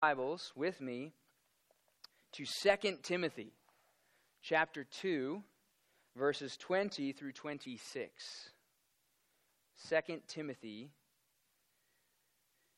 Bibles 0.00 0.52
with 0.54 0.80
me 0.80 1.10
to 2.30 2.44
2 2.44 2.98
Timothy 3.02 3.50
chapter 4.40 4.84
2 4.84 5.42
verses 6.14 6.56
20 6.56 7.10
through 7.10 7.32
26. 7.32 8.50
2 9.88 9.96
Timothy 10.28 10.90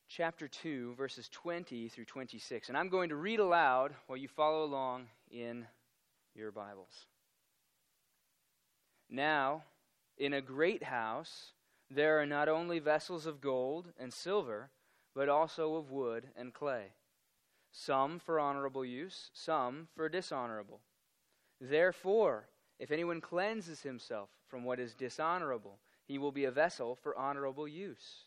chapter 0.09 0.47
2 0.47 0.95
verses 0.95 1.29
20 1.29 1.89
through 1.89 2.05
26. 2.05 2.69
And 2.69 2.77
I'm 2.77 2.89
going 2.89 3.09
to 3.09 3.15
read 3.15 3.39
aloud 3.39 3.93
while 4.07 4.17
you 4.17 4.27
follow 4.27 4.63
along 4.63 5.05
in 5.29 5.67
your 6.33 6.51
Bibles. 6.51 7.05
Now, 9.11 9.61
in 10.17 10.33
a 10.33 10.41
great 10.41 10.81
house 10.81 11.51
there 11.91 12.19
are 12.19 12.25
not 12.25 12.49
only 12.49 12.79
vessels 12.79 13.27
of 13.27 13.41
gold 13.41 13.89
and 13.99 14.11
silver, 14.11 14.71
but 15.13 15.29
also 15.29 15.75
of 15.75 15.91
wood 15.91 16.25
and 16.35 16.51
clay 16.51 16.93
some 17.71 18.19
for 18.19 18.39
honorable 18.39 18.83
use, 18.83 19.29
some 19.33 19.87
for 19.95 20.09
dishonorable. 20.09 20.81
Therefore, 21.59 22.49
if 22.79 22.91
anyone 22.91 23.21
cleanses 23.21 23.81
himself 23.81 24.29
from 24.47 24.63
what 24.63 24.79
is 24.79 24.93
dishonorable, 24.93 25.79
he 26.05 26.17
will 26.17 26.31
be 26.31 26.45
a 26.45 26.51
vessel 26.51 26.95
for 26.95 27.17
honorable 27.17 27.67
use, 27.67 28.25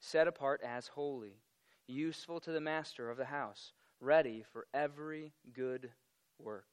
set 0.00 0.26
apart 0.26 0.60
as 0.64 0.88
holy, 0.88 1.42
useful 1.86 2.40
to 2.40 2.52
the 2.52 2.60
master 2.60 3.10
of 3.10 3.18
the 3.18 3.26
house, 3.26 3.72
ready 4.00 4.44
for 4.52 4.66
every 4.72 5.32
good 5.52 5.90
work. 6.38 6.68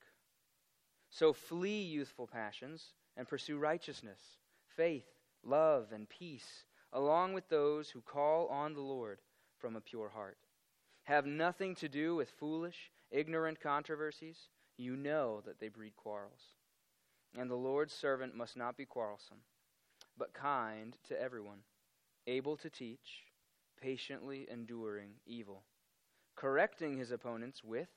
So 1.10 1.34
flee 1.34 1.82
youthful 1.82 2.28
passions 2.28 2.94
and 3.18 3.28
pursue 3.28 3.58
righteousness, 3.58 4.20
faith, 4.76 5.06
love, 5.44 5.92
and 5.92 6.08
peace, 6.08 6.64
along 6.94 7.34
with 7.34 7.50
those 7.50 7.90
who 7.90 8.02
call 8.02 8.48
on 8.48 8.74
the 8.74 8.82
Lord 8.82 9.20
from 9.58 9.76
a 9.76 9.82
pure 9.82 10.10
heart 10.10 10.38
have 11.04 11.26
nothing 11.26 11.76
to 11.76 11.90
do 11.90 12.16
with 12.16 12.30
foolish, 12.30 12.92
ignorant 13.12 13.60
controversies, 13.60 14.38
you 14.78 14.96
know 14.96 15.42
that 15.46 15.60
they 15.60 15.68
breed 15.68 15.96
quarrels. 15.96 16.56
And 17.38 17.50
the 17.50 17.56
Lord's 17.56 17.94
servant 17.94 18.36
must 18.36 18.56
not 18.56 18.78
be 18.78 18.86
quarrelsome, 18.86 19.42
but 20.18 20.34
kind 20.34 20.96
to 21.08 21.20
everyone, 21.20 21.60
able 22.28 22.56
to 22.58 22.70
teach, 22.70 23.24
patiently 23.82 24.48
enduring 24.50 25.12
evil, 25.26 25.64
correcting 26.36 26.98
his 26.98 27.12
opponents 27.12 27.64
with 27.64 27.90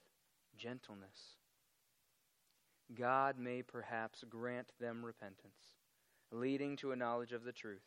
gentleness. 0.57 1.37
God 2.95 3.39
may 3.39 3.63
perhaps 3.63 4.25
grant 4.29 4.73
them 4.81 5.05
repentance, 5.05 5.77
leading 6.33 6.77
to 6.77 6.93
a 6.93 6.97
knowledge 6.97 7.33
of 7.33 7.45
the 7.45 7.53
truth, 7.53 7.87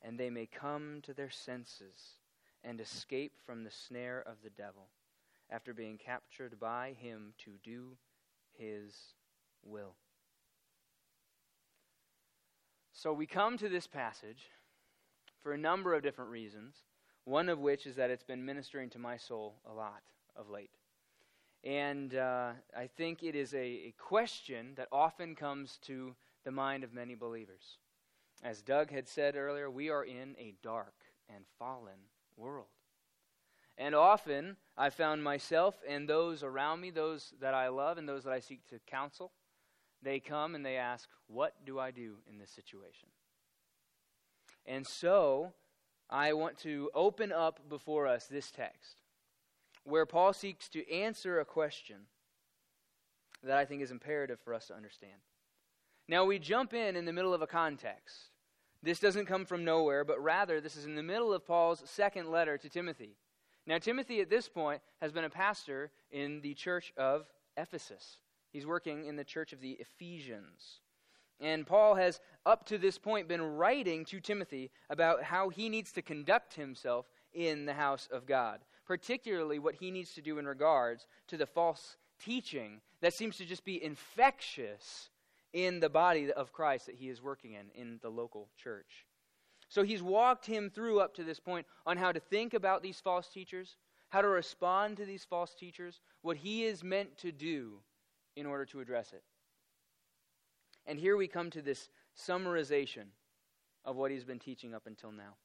and 0.00 0.18
they 0.18 0.30
may 0.30 0.46
come 0.46 1.00
to 1.02 1.14
their 1.14 1.30
senses 1.30 2.16
and 2.64 2.80
escape 2.80 3.32
from 3.44 3.64
the 3.64 3.70
snare 3.70 4.22
of 4.26 4.36
the 4.42 4.50
devil 4.50 4.88
after 5.50 5.74
being 5.74 5.98
captured 5.98 6.58
by 6.58 6.94
him 7.00 7.34
to 7.44 7.52
do 7.62 7.96
his 8.58 8.94
will. 9.64 9.94
So 12.92 13.12
we 13.12 13.26
come 13.26 13.58
to 13.58 13.68
this 13.68 13.86
passage 13.86 14.50
for 15.42 15.52
a 15.52 15.58
number 15.58 15.94
of 15.94 16.02
different 16.02 16.30
reasons, 16.30 16.76
one 17.24 17.48
of 17.48 17.58
which 17.58 17.86
is 17.86 17.96
that 17.96 18.10
it's 18.10 18.22
been 18.22 18.44
ministering 18.44 18.90
to 18.90 18.98
my 18.98 19.16
soul 19.16 19.56
a 19.68 19.72
lot 19.72 20.02
of 20.36 20.48
late. 20.48 20.70
And 21.64 22.14
uh, 22.14 22.52
I 22.76 22.86
think 22.86 23.22
it 23.22 23.34
is 23.34 23.54
a, 23.54 23.58
a 23.58 23.94
question 23.98 24.72
that 24.76 24.88
often 24.90 25.34
comes 25.34 25.78
to 25.82 26.14
the 26.44 26.50
mind 26.50 26.84
of 26.84 26.92
many 26.92 27.14
believers. 27.14 27.78
As 28.42 28.62
Doug 28.62 28.90
had 28.90 29.08
said 29.08 29.36
earlier, 29.36 29.70
we 29.70 29.88
are 29.88 30.04
in 30.04 30.34
a 30.38 30.54
dark 30.62 30.94
and 31.28 31.44
fallen 31.58 32.08
world. 32.36 32.66
And 33.78 33.94
often 33.94 34.56
I 34.76 34.90
found 34.90 35.24
myself 35.24 35.76
and 35.88 36.08
those 36.08 36.42
around 36.42 36.80
me, 36.80 36.90
those 36.90 37.32
that 37.40 37.54
I 37.54 37.68
love 37.68 37.98
and 37.98 38.08
those 38.08 38.24
that 38.24 38.32
I 38.32 38.40
seek 38.40 38.66
to 38.68 38.78
counsel, 38.86 39.32
they 40.02 40.20
come 40.20 40.54
and 40.54 40.64
they 40.64 40.76
ask, 40.76 41.08
What 41.26 41.54
do 41.64 41.78
I 41.78 41.90
do 41.90 42.16
in 42.28 42.38
this 42.38 42.50
situation? 42.50 43.08
And 44.66 44.86
so 44.86 45.52
I 46.10 46.32
want 46.34 46.58
to 46.58 46.90
open 46.94 47.32
up 47.32 47.68
before 47.68 48.06
us 48.06 48.26
this 48.26 48.50
text 48.50 48.96
where 49.84 50.06
Paul 50.06 50.32
seeks 50.32 50.68
to 50.70 50.92
answer 50.92 51.40
a 51.40 51.44
question 51.44 51.96
that 53.42 53.56
I 53.56 53.64
think 53.64 53.82
is 53.82 53.90
imperative 53.90 54.38
for 54.44 54.54
us 54.54 54.68
to 54.68 54.74
understand. 54.74 55.20
Now, 56.08 56.24
we 56.24 56.38
jump 56.38 56.74
in 56.74 56.94
in 56.96 57.04
the 57.04 57.12
middle 57.12 57.34
of 57.34 57.42
a 57.42 57.46
context. 57.46 58.30
This 58.82 58.98
doesn't 58.98 59.26
come 59.26 59.44
from 59.44 59.64
nowhere, 59.64 60.04
but 60.04 60.22
rather, 60.22 60.60
this 60.60 60.76
is 60.76 60.86
in 60.86 60.96
the 60.96 61.02
middle 61.02 61.32
of 61.32 61.46
Paul's 61.46 61.82
second 61.84 62.30
letter 62.30 62.58
to 62.58 62.68
Timothy. 62.68 63.16
Now, 63.66 63.78
Timothy 63.78 64.20
at 64.20 64.28
this 64.28 64.48
point 64.48 64.82
has 65.00 65.12
been 65.12 65.24
a 65.24 65.30
pastor 65.30 65.92
in 66.10 66.40
the 66.40 66.54
church 66.54 66.92
of 66.96 67.26
Ephesus. 67.56 68.18
He's 68.50 68.66
working 68.66 69.04
in 69.04 69.16
the 69.16 69.24
church 69.24 69.52
of 69.52 69.60
the 69.60 69.72
Ephesians. 69.72 70.80
And 71.38 71.66
Paul 71.66 71.94
has, 71.94 72.20
up 72.44 72.66
to 72.66 72.78
this 72.78 72.98
point, 72.98 73.28
been 73.28 73.42
writing 73.42 74.04
to 74.06 74.20
Timothy 74.20 74.70
about 74.90 75.22
how 75.22 75.48
he 75.48 75.68
needs 75.68 75.92
to 75.92 76.02
conduct 76.02 76.54
himself 76.54 77.06
in 77.32 77.66
the 77.66 77.74
house 77.74 78.08
of 78.12 78.26
God, 78.26 78.60
particularly 78.84 79.58
what 79.58 79.76
he 79.76 79.90
needs 79.90 80.12
to 80.14 80.22
do 80.22 80.38
in 80.38 80.46
regards 80.46 81.06
to 81.28 81.36
the 81.36 81.46
false 81.46 81.96
teaching 82.22 82.80
that 83.00 83.14
seems 83.14 83.36
to 83.36 83.44
just 83.44 83.64
be 83.64 83.82
infectious 83.82 85.10
in 85.52 85.80
the 85.80 85.90
body 85.90 86.32
of 86.32 86.52
Christ 86.52 86.86
that 86.86 86.96
he 86.96 87.08
is 87.08 87.22
working 87.22 87.52
in, 87.52 87.70
in 87.74 87.98
the 88.02 88.08
local 88.08 88.48
church. 88.56 89.06
So 89.68 89.82
he's 89.82 90.02
walked 90.02 90.46
him 90.46 90.70
through 90.70 91.00
up 91.00 91.14
to 91.14 91.24
this 91.24 91.40
point 91.40 91.66
on 91.86 91.96
how 91.96 92.12
to 92.12 92.20
think 92.20 92.52
about 92.54 92.82
these 92.82 93.00
false 93.00 93.28
teachers, 93.28 93.76
how 94.10 94.20
to 94.20 94.28
respond 94.28 94.98
to 94.98 95.06
these 95.06 95.24
false 95.24 95.54
teachers, 95.54 96.00
what 96.20 96.36
he 96.36 96.64
is 96.64 96.84
meant 96.84 97.16
to 97.18 97.32
do 97.32 97.80
in 98.36 98.46
order 98.46 98.66
to 98.66 98.80
address 98.80 99.12
it. 99.12 99.22
And 100.86 100.98
here 100.98 101.16
we 101.16 101.28
come 101.28 101.48
to 101.50 101.62
this 101.62 101.88
summarization 102.18 103.04
of 103.84 103.96
what 103.96 104.10
he's 104.10 104.24
been 104.24 104.38
teaching 104.38 104.74
up 104.74 104.86
until 104.86 105.12
now. 105.12 105.36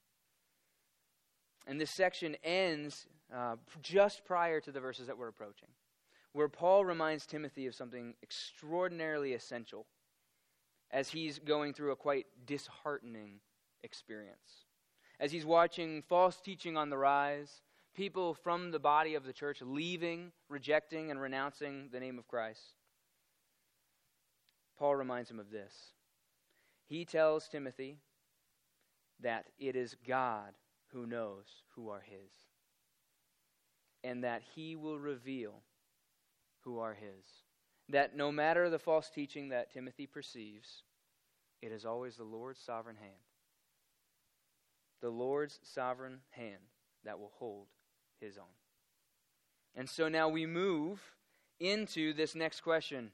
And 1.65 1.79
this 1.79 1.91
section 1.91 2.35
ends 2.43 3.07
uh, 3.33 3.55
just 3.81 4.25
prior 4.25 4.59
to 4.61 4.71
the 4.71 4.79
verses 4.79 5.07
that 5.07 5.17
we're 5.17 5.27
approaching, 5.27 5.69
where 6.33 6.47
Paul 6.47 6.85
reminds 6.85 7.25
Timothy 7.25 7.67
of 7.67 7.75
something 7.75 8.13
extraordinarily 8.23 9.33
essential 9.33 9.85
as 10.91 11.09
he's 11.09 11.39
going 11.39 11.73
through 11.73 11.91
a 11.91 11.95
quite 11.95 12.25
disheartening 12.45 13.39
experience. 13.83 14.65
As 15.19 15.31
he's 15.31 15.45
watching 15.45 16.03
false 16.03 16.39
teaching 16.39 16.77
on 16.77 16.89
the 16.89 16.97
rise, 16.97 17.61
people 17.95 18.33
from 18.33 18.71
the 18.71 18.79
body 18.79 19.15
of 19.15 19.25
the 19.25 19.33
church 19.33 19.61
leaving, 19.61 20.31
rejecting, 20.49 21.11
and 21.11 21.19
renouncing 21.19 21.89
the 21.91 21.99
name 21.99 22.19
of 22.19 22.27
Christ, 22.27 22.61
Paul 24.77 24.95
reminds 24.95 25.31
him 25.31 25.39
of 25.39 25.49
this. 25.49 25.73
He 26.85 27.03
tells 27.03 27.47
Timothy 27.47 27.97
that 29.19 29.45
it 29.57 29.75
is 29.75 29.95
God 30.07 30.53
who 30.93 31.07
knows 31.07 31.45
who 31.75 31.89
are 31.89 32.01
his, 32.01 32.31
and 34.03 34.23
that 34.23 34.43
he 34.55 34.75
will 34.75 34.99
reveal 34.99 35.63
who 36.61 36.79
are 36.79 36.93
his 36.93 37.25
that 37.89 38.15
no 38.15 38.31
matter 38.31 38.69
the 38.69 38.79
false 38.79 39.09
teaching 39.09 39.49
that 39.49 39.71
Timothy 39.71 40.07
perceives, 40.07 40.83
it 41.61 41.71
is 41.71 41.85
always 41.85 42.15
the 42.15 42.23
Lord's 42.23 42.59
sovereign 42.59 42.97
hand. 42.97 43.11
The 45.01 45.09
Lord's 45.09 45.59
sovereign 45.63 46.19
hand 46.31 46.71
that 47.05 47.19
will 47.19 47.31
hold 47.37 47.67
his 48.19 48.37
own. 48.37 48.45
And 49.75 49.89
so 49.89 50.09
now 50.09 50.27
we 50.27 50.45
move 50.45 50.99
into 51.59 52.13
this 52.13 52.35
next 52.35 52.61
question. 52.61 53.11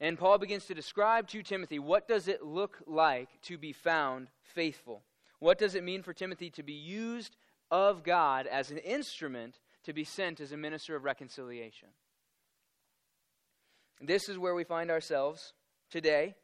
And 0.00 0.18
Paul 0.18 0.38
begins 0.38 0.66
to 0.66 0.74
describe 0.74 1.28
to 1.28 1.42
Timothy 1.42 1.78
what 1.78 2.08
does 2.08 2.28
it 2.28 2.44
look 2.44 2.78
like 2.86 3.40
to 3.42 3.56
be 3.56 3.72
found 3.72 4.28
faithful? 4.42 5.02
What 5.38 5.58
does 5.58 5.74
it 5.74 5.84
mean 5.84 6.02
for 6.02 6.12
Timothy 6.12 6.50
to 6.50 6.62
be 6.62 6.72
used 6.72 7.36
of 7.70 8.02
God 8.02 8.46
as 8.46 8.70
an 8.70 8.78
instrument 8.78 9.60
to 9.84 9.92
be 9.92 10.04
sent 10.04 10.40
as 10.40 10.52
a 10.52 10.56
minister 10.56 10.94
of 10.94 11.04
reconciliation? 11.04 11.88
This 14.00 14.28
is 14.28 14.38
where 14.38 14.54
we 14.54 14.64
find 14.64 14.90
ourselves 14.90 15.52
today. 15.90 16.34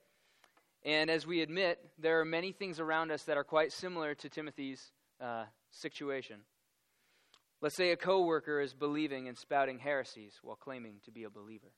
And 0.85 1.11
as 1.11 1.27
we 1.27 1.43
admit, 1.43 1.79
there 1.99 2.21
are 2.21 2.25
many 2.25 2.53
things 2.53 2.81
around 2.81 3.11
us 3.11 3.25
that 3.25 3.37
are 3.37 3.45
quite 3.45 3.73
similar 3.73 4.15
to 4.15 4.29
Timothy's 4.29 4.93
uh, 5.21 5.45
situation. 5.71 6.41
Let's 7.61 7.77
say 7.77 7.91
a 7.91 7.97
coworker 7.97 8.61
is 8.61 8.73
believing 8.73 9.29
and 9.29 9.37
spouting 9.37 9.79
heresies 9.79 10.39
while 10.43 10.57
claiming 10.57 11.01
to 11.05 11.11
be 11.11 11.25
a 11.25 11.31
believer. 11.31 11.73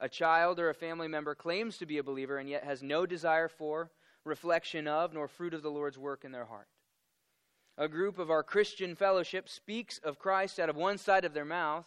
A 0.00 0.08
child 0.08 0.60
or 0.60 0.68
a 0.68 0.74
family 0.74 1.08
member 1.08 1.34
claims 1.34 1.78
to 1.78 1.86
be 1.86 1.98
a 1.98 2.02
believer 2.02 2.36
and 2.36 2.48
yet 2.48 2.64
has 2.64 2.82
no 2.82 3.06
desire 3.06 3.48
for, 3.48 3.90
reflection 4.24 4.86
of, 4.86 5.14
nor 5.14 5.26
fruit 5.26 5.54
of 5.54 5.62
the 5.62 5.70
Lord's 5.70 5.96
work 5.96 6.24
in 6.24 6.32
their 6.32 6.44
heart. 6.44 6.68
A 7.78 7.88
group 7.88 8.18
of 8.18 8.30
our 8.30 8.42
Christian 8.42 8.94
fellowship 8.94 9.48
speaks 9.48 9.98
of 9.98 10.18
Christ 10.18 10.60
out 10.60 10.68
of 10.68 10.76
one 10.76 10.98
side 10.98 11.24
of 11.24 11.32
their 11.32 11.44
mouth 11.44 11.86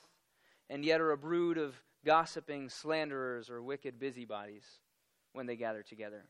and 0.69 0.83
yet 0.83 1.01
are 1.01 1.11
a 1.11 1.17
brood 1.17 1.57
of 1.57 1.75
gossiping 2.05 2.69
slanderers 2.69 3.49
or 3.49 3.61
wicked 3.61 3.99
busybodies 3.99 4.65
when 5.33 5.45
they 5.45 5.55
gather 5.55 5.83
together. 5.83 6.25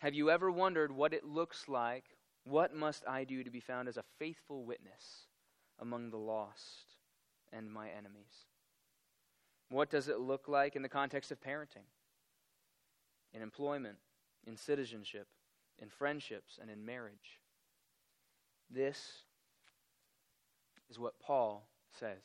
Have 0.00 0.14
you 0.14 0.30
ever 0.30 0.50
wondered 0.50 0.92
what 0.92 1.14
it 1.14 1.24
looks 1.24 1.68
like? 1.68 2.04
What 2.44 2.74
must 2.74 3.06
I 3.08 3.24
do 3.24 3.42
to 3.42 3.50
be 3.50 3.60
found 3.60 3.88
as 3.88 3.96
a 3.96 4.04
faithful 4.18 4.64
witness 4.64 5.26
among 5.78 6.10
the 6.10 6.18
lost 6.18 6.96
and 7.52 7.70
my 7.70 7.88
enemies. 7.88 8.46
What 9.68 9.90
does 9.90 10.08
it 10.08 10.20
look 10.20 10.48
like 10.48 10.76
in 10.76 10.82
the 10.82 10.88
context 10.88 11.32
of 11.32 11.40
parenting, 11.40 11.86
in 13.32 13.42
employment, 13.42 13.96
in 14.46 14.56
citizenship, 14.56 15.26
in 15.78 15.88
friendships, 15.88 16.58
and 16.60 16.70
in 16.70 16.84
marriage? 16.84 17.40
This 18.70 19.22
is 20.88 20.98
what 20.98 21.18
Paul 21.20 21.68
says. 21.98 22.22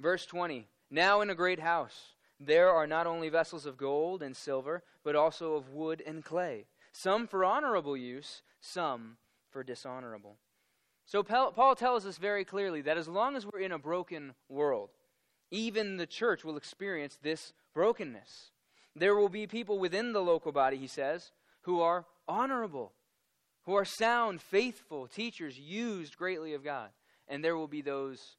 Verse 0.00 0.26
20 0.26 0.66
Now 0.90 1.20
in 1.20 1.30
a 1.30 1.34
great 1.34 1.60
house 1.60 2.14
there 2.38 2.70
are 2.70 2.86
not 2.86 3.06
only 3.06 3.28
vessels 3.28 3.66
of 3.66 3.76
gold 3.76 4.22
and 4.22 4.36
silver, 4.36 4.82
but 5.02 5.16
also 5.16 5.54
of 5.54 5.70
wood 5.70 6.02
and 6.06 6.24
clay, 6.24 6.66
some 6.92 7.26
for 7.26 7.44
honorable 7.44 7.96
use, 7.96 8.42
some 8.60 9.16
for 9.50 9.64
dishonorable. 9.64 10.36
So 11.06 11.22
Paul 11.22 11.74
tells 11.76 12.04
us 12.04 12.18
very 12.18 12.44
clearly 12.44 12.82
that 12.82 12.98
as 12.98 13.08
long 13.08 13.36
as 13.36 13.46
we're 13.46 13.60
in 13.60 13.72
a 13.72 13.78
broken 13.78 14.34
world, 14.48 14.90
even 15.50 15.96
the 15.96 16.06
church 16.06 16.44
will 16.44 16.56
experience 16.56 17.18
this 17.22 17.52
brokenness. 17.72 18.50
There 18.94 19.14
will 19.14 19.28
be 19.28 19.46
people 19.46 19.78
within 19.78 20.12
the 20.12 20.22
local 20.22 20.52
body, 20.52 20.76
he 20.76 20.88
says, 20.88 21.30
who 21.62 21.80
are 21.80 22.06
honorable, 22.26 22.92
who 23.64 23.74
are 23.74 23.84
sound, 23.84 24.40
faithful 24.40 25.06
teachers 25.06 25.58
used 25.58 26.16
greatly 26.16 26.54
of 26.54 26.64
God. 26.64 26.90
And 27.28 27.44
there 27.44 27.56
will 27.56 27.68
be 27.68 27.82
those 27.82 28.36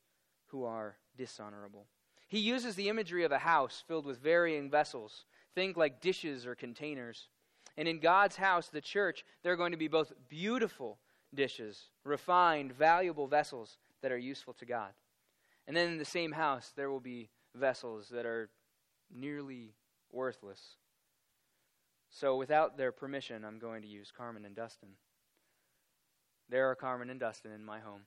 who 0.47 0.65
are 0.65 0.97
dishonorable. 1.17 1.88
He 2.27 2.39
uses 2.39 2.75
the 2.75 2.89
imagery 2.89 3.24
of 3.24 3.31
a 3.31 3.39
house 3.39 3.83
filled 3.88 4.06
with 4.06 4.21
varying 4.21 4.69
vessels. 4.69 5.25
Think 5.56 5.77
like 5.77 6.01
dishes 6.01 6.45
or 6.45 6.56
containers. 6.56 7.29
And 7.77 7.88
in 7.88 8.00
God's 8.00 8.35
house, 8.35 8.68
the 8.68 8.81
church, 8.81 9.24
there 9.44 9.53
are 9.53 9.57
going 9.57 9.71
to 9.71 9.77
be 9.77 9.88
both 9.88 10.12
beautiful 10.27 11.00
dishes, 11.33 11.89
refined, 12.03 12.74
valuable 12.74 13.27
vessels 13.27 13.77
that 14.01 14.12
are 14.12 14.18
useful 14.18 14.53
to 14.56 14.65
God. 14.65 14.91
And 15.68 15.75
then 15.75 15.91
in 15.91 15.97
the 15.97 16.06
same 16.06 16.31
house, 16.31 16.74
there 16.75 16.89
will 16.89 17.00
be 17.00 17.29
vessels 17.56 18.09
that 18.09 18.25
are 18.25 18.50
nearly 19.13 19.74
worthless. 20.12 20.77
So, 22.09 22.38
without 22.38 22.77
their 22.77 22.91
permission, 22.91 23.44
I'm 23.44 23.59
going 23.59 23.81
to 23.81 23.88
use 23.88 24.12
Carmen 24.15 24.45
and 24.45 24.56
Dustin. 24.56 24.89
There 26.50 26.69
are 26.69 26.75
Carmen 26.75 27.09
and 27.09 27.19
Dustin 27.19 27.51
in 27.51 27.63
my 27.63 27.79
home. 27.79 28.01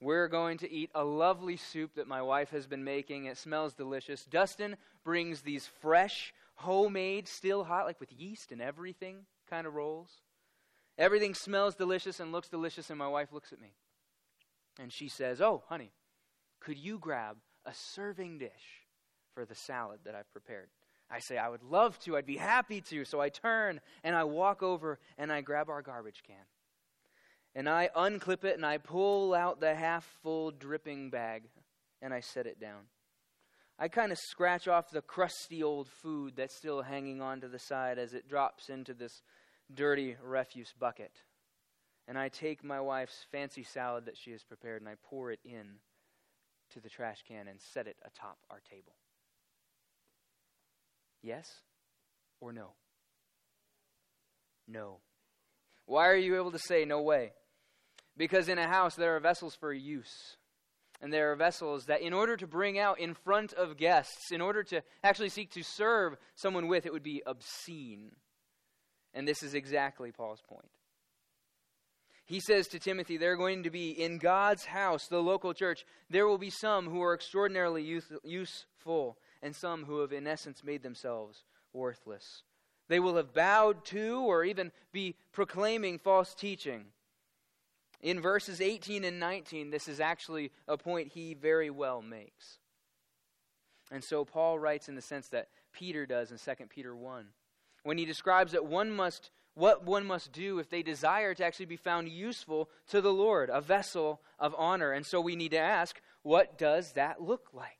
We're 0.00 0.28
going 0.28 0.58
to 0.58 0.70
eat 0.70 0.90
a 0.94 1.04
lovely 1.04 1.56
soup 1.56 1.94
that 1.94 2.06
my 2.06 2.20
wife 2.20 2.50
has 2.50 2.66
been 2.66 2.84
making. 2.84 3.24
It 3.24 3.38
smells 3.38 3.72
delicious. 3.72 4.24
Dustin 4.24 4.76
brings 5.04 5.40
these 5.40 5.66
fresh, 5.80 6.34
homemade, 6.56 7.28
still 7.28 7.64
hot, 7.64 7.86
like 7.86 7.98
with 7.98 8.12
yeast 8.12 8.52
and 8.52 8.60
everything 8.60 9.24
kind 9.48 9.66
of 9.66 9.74
rolls. 9.74 10.10
Everything 10.98 11.34
smells 11.34 11.74
delicious 11.74 12.20
and 12.20 12.32
looks 12.32 12.48
delicious, 12.48 12.90
and 12.90 12.98
my 12.98 13.08
wife 13.08 13.32
looks 13.32 13.52
at 13.52 13.60
me. 13.60 13.74
And 14.78 14.92
she 14.92 15.08
says, 15.08 15.40
Oh, 15.40 15.62
honey, 15.68 15.92
could 16.60 16.78
you 16.78 16.98
grab 16.98 17.36
a 17.64 17.72
serving 17.72 18.38
dish 18.38 18.84
for 19.34 19.44
the 19.44 19.54
salad 19.54 20.00
that 20.04 20.14
I've 20.14 20.30
prepared? 20.32 20.68
I 21.10 21.20
say, 21.20 21.38
I 21.38 21.48
would 21.48 21.62
love 21.62 21.98
to. 22.00 22.16
I'd 22.16 22.26
be 22.26 22.36
happy 22.36 22.80
to. 22.82 23.04
So 23.04 23.20
I 23.20 23.28
turn 23.28 23.80
and 24.02 24.16
I 24.16 24.24
walk 24.24 24.62
over 24.62 24.98
and 25.16 25.32
I 25.32 25.40
grab 25.40 25.68
our 25.68 25.82
garbage 25.82 26.22
can. 26.26 26.36
And 27.56 27.70
I 27.70 27.88
unclip 27.96 28.44
it 28.44 28.56
and 28.56 28.66
I 28.66 28.76
pull 28.76 29.32
out 29.32 29.60
the 29.60 29.74
half 29.74 30.04
full 30.22 30.50
dripping 30.50 31.08
bag 31.08 31.44
and 32.02 32.12
I 32.12 32.20
set 32.20 32.46
it 32.46 32.60
down. 32.60 32.82
I 33.78 33.88
kind 33.88 34.12
of 34.12 34.18
scratch 34.18 34.68
off 34.68 34.90
the 34.90 35.00
crusty 35.00 35.62
old 35.62 35.88
food 35.88 36.34
that's 36.36 36.54
still 36.54 36.82
hanging 36.82 37.22
onto 37.22 37.48
the 37.48 37.58
side 37.58 37.98
as 37.98 38.12
it 38.12 38.28
drops 38.28 38.68
into 38.68 38.92
this 38.92 39.22
dirty 39.74 40.16
refuse 40.22 40.74
bucket. 40.78 41.12
And 42.06 42.18
I 42.18 42.28
take 42.28 42.62
my 42.62 42.78
wife's 42.78 43.24
fancy 43.32 43.62
salad 43.62 44.04
that 44.04 44.18
she 44.18 44.32
has 44.32 44.42
prepared 44.42 44.82
and 44.82 44.88
I 44.88 44.96
pour 45.08 45.32
it 45.32 45.40
in 45.42 45.76
to 46.74 46.80
the 46.80 46.90
trash 46.90 47.24
can 47.26 47.48
and 47.48 47.58
set 47.58 47.86
it 47.86 47.96
atop 48.04 48.36
our 48.50 48.60
table. 48.70 48.92
Yes 51.22 51.50
or 52.38 52.52
no? 52.52 52.72
No. 54.68 54.98
Why 55.86 56.08
are 56.08 56.16
you 56.16 56.36
able 56.36 56.52
to 56.52 56.58
say 56.58 56.84
no 56.84 57.00
way? 57.00 57.32
Because 58.16 58.48
in 58.48 58.58
a 58.58 58.66
house 58.68 58.94
there 58.94 59.16
are 59.16 59.20
vessels 59.20 59.54
for 59.54 59.72
use. 59.72 60.36
And 61.02 61.12
there 61.12 61.30
are 61.30 61.36
vessels 61.36 61.86
that, 61.86 62.00
in 62.00 62.14
order 62.14 62.36
to 62.38 62.46
bring 62.46 62.78
out 62.78 62.98
in 62.98 63.12
front 63.12 63.52
of 63.52 63.76
guests, 63.76 64.32
in 64.32 64.40
order 64.40 64.62
to 64.64 64.82
actually 65.04 65.28
seek 65.28 65.50
to 65.52 65.62
serve 65.62 66.16
someone 66.34 66.68
with, 66.68 66.86
it 66.86 66.92
would 66.92 67.02
be 67.02 67.22
obscene. 67.26 68.12
And 69.12 69.28
this 69.28 69.42
is 69.42 69.52
exactly 69.52 70.10
Paul's 70.10 70.40
point. 70.40 70.70
He 72.24 72.40
says 72.40 72.66
to 72.68 72.78
Timothy, 72.78 73.18
they're 73.18 73.36
going 73.36 73.62
to 73.62 73.70
be 73.70 73.90
in 73.90 74.18
God's 74.18 74.64
house, 74.64 75.06
the 75.06 75.22
local 75.22 75.54
church. 75.54 75.84
There 76.10 76.26
will 76.26 76.38
be 76.38 76.50
some 76.50 76.86
who 76.86 77.02
are 77.02 77.14
extraordinarily 77.14 77.82
use, 77.82 78.10
useful, 78.24 79.18
and 79.42 79.54
some 79.54 79.84
who 79.84 80.00
have, 80.00 80.12
in 80.12 80.26
essence, 80.26 80.64
made 80.64 80.82
themselves 80.82 81.44
worthless. 81.72 82.42
They 82.88 83.00
will 83.00 83.16
have 83.16 83.34
bowed 83.34 83.84
to 83.86 84.22
or 84.22 84.44
even 84.44 84.72
be 84.92 85.14
proclaiming 85.32 85.98
false 85.98 86.34
teaching. 86.34 86.86
In 88.02 88.20
verses 88.20 88.60
18 88.60 89.04
and 89.04 89.18
19, 89.18 89.70
this 89.70 89.88
is 89.88 90.00
actually 90.00 90.52
a 90.68 90.76
point 90.76 91.12
he 91.12 91.34
very 91.34 91.70
well 91.70 92.02
makes. 92.02 92.58
And 93.90 94.02
so 94.02 94.24
Paul 94.24 94.58
writes 94.58 94.88
in 94.88 94.94
the 94.94 95.02
sense 95.02 95.28
that 95.28 95.48
Peter 95.72 96.06
does 96.06 96.30
in 96.30 96.38
2 96.38 96.66
Peter 96.66 96.94
1 96.94 97.26
when 97.84 97.98
he 97.98 98.04
describes 98.04 98.52
that 98.52 98.66
one 98.66 98.90
must 98.90 99.30
what 99.54 99.84
one 99.84 100.04
must 100.04 100.32
do 100.32 100.58
if 100.58 100.68
they 100.68 100.82
desire 100.82 101.32
to 101.32 101.44
actually 101.44 101.66
be 101.66 101.76
found 101.76 102.10
useful 102.10 102.68
to 102.88 103.00
the 103.00 103.12
Lord, 103.12 103.48
a 103.50 103.62
vessel 103.62 104.20
of 104.38 104.54
honor. 104.58 104.92
And 104.92 105.06
so 105.06 105.18
we 105.18 105.34
need 105.34 105.52
to 105.52 105.58
ask, 105.58 105.98
what 106.22 106.58
does 106.58 106.92
that 106.92 107.22
look 107.22 107.48
like? 107.54 107.70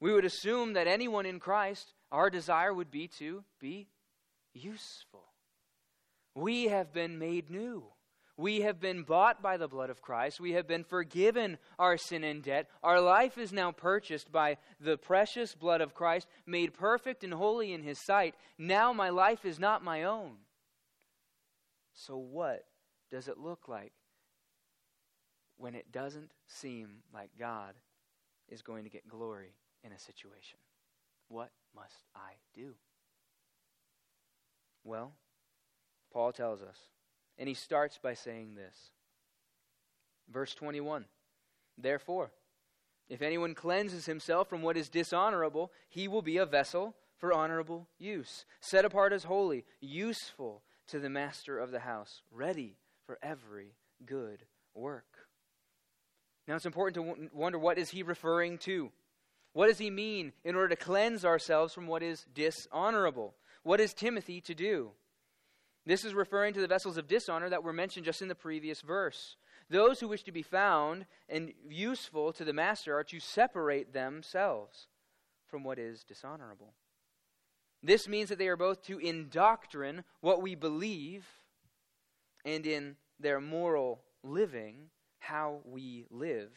We 0.00 0.14
would 0.14 0.24
assume 0.24 0.72
that 0.72 0.86
anyone 0.86 1.26
in 1.26 1.40
Christ, 1.40 1.92
our 2.10 2.30
desire 2.30 2.72
would 2.72 2.90
be 2.90 3.06
to 3.18 3.44
be 3.60 3.88
useful. 4.54 5.24
We 6.34 6.68
have 6.68 6.90
been 6.90 7.18
made 7.18 7.50
new. 7.50 7.84
We 8.36 8.60
have 8.60 8.80
been 8.80 9.02
bought 9.02 9.42
by 9.42 9.56
the 9.56 9.68
blood 9.68 9.88
of 9.88 10.02
Christ. 10.02 10.40
We 10.40 10.52
have 10.52 10.68
been 10.68 10.84
forgiven 10.84 11.56
our 11.78 11.96
sin 11.96 12.22
and 12.22 12.42
debt. 12.42 12.68
Our 12.82 13.00
life 13.00 13.38
is 13.38 13.50
now 13.50 13.72
purchased 13.72 14.30
by 14.30 14.58
the 14.78 14.98
precious 14.98 15.54
blood 15.54 15.80
of 15.80 15.94
Christ, 15.94 16.26
made 16.46 16.74
perfect 16.74 17.24
and 17.24 17.32
holy 17.32 17.72
in 17.72 17.82
His 17.82 17.98
sight. 18.04 18.34
Now 18.58 18.92
my 18.92 19.08
life 19.08 19.46
is 19.46 19.58
not 19.58 19.82
my 19.82 20.02
own. 20.02 20.32
So, 21.94 22.18
what 22.18 22.66
does 23.10 23.26
it 23.26 23.38
look 23.38 23.68
like 23.68 23.92
when 25.56 25.74
it 25.74 25.90
doesn't 25.90 26.30
seem 26.46 26.88
like 27.14 27.30
God 27.38 27.72
is 28.50 28.60
going 28.60 28.84
to 28.84 28.90
get 28.90 29.08
glory 29.08 29.54
in 29.82 29.92
a 29.92 29.98
situation? 29.98 30.58
What 31.28 31.52
must 31.74 32.04
I 32.14 32.32
do? 32.54 32.74
Well, 34.84 35.12
Paul 36.12 36.32
tells 36.32 36.60
us 36.60 36.76
and 37.38 37.48
he 37.48 37.54
starts 37.54 37.98
by 37.98 38.14
saying 38.14 38.54
this. 38.54 38.76
Verse 40.28 40.54
21 40.54 41.04
Therefore, 41.78 42.30
if 43.08 43.22
anyone 43.22 43.54
cleanses 43.54 44.06
himself 44.06 44.48
from 44.48 44.62
what 44.62 44.76
is 44.76 44.88
dishonorable, 44.88 45.72
he 45.88 46.08
will 46.08 46.22
be 46.22 46.38
a 46.38 46.46
vessel 46.46 46.94
for 47.18 47.32
honorable 47.32 47.88
use, 47.98 48.44
set 48.60 48.84
apart 48.84 49.12
as 49.12 49.24
holy, 49.24 49.64
useful 49.80 50.62
to 50.88 50.98
the 50.98 51.08
master 51.08 51.58
of 51.58 51.70
the 51.70 51.80
house, 51.80 52.22
ready 52.30 52.76
for 53.06 53.18
every 53.22 53.74
good 54.04 54.44
work. 54.74 55.26
Now 56.46 56.56
it's 56.56 56.66
important 56.66 56.94
to 56.94 57.28
wonder 57.32 57.58
what 57.58 57.78
is 57.78 57.90
he 57.90 58.02
referring 58.02 58.58
to? 58.58 58.90
What 59.52 59.68
does 59.68 59.78
he 59.78 59.90
mean 59.90 60.32
in 60.44 60.54
order 60.54 60.68
to 60.68 60.76
cleanse 60.76 61.24
ourselves 61.24 61.72
from 61.72 61.86
what 61.86 62.02
is 62.02 62.26
dishonorable? 62.34 63.34
What 63.62 63.80
is 63.80 63.94
Timothy 63.94 64.40
to 64.42 64.54
do? 64.54 64.90
This 65.86 66.04
is 66.04 66.14
referring 66.14 66.52
to 66.54 66.60
the 66.60 66.66
vessels 66.66 66.96
of 66.96 67.06
dishonor 67.06 67.48
that 67.48 67.62
were 67.62 67.72
mentioned 67.72 68.04
just 68.04 68.20
in 68.20 68.28
the 68.28 68.34
previous 68.34 68.80
verse. 68.80 69.36
Those 69.70 70.00
who 70.00 70.08
wish 70.08 70.24
to 70.24 70.32
be 70.32 70.42
found 70.42 71.06
and 71.28 71.52
useful 71.68 72.32
to 72.32 72.44
the 72.44 72.52
master 72.52 72.96
are 72.96 73.04
to 73.04 73.20
separate 73.20 73.92
themselves 73.92 74.88
from 75.46 75.62
what 75.62 75.78
is 75.78 76.02
dishonorable. 76.02 76.74
This 77.82 78.08
means 78.08 78.28
that 78.30 78.38
they 78.38 78.48
are 78.48 78.56
both 78.56 78.82
to 78.84 78.98
indoctrine 78.98 80.02
what 80.20 80.42
we 80.42 80.56
believe 80.56 81.24
and 82.44 82.66
in 82.66 82.96
their 83.20 83.40
moral 83.40 84.02
living, 84.24 84.90
how 85.20 85.60
we 85.64 86.04
live. 86.10 86.50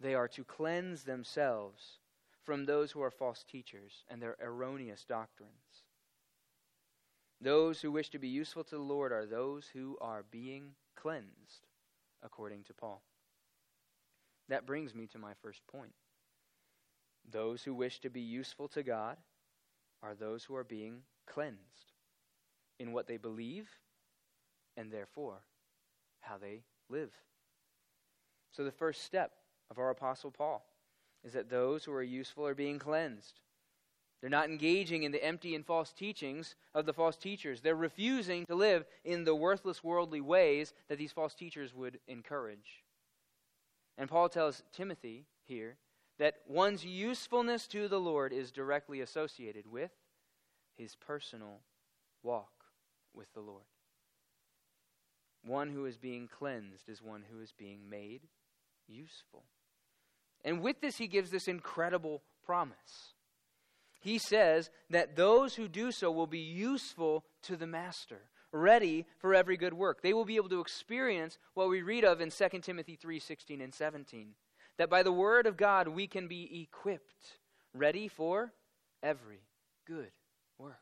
They 0.00 0.14
are 0.14 0.28
to 0.28 0.44
cleanse 0.44 1.04
themselves 1.04 1.98
from 2.44 2.64
those 2.64 2.90
who 2.92 3.02
are 3.02 3.10
false 3.10 3.44
teachers 3.44 4.04
and 4.08 4.20
their 4.20 4.36
erroneous 4.42 5.04
doctrines. 5.04 5.52
Those 7.42 7.80
who 7.80 7.90
wish 7.90 8.08
to 8.10 8.20
be 8.20 8.28
useful 8.28 8.62
to 8.62 8.76
the 8.76 8.82
Lord 8.82 9.10
are 9.10 9.26
those 9.26 9.66
who 9.72 9.98
are 10.00 10.24
being 10.30 10.70
cleansed, 10.94 11.66
according 12.22 12.62
to 12.64 12.74
Paul. 12.74 13.02
That 14.48 14.64
brings 14.64 14.94
me 14.94 15.08
to 15.08 15.18
my 15.18 15.32
first 15.42 15.66
point. 15.66 15.92
Those 17.28 17.64
who 17.64 17.74
wish 17.74 17.98
to 18.00 18.10
be 18.10 18.20
useful 18.20 18.68
to 18.68 18.84
God 18.84 19.16
are 20.04 20.14
those 20.14 20.44
who 20.44 20.54
are 20.54 20.62
being 20.62 21.02
cleansed 21.26 21.92
in 22.78 22.92
what 22.92 23.08
they 23.08 23.16
believe 23.16 23.68
and 24.76 24.92
therefore 24.92 25.42
how 26.20 26.38
they 26.38 26.62
live. 26.88 27.10
So, 28.52 28.62
the 28.62 28.70
first 28.70 29.02
step 29.02 29.32
of 29.68 29.78
our 29.78 29.90
Apostle 29.90 30.30
Paul 30.30 30.64
is 31.24 31.32
that 31.32 31.50
those 31.50 31.84
who 31.84 31.92
are 31.92 32.02
useful 32.02 32.46
are 32.46 32.54
being 32.54 32.78
cleansed. 32.78 33.40
They're 34.22 34.30
not 34.30 34.48
engaging 34.48 35.02
in 35.02 35.10
the 35.10 35.22
empty 35.22 35.56
and 35.56 35.66
false 35.66 35.92
teachings 35.92 36.54
of 36.74 36.86
the 36.86 36.92
false 36.92 37.16
teachers. 37.16 37.60
They're 37.60 37.74
refusing 37.74 38.46
to 38.46 38.54
live 38.54 38.84
in 39.04 39.24
the 39.24 39.34
worthless 39.34 39.82
worldly 39.82 40.20
ways 40.20 40.72
that 40.88 40.96
these 40.96 41.10
false 41.10 41.34
teachers 41.34 41.74
would 41.74 41.98
encourage. 42.06 42.84
And 43.98 44.08
Paul 44.08 44.28
tells 44.28 44.62
Timothy 44.72 45.26
here 45.44 45.76
that 46.20 46.36
one's 46.46 46.84
usefulness 46.84 47.66
to 47.68 47.88
the 47.88 47.98
Lord 47.98 48.32
is 48.32 48.52
directly 48.52 49.00
associated 49.00 49.66
with 49.66 49.90
his 50.76 50.94
personal 50.94 51.58
walk 52.22 52.52
with 53.12 53.32
the 53.34 53.40
Lord. 53.40 53.64
One 55.44 55.68
who 55.70 55.84
is 55.86 55.96
being 55.96 56.28
cleansed 56.28 56.88
is 56.88 57.02
one 57.02 57.24
who 57.28 57.40
is 57.40 57.50
being 57.50 57.90
made 57.90 58.20
useful. 58.86 59.42
And 60.44 60.60
with 60.60 60.80
this, 60.80 60.98
he 60.98 61.08
gives 61.08 61.30
this 61.30 61.48
incredible 61.48 62.22
promise. 62.46 63.14
He 64.02 64.18
says 64.18 64.68
that 64.90 65.14
those 65.14 65.54
who 65.54 65.68
do 65.68 65.92
so 65.92 66.10
will 66.10 66.26
be 66.26 66.40
useful 66.40 67.24
to 67.42 67.56
the 67.56 67.68
master, 67.68 68.22
ready 68.50 69.06
for 69.18 69.32
every 69.32 69.56
good 69.56 69.72
work. 69.72 70.02
They 70.02 70.12
will 70.12 70.24
be 70.24 70.36
able 70.36 70.48
to 70.48 70.60
experience 70.60 71.38
what 71.54 71.68
we 71.68 71.82
read 71.82 72.04
of 72.04 72.20
in 72.20 72.30
2 72.30 72.62
Timothy 72.62 72.96
3:16 72.96 73.60
and 73.60 73.72
17. 73.72 74.34
That 74.76 74.90
by 74.90 75.04
the 75.04 75.12
word 75.12 75.46
of 75.46 75.56
God 75.56 75.86
we 75.86 76.08
can 76.08 76.26
be 76.26 76.62
equipped, 76.62 77.38
ready 77.72 78.08
for 78.08 78.52
every 79.04 79.44
good 79.86 80.10
work. 80.58 80.80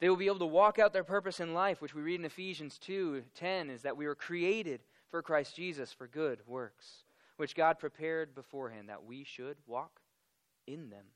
They 0.00 0.08
will 0.08 0.16
be 0.16 0.26
able 0.26 0.40
to 0.40 0.46
walk 0.46 0.80
out 0.80 0.92
their 0.92 1.04
purpose 1.04 1.38
in 1.38 1.54
life, 1.54 1.80
which 1.80 1.94
we 1.94 2.02
read 2.02 2.18
in 2.18 2.26
Ephesians 2.26 2.76
2:10 2.76 3.70
is 3.70 3.82
that 3.82 3.96
we 3.96 4.06
were 4.08 4.16
created 4.16 4.82
for 5.10 5.22
Christ 5.22 5.54
Jesus 5.54 5.92
for 5.92 6.08
good 6.08 6.44
works, 6.48 7.04
which 7.36 7.54
God 7.54 7.78
prepared 7.78 8.34
beforehand 8.34 8.88
that 8.88 9.04
we 9.04 9.22
should 9.22 9.58
walk 9.64 10.00
in 10.66 10.90
them. 10.90 11.06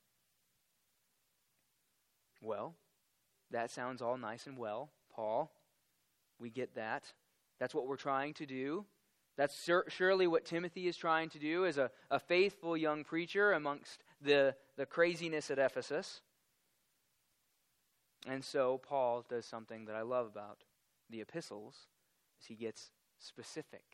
Well, 2.45 2.75
that 3.51 3.71
sounds 3.71 4.03
all 4.03 4.19
nice 4.19 4.47
and 4.47 4.59
well, 4.59 4.91
Paul. 5.15 5.51
We 6.39 6.51
get 6.51 6.75
that. 6.75 7.05
That's 7.59 7.75
what 7.75 7.87
we're 7.87 7.97
trying 7.97 8.35
to 8.35 8.47
do. 8.47 8.85
That's 9.37 9.57
sur- 9.57 9.87
surely 9.89 10.27
what 10.27 10.45
Timothy 10.45 10.87
is 10.87 10.97
trying 10.97 11.31
to 11.31 11.39
do 11.39 11.65
as 11.65 11.79
a, 11.79 11.91
a 12.11 12.21
faithful 12.21 12.77
young 12.77 13.03
preacher 13.03 13.53
amongst 13.53 14.05
the, 14.21 14.55
the 14.77 14.87
craziness 14.87 15.51
at 15.51 15.59
Ephesus. 15.59 16.21
And 18.27 18.45
so 18.45 18.79
Paul 18.79 19.25
does 19.29 19.47
something 19.47 19.87
that 19.87 19.97
I 19.97 20.03
love 20.03 20.27
about 20.27 20.65
the 21.11 21.21
epistles 21.21 21.89
is 22.41 22.47
he 22.47 22.55
gets 22.55 22.91
specific. 23.19 23.94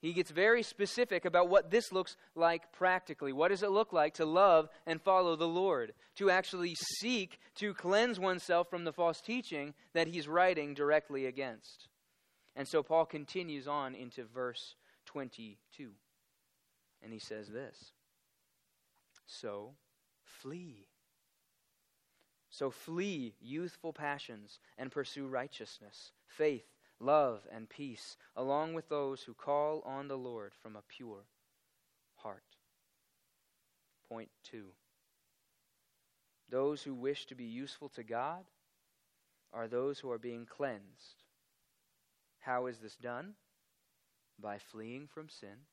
He 0.00 0.12
gets 0.12 0.30
very 0.30 0.62
specific 0.62 1.24
about 1.24 1.48
what 1.48 1.70
this 1.70 1.92
looks 1.92 2.16
like 2.36 2.72
practically. 2.72 3.32
What 3.32 3.48
does 3.48 3.62
it 3.62 3.70
look 3.70 3.92
like 3.92 4.14
to 4.14 4.24
love 4.24 4.68
and 4.86 5.02
follow 5.02 5.34
the 5.34 5.48
Lord? 5.48 5.92
To 6.16 6.30
actually 6.30 6.76
seek 7.00 7.40
to 7.56 7.74
cleanse 7.74 8.20
oneself 8.20 8.70
from 8.70 8.84
the 8.84 8.92
false 8.92 9.20
teaching 9.20 9.74
that 9.94 10.06
he's 10.06 10.28
writing 10.28 10.74
directly 10.74 11.26
against. 11.26 11.88
And 12.54 12.66
so 12.68 12.82
Paul 12.82 13.06
continues 13.06 13.66
on 13.66 13.94
into 13.94 14.24
verse 14.24 14.76
22. 15.06 15.90
And 17.02 17.12
he 17.12 17.18
says 17.18 17.48
this 17.48 17.92
So 19.26 19.74
flee 20.22 20.88
so 22.50 22.70
flee 22.70 23.34
youthful 23.40 23.92
passions 23.92 24.58
and 24.78 24.90
pursue 24.90 25.26
righteousness, 25.26 26.12
faith, 26.26 26.66
love, 27.00 27.46
and 27.52 27.68
peace, 27.68 28.16
along 28.36 28.74
with 28.74 28.88
those 28.88 29.22
who 29.22 29.34
call 29.34 29.82
on 29.84 30.08
the 30.08 30.18
Lord 30.18 30.52
from 30.62 30.76
a 30.76 30.82
pure 30.88 31.24
heart. 32.16 32.44
Point 34.08 34.30
two 34.42 34.66
those 36.50 36.82
who 36.82 36.94
wish 36.94 37.26
to 37.26 37.34
be 37.34 37.44
useful 37.44 37.90
to 37.90 38.02
God 38.02 38.44
are 39.52 39.68
those 39.68 39.98
who 39.98 40.10
are 40.10 40.18
being 40.18 40.46
cleansed. 40.46 41.24
How 42.38 42.66
is 42.66 42.78
this 42.78 42.96
done? 42.96 43.34
By 44.40 44.58
fleeing 44.58 45.08
from 45.08 45.28
sin 45.28 45.66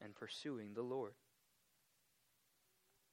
and 0.00 0.14
pursuing 0.14 0.74
the 0.74 0.82
Lord. 0.82 1.14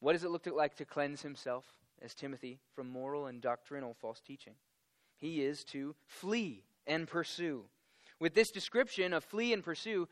What 0.02 0.14
does 0.14 0.24
it 0.24 0.30
look 0.30 0.46
like 0.46 0.76
to 0.76 0.86
cleanse 0.86 1.24
himself? 1.24 1.66
as 2.02 2.14
Timothy, 2.14 2.60
from 2.76 2.90
moral 2.90 3.28
and 3.28 3.42
doctrinal 3.42 3.94
false 3.94 4.22
teaching. 4.22 4.54
He 5.16 5.42
is 5.44 5.64
to 5.66 5.96
flee 6.06 6.64
and 6.88 7.08
pursue. 7.08 7.66
With 8.20 8.34
this 8.34 8.52
description 8.52 9.14
of 9.14 9.24
flee 9.24 9.54
and 9.54 9.64
pursue, 9.64 10.08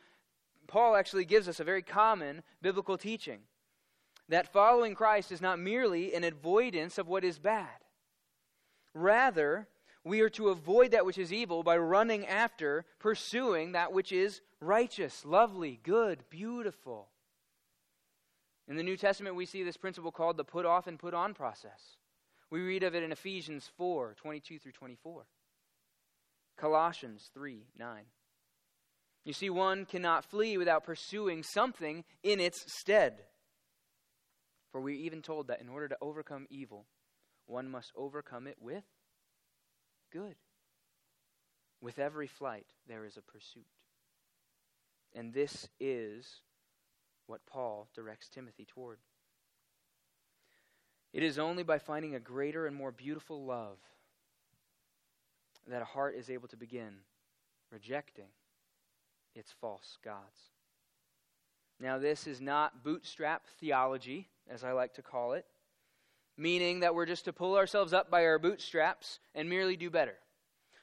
Paul 0.68 0.96
actually 0.96 1.26
gives 1.26 1.48
us 1.48 1.60
a 1.60 1.64
very 1.64 1.82
common 1.82 2.44
biblical 2.62 2.98
teaching 2.98 3.42
that 4.30 4.52
following 4.52 4.96
Christ 4.96 5.32
is 5.32 5.42
not 5.42 5.60
merely 5.60 6.14
an 6.14 6.24
avoidance 6.24 6.98
of 6.98 7.08
what 7.08 7.24
is 7.24 7.40
bad. 7.40 7.68
Rather, 8.94 9.68
we 10.04 10.22
are 10.22 10.30
to 10.30 10.50
avoid 10.50 10.92
that 10.92 11.06
which 11.06 11.18
is 11.18 11.34
evil 11.34 11.64
by 11.64 11.78
running 11.78 12.26
after, 12.26 12.86
pursuing 13.00 13.74
that 13.74 13.92
which 13.92 14.12
is 14.12 14.42
righteous, 14.60 15.26
lovely, 15.26 15.80
good, 15.84 16.24
beautiful. 16.30 17.10
In 18.68 18.78
the 18.78 18.84
New 18.84 18.98
Testament, 18.98 19.36
we 19.36 19.46
see 19.46 19.64
this 19.64 19.78
principle 19.78 20.12
called 20.12 20.38
the 20.38 20.44
put 20.44 20.66
off 20.66 20.88
and 20.88 20.98
put 20.98 21.14
on 21.14 21.34
process. 21.34 21.98
We 22.50 22.62
read 22.62 22.84
of 22.84 22.96
it 22.96 23.04
in 23.04 23.12
Ephesians 23.12 23.70
4 23.78 24.16
22 24.18 24.60
through 24.60 24.72
24, 24.72 25.26
Colossians 26.58 27.30
3 27.34 27.66
9. 27.78 28.04
You 29.24 29.34
see, 29.34 29.50
one 29.50 29.86
cannot 29.86 30.24
flee 30.24 30.58
without 30.58 30.84
pursuing 30.84 31.42
something 31.44 32.04
in 32.24 32.40
its 32.40 32.72
stead. 32.72 33.24
For 34.72 34.80
we're 34.80 34.96
even 34.96 35.22
told 35.22 35.48
that 35.48 35.62
in 35.62 35.70
order 35.70 35.88
to 35.88 35.98
overcome 36.02 36.46
evil, 36.50 36.86
one 37.48 37.70
must 37.70 37.92
overcome 37.96 38.46
it 38.46 38.58
with 38.60 38.84
good. 40.12 40.36
With 41.82 42.00
every 42.00 42.28
flight, 42.28 42.66
there 42.88 43.06
is 43.06 43.18
a 43.18 43.22
pursuit. 43.22 43.66
And 45.14 45.34
this 45.34 45.68
is 45.80 46.42
what 47.28 47.46
Paul 47.46 47.90
directs 47.96 48.30
Timothy 48.30 48.66
toward. 48.66 49.00
It 51.14 51.24
is 51.24 51.40
only 51.40 51.64
by 51.64 51.80
finding 51.80 52.16
a 52.16 52.20
greater 52.20 52.68
and 52.68 52.76
more 52.76 52.92
beautiful 52.92 53.46
love 53.46 53.78
that 55.68 55.82
a 55.82 55.86
heart 55.86 56.16
is 56.16 56.30
able 56.30 56.48
to 56.50 56.58
begin 56.58 56.96
rejecting 57.72 58.30
its 59.36 59.52
false 59.60 59.98
gods. 60.04 60.52
Now, 61.80 61.98
this 61.98 62.26
is 62.26 62.40
not 62.40 62.84
bootstrap 62.84 63.48
theology, 63.60 64.30
as 64.50 64.64
I 64.64 64.72
like 64.72 64.94
to 64.94 65.02
call 65.02 65.34
it, 65.34 65.46
meaning 66.38 66.80
that 66.82 66.96
we're 66.96 67.06
just 67.06 67.26
to 67.26 67.34
pull 67.34 67.58
ourselves 67.58 67.94
up 67.94 68.10
by 68.10 68.26
our 68.26 68.40
bootstraps 68.40 69.20
and 69.34 69.50
merely 69.50 69.76
do 69.76 69.90
better. 69.90 70.16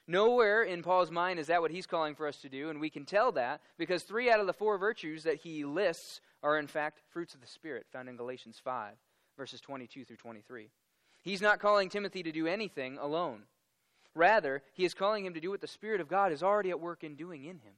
Nowhere 0.07 0.63
in 0.63 0.83
Paul's 0.83 1.11
mind 1.11 1.39
is 1.39 1.47
that 1.47 1.61
what 1.61 1.71
he's 1.71 1.87
calling 1.87 2.13
for 2.13 2.27
us 2.27 2.37
to 2.41 2.49
do, 2.49 2.69
and 2.69 2.79
we 2.79 2.89
can 2.89 3.05
tell 3.05 3.31
that 3.33 3.61
because 3.77 4.03
three 4.03 4.29
out 4.29 4.41
of 4.41 4.47
the 4.47 4.53
four 4.53 4.77
virtues 4.77 5.23
that 5.23 5.37
he 5.37 5.63
lists 5.63 6.19
are, 6.43 6.59
in 6.59 6.67
fact, 6.67 7.01
fruits 7.09 7.33
of 7.33 7.41
the 7.41 7.47
Spirit, 7.47 7.85
found 7.91 8.09
in 8.09 8.17
Galatians 8.17 8.59
5, 8.61 8.95
verses 9.37 9.61
22 9.61 10.03
through 10.03 10.17
23. 10.17 10.69
He's 11.21 11.41
not 11.41 11.59
calling 11.59 11.87
Timothy 11.87 12.21
to 12.23 12.33
do 12.33 12.47
anything 12.47 12.97
alone. 12.97 13.43
Rather, 14.15 14.61
he 14.73 14.85
is 14.85 14.93
calling 14.93 15.25
him 15.25 15.33
to 15.33 15.39
do 15.39 15.49
what 15.49 15.61
the 15.61 15.67
Spirit 15.67 16.01
of 16.01 16.07
God 16.07 16.31
is 16.31 16.43
already 16.43 16.69
at 16.69 16.79
work 16.79 17.03
in 17.03 17.15
doing 17.15 17.45
in 17.45 17.57
him. 17.59 17.73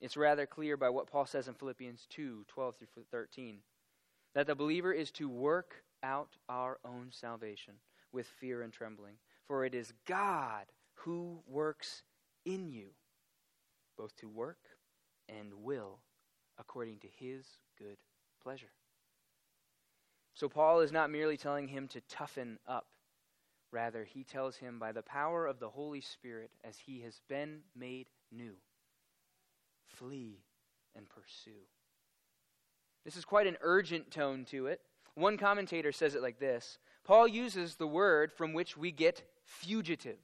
It's 0.00 0.16
rather 0.16 0.46
clear 0.46 0.76
by 0.76 0.88
what 0.88 1.06
Paul 1.06 1.26
says 1.26 1.46
in 1.46 1.54
Philippians 1.54 2.06
2 2.10 2.44
12 2.48 2.76
through 2.76 3.04
13 3.10 3.58
that 4.34 4.46
the 4.46 4.54
believer 4.54 4.92
is 4.92 5.10
to 5.12 5.28
work 5.28 5.84
out 6.02 6.36
our 6.48 6.78
own 6.84 7.08
salvation 7.10 7.74
with 8.12 8.26
fear 8.26 8.62
and 8.62 8.72
trembling. 8.72 9.14
For 9.46 9.64
it 9.64 9.74
is 9.74 9.92
God 10.06 10.66
who 10.94 11.38
works 11.46 12.02
in 12.44 12.68
you, 12.68 12.88
both 13.96 14.16
to 14.16 14.28
work 14.28 14.58
and 15.28 15.52
will 15.62 15.98
according 16.58 16.98
to 16.98 17.08
his 17.18 17.46
good 17.78 17.96
pleasure. 18.42 18.72
So 20.34 20.48
Paul 20.48 20.80
is 20.80 20.92
not 20.92 21.10
merely 21.10 21.36
telling 21.36 21.68
him 21.68 21.88
to 21.88 22.00
toughen 22.02 22.58
up. 22.66 22.86
Rather, 23.72 24.04
he 24.04 24.22
tells 24.22 24.56
him 24.56 24.78
by 24.78 24.92
the 24.92 25.02
power 25.02 25.46
of 25.46 25.58
the 25.58 25.70
Holy 25.70 26.02
Spirit, 26.02 26.50
as 26.62 26.76
he 26.78 27.00
has 27.00 27.20
been 27.28 27.60
made 27.74 28.06
new, 28.30 28.54
flee 29.86 30.44
and 30.94 31.08
pursue. 31.08 31.66
This 33.04 33.16
is 33.16 33.24
quite 33.24 33.46
an 33.46 33.56
urgent 33.62 34.10
tone 34.10 34.44
to 34.50 34.66
it. 34.66 34.80
One 35.14 35.38
commentator 35.38 35.90
says 35.90 36.14
it 36.14 36.22
like 36.22 36.38
this 36.38 36.78
Paul 37.04 37.26
uses 37.26 37.76
the 37.76 37.86
word 37.86 38.32
from 38.32 38.52
which 38.52 38.76
we 38.76 38.92
get 38.92 39.22
fugitive. 39.44 40.18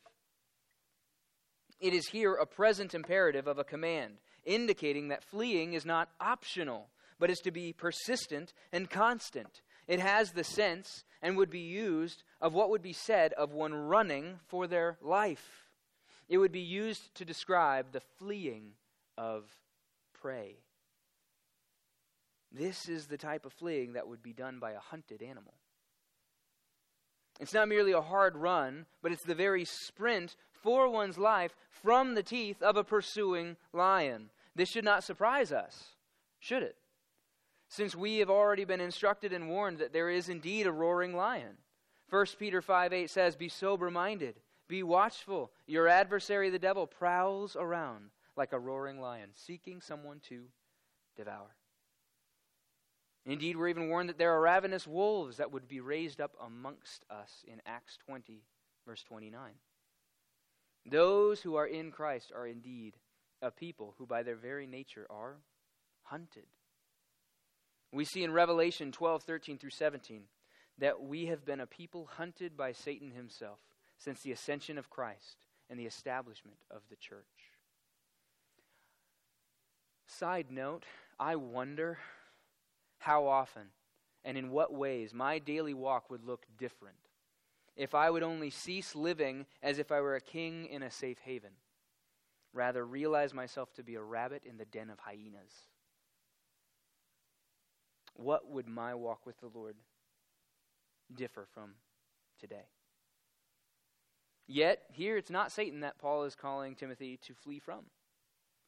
It 1.81 1.95
is 1.95 2.09
here 2.09 2.35
a 2.35 2.47
present 2.47 2.95
imperative 2.95 3.47
of 3.47 3.59
a 3.59 3.65
command 3.65 4.19
indicating 4.45 5.09
that 5.09 5.25
fleeing 5.25 5.75
is 5.75 5.85
not 5.85 6.11
optional, 6.21 6.89
but 7.19 7.31
is 7.31 7.39
to 7.41 7.51
be 7.51 7.73
persistent 7.73 8.53
and 8.73 8.91
constant. 8.91 9.63
It 9.89 10.01
has 10.01 10.33
the 10.33 10.45
sense 10.45 11.05
and 11.23 11.37
would 11.37 11.51
be 11.51 11.61
used 11.61 12.23
of 12.41 12.53
what 12.53 12.71
would 12.71 12.83
be 12.83 12.93
said 12.93 13.33
of 13.33 13.53
one 13.53 13.73
running 13.73 14.39
for 14.47 14.67
their 14.67 14.99
life. 15.03 15.67
It 16.29 16.39
would 16.39 16.53
be 16.53 16.61
used 16.61 17.15
to 17.17 17.25
describe 17.25 17.91
the 17.91 18.03
fleeing 18.19 18.75
of 19.17 19.45
prey. 20.13 20.59
This 22.53 22.89
is 22.89 23.07
the 23.07 23.17
type 23.17 23.47
of 23.47 23.53
fleeing 23.55 23.95
that 23.95 24.09
would 24.09 24.23
be 24.23 24.33
done 24.33 24.59
by 24.59 24.73
a 24.73 24.79
hunted 24.79 25.23
animal. 25.23 25.55
It's 27.41 27.55
not 27.55 27.69
merely 27.69 27.93
a 27.93 28.01
hard 28.01 28.37
run, 28.37 28.87
but 29.03 29.13
it's 29.13 29.25
the 29.25 29.35
very 29.35 29.65
sprint 29.65 30.37
for 30.53 30.89
one's 30.89 31.19
life 31.19 31.55
from 31.71 32.15
the 32.15 32.23
teeth 32.23 32.63
of 32.63 32.77
a 32.77 32.85
pursuing 32.85 33.57
lion. 33.73 34.31
This 34.55 34.71
should 34.71 34.85
not 34.85 35.05
surprise 35.05 35.53
us, 35.53 35.95
should 36.41 36.63
it? 36.63 36.77
Since 37.69 37.95
we 37.95 38.19
have 38.19 38.31
already 38.31 38.65
been 38.65 38.81
instructed 38.81 39.33
and 39.33 39.49
warned 39.49 39.79
that 39.79 39.93
there 39.93 40.11
is 40.11 40.29
indeed 40.29 40.67
a 40.67 40.73
roaring 40.73 41.15
lion. 41.15 41.59
1 42.11 42.27
Peter 42.39 42.63
5 42.63 42.93
8 42.93 43.11
says, 43.11 43.37
Be 43.37 43.49
sober 43.49 43.91
minded, 43.91 44.37
be 44.69 44.83
watchful. 44.83 45.53
Your 45.67 45.89
adversary, 45.89 46.51
the 46.51 46.59
devil, 46.59 46.87
prowls 46.87 47.57
around 47.57 48.11
like 48.37 48.53
a 48.53 48.59
roaring 48.59 49.01
lion, 49.01 49.31
seeking 49.35 49.81
someone 49.81 50.21
to 50.29 50.45
devour. 51.17 51.55
Indeed, 53.27 53.57
we're 53.57 53.69
even 53.69 53.91
warned 53.91 54.09
that 54.09 54.17
there 54.17 54.33
are 54.33 54.41
ravenous 54.41 54.87
wolves 54.87 55.37
that 55.37 55.53
would 55.53 55.69
be 55.69 55.81
raised 55.81 56.21
up 56.21 56.35
amongst 56.43 57.05
us 57.11 57.45
in 57.47 57.61
Acts 57.67 57.99
20, 58.07 58.43
verse 58.87 59.03
29. 59.03 59.53
Those 60.87 61.43
who 61.43 61.57
are 61.57 61.67
in 61.67 61.91
Christ 61.91 62.33
are 62.35 62.47
indeed 62.47 62.97
a 63.43 63.51
people 63.51 63.95
who, 63.99 64.07
by 64.07 64.23
their 64.23 64.37
very 64.37 64.67
nature, 64.67 65.07
are 65.11 65.37
hunted. 66.05 66.47
We 67.93 68.05
see 68.05 68.23
in 68.23 68.33
Revelation 68.33 68.93
12, 68.93 69.23
13 69.23 69.59
through 69.59 69.71
17, 69.71 70.23
that 70.79 71.03
we 71.03 71.27
have 71.27 71.45
been 71.45 71.61
a 71.61 71.67
people 71.67 72.09
hunted 72.17 72.57
by 72.57 72.73
Satan 72.73 73.11
himself 73.11 73.61
since 73.99 74.21
the 74.23 74.33
ascension 74.33 74.79
of 74.79 74.91
Christ 74.91 75.37
and 75.71 75.79
the 75.79 75.87
establishment 75.87 76.59
of 76.71 76.83
the 76.91 76.97
church. 76.97 77.25
Side 80.07 80.47
note, 80.51 80.85
I 81.19 81.37
wonder 81.37 81.99
how 82.99 83.27
often 83.27 83.69
and 84.25 84.37
in 84.37 84.51
what 84.51 84.73
ways 84.73 85.15
my 85.15 85.39
daily 85.39 85.75
walk 85.75 86.11
would 86.11 86.25
look 86.25 86.47
different 86.59 86.97
if 87.77 87.95
I 87.95 88.11
would 88.11 88.25
only 88.25 88.51
cease 88.51 88.97
living 88.97 89.47
as 89.63 89.79
if 89.79 89.93
I 89.93 90.01
were 90.01 90.17
a 90.17 90.21
king 90.21 90.67
in 90.67 90.83
a 90.83 90.91
safe 90.91 91.19
haven, 91.25 91.53
rather 92.53 92.85
realize 92.85 93.33
myself 93.33 93.73
to 93.75 93.85
be 93.85 93.95
a 93.95 94.03
rabbit 94.03 94.43
in 94.45 94.59
the 94.59 94.65
den 94.65 94.91
of 94.91 94.99
hyenas. 94.99 95.69
What 98.19 98.51
would 98.51 98.69
my 98.69 98.95
walk 98.95 99.25
with 99.25 99.39
the 99.39 99.47
Lord 99.47 99.77
differ 101.15 101.47
from 101.55 101.75
today? 102.41 102.67
Yet, 104.49 104.83
here 104.93 105.17
it's 105.17 105.31
not 105.31 105.53
Satan 105.53 105.81
that 105.81 105.99
Paul 105.99 106.25
is 106.25 106.35
calling 106.35 106.75
Timothy 106.75 107.17
to 107.19 107.35
flee 107.35 107.61
from. 107.61 107.85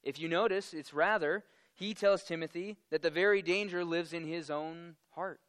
If 0.05 0.21
you 0.21 0.29
notice, 0.29 0.73
it's 0.73 0.95
rather 0.95 1.45
he 1.75 1.95
tells 1.95 2.23
Timothy 2.23 2.77
that 2.91 3.03
the 3.03 3.11
very 3.11 3.43
danger 3.43 3.85
lives 3.85 4.13
in 4.13 4.25
his 4.25 4.51
own 4.51 4.95
heart. 5.15 5.41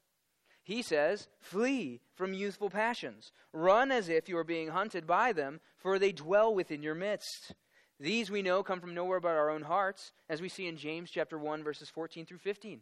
He 0.64 0.82
says, 0.82 1.28
Flee 1.40 2.02
from 2.16 2.34
youthful 2.34 2.72
passions. 2.72 3.32
Run 3.54 3.92
as 3.92 4.10
if 4.10 4.28
you 4.28 4.38
are 4.38 4.44
being 4.44 4.70
hunted 4.70 5.06
by 5.06 5.32
them, 5.32 5.60
for 5.78 6.00
they 6.00 6.12
dwell 6.12 6.56
within 6.56 6.82
your 6.82 6.96
midst. 6.96 7.54
These 8.00 8.32
we 8.32 8.42
know 8.42 8.64
come 8.64 8.80
from 8.82 8.96
nowhere 8.96 9.20
but 9.20 9.30
our 9.30 9.52
own 9.52 9.62
hearts, 9.62 10.12
as 10.28 10.42
we 10.42 10.50
see 10.50 10.66
in 10.66 10.78
James 10.78 11.12
chapter 11.12 11.38
1 11.38 11.64
verses 11.64 11.90
14 11.90 12.26
through 12.26 12.40
15, 12.40 12.82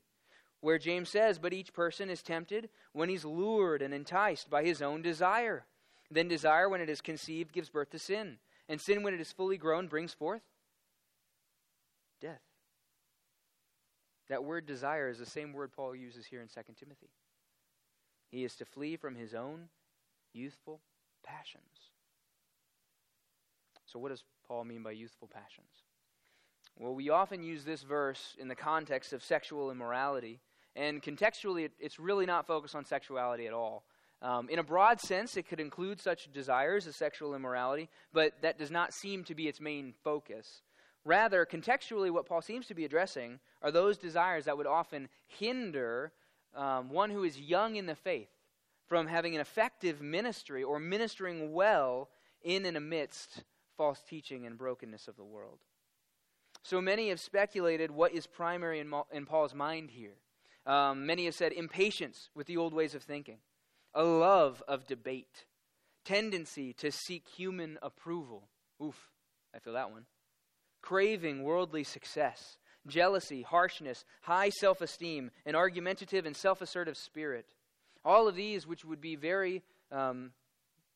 where 0.61 0.77
James 0.77 1.09
says, 1.09 1.39
"But 1.39 1.53
each 1.53 1.73
person 1.73 2.09
is 2.09 2.21
tempted 2.21 2.69
when 2.91 3.09
he's 3.09 3.25
lured 3.25 3.81
and 3.81 3.93
enticed 3.93 4.49
by 4.49 4.63
his 4.63 4.81
own 4.81 5.01
desire. 5.01 5.65
Then 6.11 6.27
desire 6.27 6.67
when 6.67 6.81
it 6.81 6.89
is 6.89 7.01
conceived 7.01 7.53
gives 7.53 7.69
birth 7.69 7.91
to 7.91 7.99
sin, 7.99 8.39
and 8.67 8.81
sin 8.81 9.03
when 9.03 9.13
it 9.13 9.21
is 9.21 9.31
fully 9.31 9.57
grown 9.57 9.87
brings 9.87 10.13
forth 10.13 10.43
death." 12.19 12.43
That 14.27 14.43
word 14.43 14.65
desire 14.65 15.09
is 15.09 15.17
the 15.17 15.25
same 15.25 15.53
word 15.53 15.71
Paul 15.71 15.95
uses 15.95 16.25
here 16.27 16.41
in 16.41 16.47
2 16.47 16.77
Timothy. 16.77 17.11
He 18.27 18.43
is 18.43 18.55
to 18.57 18.65
flee 18.65 18.95
from 18.95 19.15
his 19.15 19.33
own 19.33 19.69
youthful 20.33 20.81
passions. 21.23 21.91
So, 23.85 23.97
what 23.97 24.09
does 24.09 24.23
Paul 24.43 24.65
mean 24.65 24.83
by 24.83 24.91
youthful 24.91 25.27
passions? 25.27 25.83
Well, 26.75 26.93
we 26.93 27.09
often 27.09 27.41
use 27.41 27.65
this 27.65 27.81
verse 27.81 28.35
in 28.37 28.47
the 28.47 28.55
context 28.55 29.13
of 29.13 29.23
sexual 29.23 29.71
immorality, 29.71 30.41
and 30.79 31.03
contextually, 31.03 31.69
it's 31.77 31.99
really 31.99 32.25
not 32.25 32.47
focused 32.47 32.73
on 32.73 32.85
sexuality 32.85 33.47
at 33.47 33.53
all. 33.53 33.83
Um, 34.21 34.49
in 34.49 34.59
a 34.59 34.63
broad 34.63 35.01
sense, 35.01 35.35
it 35.35 35.47
could 35.47 35.59
include 35.59 35.99
such 35.99 36.31
desires 36.31 36.87
as 36.87 36.95
sexual 36.95 37.35
immorality, 37.35 37.89
but 38.13 38.33
that 38.41 38.57
does 38.57 38.71
not 38.71 38.93
seem 38.93 39.25
to 39.25 39.35
be 39.35 39.47
its 39.47 39.59
main 39.59 39.93
focus. 40.03 40.61
Rather, 41.03 41.45
contextually, 41.45 42.11
what 42.11 42.25
Paul 42.25 42.41
seems 42.41 42.67
to 42.67 42.73
be 42.73 42.85
addressing 42.85 43.39
are 43.61 43.71
those 43.71 43.97
desires 43.97 44.45
that 44.45 44.57
would 44.57 44.67
often 44.67 45.09
hinder 45.27 46.13
um, 46.55 46.89
one 46.89 47.09
who 47.09 47.23
is 47.23 47.39
young 47.39 47.75
in 47.75 47.85
the 47.85 47.95
faith 47.95 48.29
from 48.87 49.07
having 49.07 49.35
an 49.35 49.41
effective 49.41 50.01
ministry 50.01 50.63
or 50.63 50.79
ministering 50.79 51.53
well 51.53 52.09
in 52.41 52.65
and 52.65 52.77
amidst 52.77 53.43
false 53.77 54.01
teaching 54.09 54.45
and 54.45 54.57
brokenness 54.57 55.07
of 55.07 55.17
the 55.17 55.23
world. 55.25 55.59
So 56.63 56.81
many 56.81 57.09
have 57.09 57.19
speculated 57.19 57.91
what 57.91 58.13
is 58.13 58.27
primary 58.27 58.79
in, 58.79 58.93
in 59.11 59.25
Paul's 59.25 59.53
mind 59.53 59.91
here. 59.91 60.15
Um, 60.69 61.07
many 61.07 61.25
have 61.25 61.33
said 61.33 61.51
impatience 61.51 62.29
with 62.35 62.45
the 62.45 62.57
old 62.57 62.75
ways 62.75 62.93
of 62.93 63.01
thinking, 63.01 63.37
a 63.95 64.03
love 64.03 64.61
of 64.67 64.85
debate, 64.85 65.45
tendency 66.05 66.73
to 66.73 66.91
seek 66.91 67.27
human 67.27 67.79
approval. 67.81 68.49
Oof, 68.79 69.09
I 69.53 69.57
feel 69.57 69.73
that 69.73 69.89
one 69.89 70.05
craving 70.83 71.43
worldly 71.43 71.83
success, 71.83 72.59
jealousy, 72.85 73.41
harshness, 73.41 74.05
high 74.21 74.49
self 74.49 74.79
esteem, 74.79 75.31
an 75.43 75.55
argumentative 75.55 76.27
and 76.27 76.37
self 76.37 76.61
assertive 76.61 76.97
spirit. 76.97 77.47
All 78.05 78.27
of 78.27 78.35
these, 78.35 78.67
which 78.67 78.85
would 78.85 79.01
be 79.01 79.15
very 79.15 79.63
um, 79.91 80.33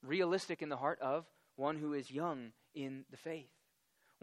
realistic 0.04 0.62
in 0.62 0.70
the 0.70 0.78
heart 0.78 1.00
of 1.02 1.26
one 1.56 1.78
who 1.78 1.94
is 1.94 2.12
young 2.12 2.52
in 2.76 3.06
the 3.10 3.18
faith, 3.18 3.50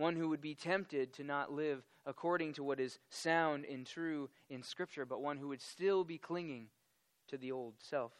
one 0.00 0.16
who 0.16 0.30
would 0.30 0.40
be 0.40 0.54
tempted 0.54 1.12
to 1.12 1.22
not 1.22 1.52
live 1.52 1.82
according 2.06 2.54
to 2.54 2.64
what 2.64 2.80
is 2.80 2.98
sound 3.10 3.64
and 3.66 3.86
true 3.86 4.30
in 4.48 4.62
Scripture, 4.62 5.04
but 5.04 5.20
one 5.20 5.36
who 5.36 5.48
would 5.48 5.60
still 5.60 6.02
be 6.02 6.18
clinging 6.18 6.68
to 7.28 7.36
the 7.36 7.52
old 7.52 7.74
self. 7.78 8.12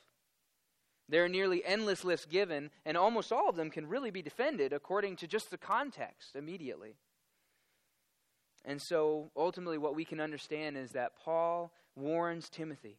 There 1.09 1.25
are 1.25 1.29
nearly 1.29 1.65
endless 1.65 2.05
lists 2.05 2.27
given, 2.27 2.71
and 2.85 2.97
almost 2.97 3.33
all 3.33 3.49
of 3.49 3.57
them 3.57 3.71
can 3.71 3.89
really 3.89 4.11
be 4.11 4.23
defended 4.23 4.73
according 4.73 5.17
to 5.17 5.27
just 5.27 5.51
the 5.51 5.59
context 5.59 6.37
immediately. 6.37 6.95
And 8.65 8.81
so 8.81 9.31
ultimately, 9.37 9.79
what 9.79 9.97
we 9.97 10.05
can 10.05 10.21
understand 10.21 10.77
is 10.77 10.93
that 10.93 11.17
Paul 11.25 11.73
warns 11.97 12.49
Timothy 12.49 12.99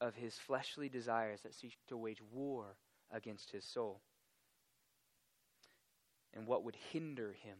of 0.00 0.16
his 0.16 0.34
fleshly 0.34 0.88
desires 0.88 1.42
that 1.42 1.54
seek 1.54 1.76
to 1.88 1.96
wage 1.96 2.22
war 2.32 2.76
against 3.12 3.50
his 3.50 3.64
soul 3.64 4.00
and 6.34 6.46
what 6.46 6.64
would 6.64 6.76
hinder 6.92 7.34
him 7.42 7.56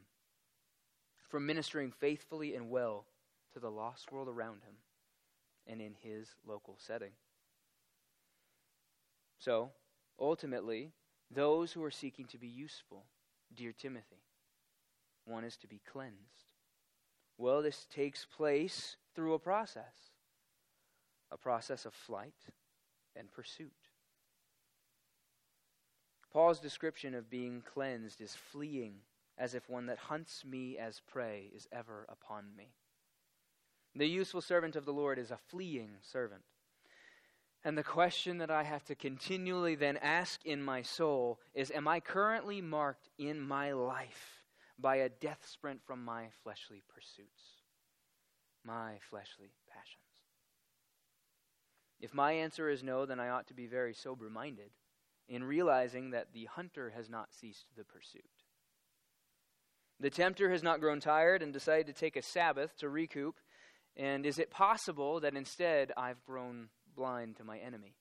from 1.28 1.46
ministering 1.46 1.92
faithfully 1.92 2.54
and 2.54 2.70
well 2.70 3.06
to 3.52 3.60
the 3.60 3.70
lost 3.70 4.12
world 4.12 4.28
around 4.28 4.62
him 4.62 4.76
and 5.66 5.80
in 5.80 5.94
his 6.00 6.28
local 6.46 6.76
setting. 6.78 7.12
So, 9.38 9.70
ultimately, 10.18 10.92
those 11.30 11.72
who 11.72 11.84
are 11.84 11.90
seeking 11.90 12.26
to 12.26 12.38
be 12.38 12.48
useful, 12.48 13.04
dear 13.54 13.72
Timothy, 13.72 14.22
one 15.26 15.44
is 15.44 15.56
to 15.58 15.66
be 15.66 15.80
cleansed. 15.90 16.48
Well, 17.36 17.62
this 17.62 17.86
takes 17.94 18.24
place 18.24 18.96
through 19.14 19.34
a 19.34 19.38
process 19.38 20.12
a 21.30 21.36
process 21.36 21.84
of 21.84 21.92
flight 21.92 22.46
and 23.14 23.30
pursuit. 23.30 23.87
Paul's 26.38 26.60
description 26.60 27.16
of 27.16 27.28
being 27.28 27.62
cleansed 27.62 28.20
is 28.20 28.36
fleeing, 28.36 29.00
as 29.36 29.54
if 29.54 29.68
one 29.68 29.86
that 29.86 29.98
hunts 29.98 30.44
me 30.44 30.78
as 30.78 31.00
prey 31.00 31.50
is 31.52 31.66
ever 31.72 32.06
upon 32.08 32.44
me. 32.56 32.76
The 33.96 34.06
useful 34.06 34.40
servant 34.40 34.76
of 34.76 34.84
the 34.84 34.92
Lord 34.92 35.18
is 35.18 35.32
a 35.32 35.36
fleeing 35.36 35.96
servant. 36.00 36.42
And 37.64 37.76
the 37.76 37.82
question 37.82 38.38
that 38.38 38.52
I 38.52 38.62
have 38.62 38.84
to 38.84 38.94
continually 38.94 39.74
then 39.74 39.96
ask 39.96 40.46
in 40.46 40.62
my 40.62 40.80
soul 40.80 41.40
is 41.54 41.72
Am 41.72 41.88
I 41.88 41.98
currently 41.98 42.60
marked 42.60 43.08
in 43.18 43.40
my 43.40 43.72
life 43.72 44.44
by 44.78 44.94
a 44.98 45.08
death 45.08 45.44
sprint 45.44 45.80
from 45.84 46.04
my 46.04 46.28
fleshly 46.44 46.84
pursuits, 46.88 47.64
my 48.62 48.98
fleshly 49.10 49.50
passions? 49.68 50.22
If 51.98 52.14
my 52.14 52.30
answer 52.30 52.68
is 52.68 52.84
no, 52.84 53.06
then 53.06 53.18
I 53.18 53.30
ought 53.30 53.48
to 53.48 53.54
be 53.54 53.66
very 53.66 53.92
sober 53.92 54.30
minded 54.30 54.70
in 55.28 55.44
realizing 55.44 56.10
that 56.10 56.32
the 56.32 56.46
hunter 56.46 56.92
has 56.96 57.08
not 57.08 57.32
ceased 57.32 57.66
the 57.76 57.84
pursuit. 57.84 58.22
The 60.00 60.10
tempter 60.10 60.50
has 60.50 60.62
not 60.62 60.80
grown 60.80 61.00
tired 61.00 61.42
and 61.42 61.52
decided 61.52 61.86
to 61.86 61.92
take 61.92 62.16
a 62.16 62.22
Sabbath 62.22 62.76
to 62.78 62.88
recoup. 62.88 63.36
And 63.96 64.24
is 64.24 64.38
it 64.38 64.50
possible 64.50 65.20
that 65.20 65.34
instead 65.34 65.92
I've 65.96 66.24
grown 66.24 66.68
blind 66.94 67.36
to 67.36 67.44
my 67.44 67.58
enemy? 67.58 67.96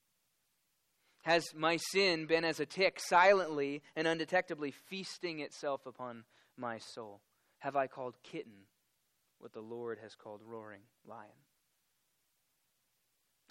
Has 1.23 1.43
my 1.55 1.77
sin 1.91 2.27
been 2.27 2.45
as 2.45 2.59
a 2.59 2.65
tick, 2.65 2.99
silently 2.99 3.81
and 3.95 4.07
undetectably 4.07 4.73
feasting 4.89 5.39
itself 5.39 5.85
upon 5.85 6.23
my 6.55 6.77
soul? 6.77 7.21
Have 7.59 7.75
I 7.75 7.87
called 7.87 8.15
kitten 8.23 8.67
what 9.39 9.53
the 9.53 9.61
Lord 9.61 9.99
has 10.01 10.15
called 10.15 10.41
roaring 10.45 10.81
lion. 11.07 11.29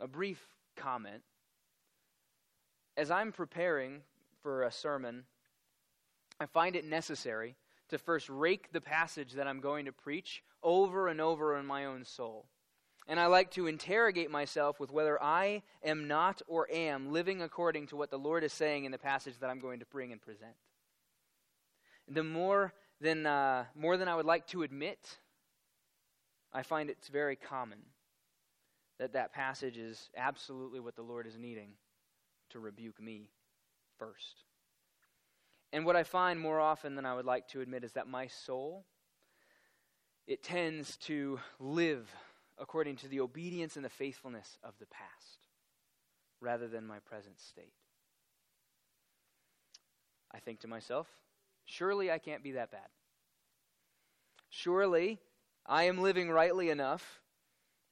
A 0.01 0.09
brief 0.09 0.41
comment. 0.77 1.23
As 2.97 3.11
I'm 3.11 3.31
preparing 3.31 4.01
for 4.43 4.63
a 4.63 4.73
sermon, 4.73 5.25
I 6.41 6.47
find 6.47 6.77
it 6.77 6.85
necessary 6.85 7.57
to 7.91 7.99
first 7.99 8.29
rake 8.29 8.73
the 8.73 8.81
passage 8.81 9.33
that 9.35 9.47
I'm 9.47 9.61
going 9.61 9.85
to 9.85 9.93
preach 9.93 10.43
over 10.63 11.09
and 11.09 11.21
over 11.21 11.59
in 11.59 11.67
my 11.67 11.85
own 11.85 12.05
soul. 12.05 12.47
And 13.07 13.21
I 13.21 13.27
like 13.27 13.53
to 13.53 13.67
interrogate 13.67 14.31
myself 14.31 14.81
with 14.81 14.91
whether 14.91 15.23
I 15.23 15.63
am 15.85 16.09
not 16.09 16.43
or 16.49 16.67
am 16.73 17.13
living 17.13 17.43
according 17.43 17.87
to 17.89 17.97
what 17.97 18.11
the 18.11 18.19
Lord 18.19 18.43
is 18.43 18.53
saying 18.53 18.85
in 18.85 18.93
the 18.93 18.99
passage 18.99 19.35
that 19.41 19.51
I'm 19.51 19.61
going 19.61 19.81
to 19.81 19.87
bring 19.87 20.11
and 20.11 20.21
present. 20.21 20.55
The 22.09 22.25
more 22.25 22.73
than, 23.01 23.27
uh, 23.27 23.67
more 23.77 23.97
than 23.97 24.09
I 24.09 24.17
would 24.17 24.27
like 24.27 24.47
to 24.49 24.63
admit, 24.63 25.19
I 26.53 26.63
find 26.63 26.91
it's 26.91 27.09
very 27.09 27.37
common 27.37 27.79
that 28.99 29.13
that 29.13 29.33
passage 29.33 29.77
is 29.77 30.11
absolutely 30.17 30.81
what 30.81 30.97
the 30.97 31.03
Lord 31.03 31.27
is 31.27 31.37
needing 31.37 31.73
to 32.51 32.59
rebuke 32.59 33.01
me 33.01 33.31
first. 33.99 34.45
And 35.73 35.85
what 35.85 35.97
I 35.97 36.05
find 36.05 36.41
more 36.41 36.61
often 36.61 36.95
than 36.95 37.07
I 37.07 37.15
would 37.15 37.25
like 37.25 37.49
to 37.49 37.61
admit 37.61 37.85
is 37.85 37.93
that 37.93 38.07
my 38.07 38.27
soul 38.27 38.85
it 40.27 40.43
tends 40.43 40.97
to 40.97 41.39
live 41.61 42.11
according 42.59 42.97
to 42.97 43.09
the 43.09 43.21
obedience 43.21 43.77
and 43.77 43.85
the 43.85 43.91
faithfulness 43.91 44.59
of 44.65 44.75
the 44.81 44.87
past 44.87 45.47
rather 46.41 46.67
than 46.67 46.87
my 46.87 46.99
present 47.01 47.39
state. 47.39 47.73
I 50.33 50.41
think 50.41 50.61
to 50.61 50.69
myself, 50.69 51.07
surely 51.65 52.11
I 52.11 52.19
can't 52.19 52.43
be 52.43 52.53
that 52.53 52.73
bad. 52.73 52.89
Surely 54.51 55.19
I 55.65 55.85
am 55.85 55.99
living 55.99 56.31
rightly 56.31 56.71
enough, 56.71 57.21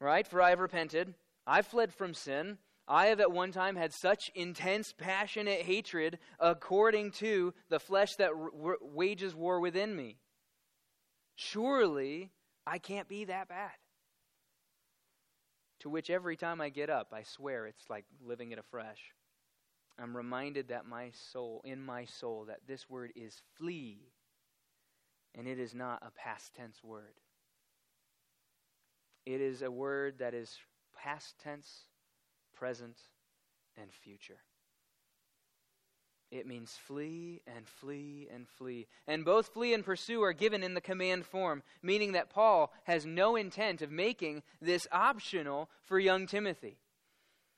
right? 0.00 0.26
For 0.26 0.42
I 0.42 0.50
have 0.50 0.60
repented. 0.60 1.14
I've 1.46 1.66
fled 1.66 1.92
from 1.92 2.14
sin. 2.14 2.58
I 2.86 3.06
have 3.06 3.20
at 3.20 3.32
one 3.32 3.50
time 3.50 3.76
had 3.76 3.92
such 3.92 4.30
intense, 4.34 4.92
passionate 4.92 5.62
hatred 5.62 6.18
according 6.38 7.12
to 7.12 7.54
the 7.70 7.80
flesh 7.80 8.16
that 8.16 8.32
wages 8.82 9.34
war 9.34 9.60
within 9.60 9.96
me. 9.96 10.18
Surely 11.34 12.30
I 12.66 12.78
can't 12.78 13.08
be 13.08 13.24
that 13.24 13.48
bad. 13.48 13.72
To 15.80 15.88
which 15.88 16.10
every 16.10 16.36
time 16.36 16.60
I 16.60 16.68
get 16.68 16.90
up, 16.90 17.08
I 17.12 17.22
swear 17.22 17.66
it's 17.66 17.88
like 17.90 18.04
living 18.22 18.52
it 18.52 18.58
afresh. 18.58 19.12
I'm 19.98 20.16
reminded 20.16 20.68
that 20.68 20.86
my 20.86 21.10
soul, 21.12 21.62
in 21.64 21.82
my 21.82 22.04
soul, 22.04 22.46
that 22.48 22.60
this 22.66 22.88
word 22.90 23.12
is 23.14 23.42
flee, 23.56 24.10
and 25.34 25.46
it 25.46 25.58
is 25.58 25.74
not 25.74 26.02
a 26.02 26.10
past 26.10 26.54
tense 26.54 26.82
word. 26.82 27.14
It 29.24 29.40
is 29.40 29.62
a 29.62 29.70
word 29.70 30.18
that 30.18 30.34
is 30.34 30.58
past 30.96 31.38
tense, 31.38 31.86
present, 32.54 32.96
and 33.76 33.92
future. 33.92 34.38
It 36.30 36.46
means 36.46 36.72
flee 36.72 37.42
and 37.46 37.68
flee 37.68 38.28
and 38.32 38.48
flee. 38.48 38.88
And 39.06 39.24
both 39.24 39.48
flee 39.48 39.72
and 39.72 39.84
pursue 39.84 40.22
are 40.22 40.32
given 40.32 40.64
in 40.64 40.74
the 40.74 40.80
command 40.80 41.26
form, 41.26 41.62
meaning 41.80 42.12
that 42.12 42.30
Paul 42.30 42.72
has 42.84 43.06
no 43.06 43.36
intent 43.36 43.82
of 43.82 43.92
making 43.92 44.42
this 44.60 44.88
optional 44.90 45.70
for 45.84 45.98
young 45.98 46.26
Timothy. 46.26 46.78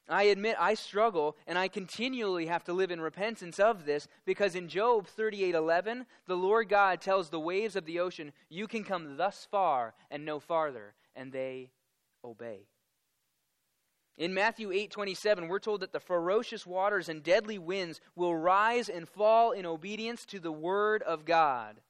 I 0.08 0.24
admit 0.24 0.56
I 0.58 0.74
struggle 0.74 1.36
and 1.46 1.58
I 1.58 1.68
continually 1.68 2.46
have 2.46 2.64
to 2.64 2.72
live 2.72 2.90
in 2.90 3.00
repentance 3.00 3.58
of 3.58 3.86
this 3.86 4.06
because 4.24 4.54
in 4.54 4.68
Job 4.68 5.08
38:11 5.08 6.06
the 6.26 6.36
Lord 6.36 6.68
God 6.68 7.00
tells 7.00 7.30
the 7.30 7.40
waves 7.40 7.74
of 7.74 7.86
the 7.86 7.98
ocean 7.98 8.32
you 8.48 8.68
can 8.68 8.84
come 8.84 9.16
thus 9.16 9.46
far 9.50 9.94
and 10.10 10.24
no 10.24 10.38
farther 10.38 10.94
and 11.16 11.32
they 11.32 11.72
obey. 12.22 12.68
In 14.16 14.32
Matthew 14.32 14.70
8:27, 14.70 15.46
we're 15.46 15.58
told 15.58 15.80
that 15.80 15.92
the 15.92 16.00
ferocious 16.00 16.64
waters 16.64 17.08
and 17.08 17.22
deadly 17.22 17.58
winds 17.58 18.00
will 18.14 18.34
rise 18.34 18.88
and 18.88 19.06
fall 19.06 19.52
in 19.52 19.66
obedience 19.66 20.24
to 20.26 20.40
the 20.40 20.52
word 20.52 21.02
of 21.02 21.26
God. 21.26 21.82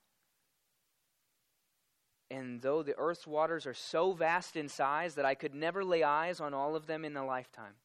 And 2.29 2.63
though 2.63 2.83
the 2.83 2.99
earth's 2.99 3.29
waters 3.29 3.65
are 3.65 3.75
so 3.75 4.13
vast 4.13 4.57
in 4.57 4.69
size 4.69 5.15
that 5.15 5.25
I 5.25 5.37
could 5.37 5.55
never 5.55 5.85
lay 5.85 6.03
eyes 6.03 6.41
on 6.41 6.53
all 6.53 6.75
of 6.75 6.89
them 6.89 7.05
in 7.05 7.17
a 7.17 7.25
lifetime, 7.25 7.77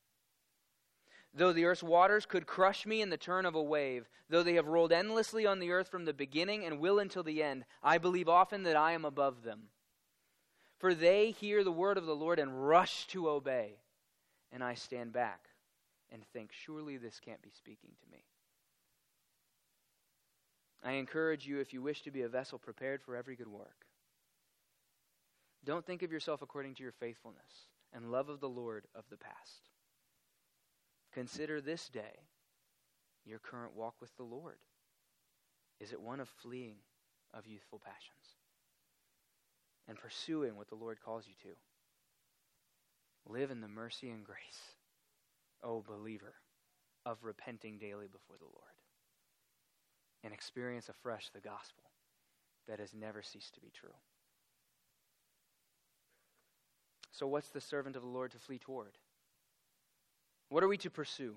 though 1.32 1.54
the 1.54 1.66
earth's 1.66 1.84
waters 1.84 2.26
could 2.26 2.48
crush 2.48 2.88
me 2.88 3.00
in 3.00 3.12
the 3.12 3.18
turn 3.18 3.46
of 3.46 3.54
a 3.54 3.62
wave, 3.62 4.10
though 4.28 4.42
they 4.42 4.56
have 4.56 4.68
rolled 4.68 4.92
endlessly 4.92 5.46
on 5.46 5.60
the 5.60 5.70
earth 5.70 5.90
from 5.90 6.06
the 6.06 6.14
beginning 6.14 6.66
and 6.66 6.80
will 6.80 6.98
until 6.98 7.22
the 7.22 7.44
end, 7.44 7.66
I 7.84 8.00
believe 8.00 8.28
often 8.28 8.64
that 8.64 8.76
I 8.76 8.94
am 8.94 9.06
above 9.06 9.44
them. 9.44 9.70
For 10.80 10.96
they 10.96 11.30
hear 11.30 11.64
the 11.64 11.72
word 11.72 12.00
of 12.00 12.08
the 12.08 12.16
Lord 12.16 12.40
and 12.40 12.68
rush 12.68 13.06
to 13.10 13.30
obey 13.30 13.78
and 14.52 14.64
I 14.64 14.74
stand 14.74 15.14
back 15.14 15.50
and 16.12 16.24
think, 16.34 16.52
surely 16.52 16.98
this 16.98 17.20
can't 17.20 17.42
be 17.42 17.52
speaking 17.52 17.92
to 18.02 18.12
me. 18.12 18.24
I 20.84 20.94
encourage 20.94 21.46
you, 21.46 21.60
if 21.60 21.74
you 21.74 21.82
wish 21.82 22.02
to 22.04 22.12
be 22.12 22.24
a 22.24 22.30
vessel 22.30 22.58
prepared 22.58 23.02
for 23.02 23.16
every 23.16 23.36
good 23.36 23.48
work, 23.48 23.86
don't 25.64 25.86
think 25.86 26.02
of 26.02 26.12
yourself 26.12 26.42
according 26.42 26.74
to 26.76 26.84
your 26.84 26.92
faithfulness 26.92 27.68
and 27.94 28.12
love 28.12 28.30
of 28.30 28.40
the 28.40 28.50
Lord 28.50 28.86
of 28.96 29.06
the 29.10 29.18
past. 29.18 29.70
Consider 31.14 31.62
this 31.62 31.88
day 31.90 32.26
your 33.26 33.40
current 33.40 33.76
walk 33.76 33.96
with 34.02 34.16
the 34.18 34.24
Lord. 34.24 34.58
Is 35.80 35.92
it 35.92 36.02
one 36.02 36.20
of 36.20 36.30
fleeing 36.42 36.78
of 37.34 37.46
youthful 37.46 37.80
passions 37.84 38.36
and 39.88 39.98
pursuing 39.98 40.56
what 40.56 40.70
the 40.70 40.76
Lord 40.76 41.00
calls 41.04 41.26
you 41.28 41.34
to? 41.44 41.56
Live 43.28 43.52
in 43.52 43.62
the 43.62 43.68
mercy 43.68 44.10
and 44.10 44.24
grace, 44.24 44.76
O 45.64 45.82
believer, 45.82 46.36
of 47.06 47.24
repenting 47.24 47.78
daily 47.78 48.08
before 48.08 48.38
the 48.38 48.46
Lord. 48.46 48.56
And 50.24 50.34
experience 50.34 50.90
afresh 50.90 51.30
the 51.34 51.40
gospel 51.40 51.84
that 52.68 52.80
has 52.80 52.94
never 52.94 53.22
ceased 53.22 53.54
to 53.56 53.62
be 53.62 53.72
true. 53.74 53.94
So, 57.12 57.28
what's 57.28 57.50
the 57.50 57.62
servant 57.62 57.96
of 57.96 58.02
the 58.02 58.08
Lord 58.08 58.32
to 58.32 58.40
flee 58.40 58.58
toward? 58.58 58.98
What 60.50 60.64
are 60.64 60.68
we 60.68 60.78
to 60.78 60.90
pursue? 60.90 61.36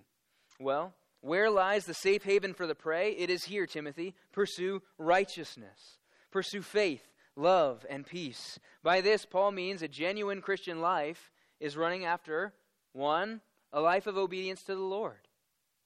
Well, 0.61 0.95
where 1.21 1.51
lies 1.51 1.87
the 1.87 1.95
safe 1.95 2.25
haven 2.25 2.55
for 2.55 2.67
the 2.67 2.75
prey? 2.75 3.13
It 3.13 3.31
is 3.31 3.45
here, 3.45 3.67
Timothy. 3.67 4.15
Pursue 4.33 4.83
righteousness, 4.99 5.99
pursue 6.31 6.63
faith, 6.63 7.03
love, 7.37 7.87
and 7.89 8.07
peace. 8.07 8.59
By 8.83 9.01
this, 9.01 9.25
Paul 9.25 9.53
means 9.53 9.83
a 9.83 9.89
genuine 9.89 10.41
Christian 10.41 10.81
life 10.81 11.31
is 11.61 11.77
running 11.77 12.05
after 12.05 12.53
one, 12.93 13.41
a 13.73 13.81
life 13.81 14.07
of 14.07 14.17
obedience 14.17 14.63
to 14.65 14.75
the 14.75 14.81
Lord, 14.81 15.29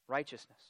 righteousness, 0.06 0.60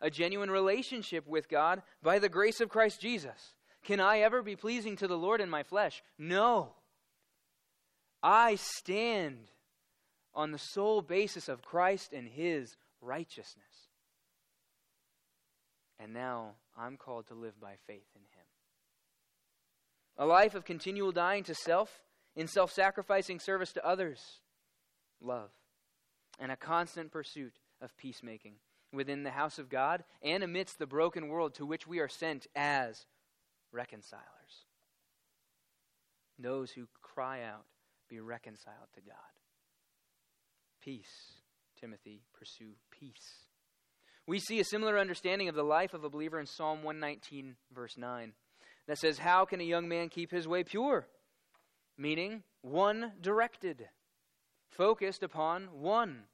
a 0.00 0.10
genuine 0.10 0.50
relationship 0.50 1.26
with 1.26 1.48
God 1.48 1.82
by 2.02 2.18
the 2.18 2.28
grace 2.28 2.60
of 2.60 2.68
Christ 2.68 3.00
Jesus. 3.00 3.54
Can 3.84 4.00
I 4.00 4.20
ever 4.20 4.42
be 4.42 4.56
pleasing 4.56 4.96
to 4.96 5.06
the 5.06 5.18
Lord 5.18 5.40
in 5.40 5.50
my 5.50 5.62
flesh? 5.62 6.02
No. 6.18 6.70
I 8.22 8.56
stand 8.56 9.50
on 10.34 10.50
the 10.50 10.58
sole 10.58 11.02
basis 11.02 11.48
of 11.48 11.62
Christ 11.62 12.12
and 12.12 12.26
his 12.26 12.76
righteousness. 13.00 13.64
And 16.00 16.12
now 16.12 16.52
I'm 16.76 16.96
called 16.96 17.28
to 17.28 17.34
live 17.34 17.60
by 17.60 17.74
faith 17.86 18.08
in 18.16 18.22
him. 18.22 18.46
A 20.16 20.26
life 20.26 20.54
of 20.54 20.64
continual 20.64 21.12
dying 21.12 21.44
to 21.44 21.54
self 21.54 22.03
in 22.36 22.46
self 22.46 22.72
sacrificing 22.72 23.38
service 23.38 23.72
to 23.72 23.86
others, 23.86 24.40
love, 25.20 25.50
and 26.38 26.50
a 26.50 26.56
constant 26.56 27.12
pursuit 27.12 27.54
of 27.80 27.96
peacemaking 27.96 28.54
within 28.92 29.22
the 29.22 29.30
house 29.30 29.58
of 29.58 29.68
God 29.68 30.04
and 30.22 30.42
amidst 30.42 30.78
the 30.78 30.86
broken 30.86 31.28
world 31.28 31.54
to 31.54 31.66
which 31.66 31.86
we 31.86 31.98
are 31.98 32.08
sent 32.08 32.46
as 32.54 33.06
reconcilers. 33.72 34.22
Those 36.38 36.70
who 36.70 36.86
cry 37.02 37.42
out, 37.42 37.64
be 38.08 38.20
reconciled 38.20 38.88
to 38.94 39.00
God. 39.00 39.14
Peace, 40.82 41.40
Timothy, 41.80 42.22
pursue 42.36 42.72
peace. 42.90 43.44
We 44.26 44.38
see 44.38 44.58
a 44.58 44.64
similar 44.64 44.98
understanding 44.98 45.48
of 45.48 45.54
the 45.54 45.62
life 45.62 45.94
of 45.94 46.04
a 46.04 46.10
believer 46.10 46.40
in 46.40 46.46
Psalm 46.46 46.82
119, 46.82 47.56
verse 47.74 47.96
9, 47.96 48.32
that 48.86 48.98
says, 48.98 49.18
How 49.18 49.44
can 49.44 49.60
a 49.60 49.64
young 49.64 49.88
man 49.88 50.08
keep 50.08 50.30
his 50.30 50.48
way 50.48 50.64
pure? 50.64 51.06
Meaning 51.96 52.42
one 52.62 53.12
directed, 53.20 53.88
focused 54.68 55.22
upon 55.22 55.68
one. 55.80 56.24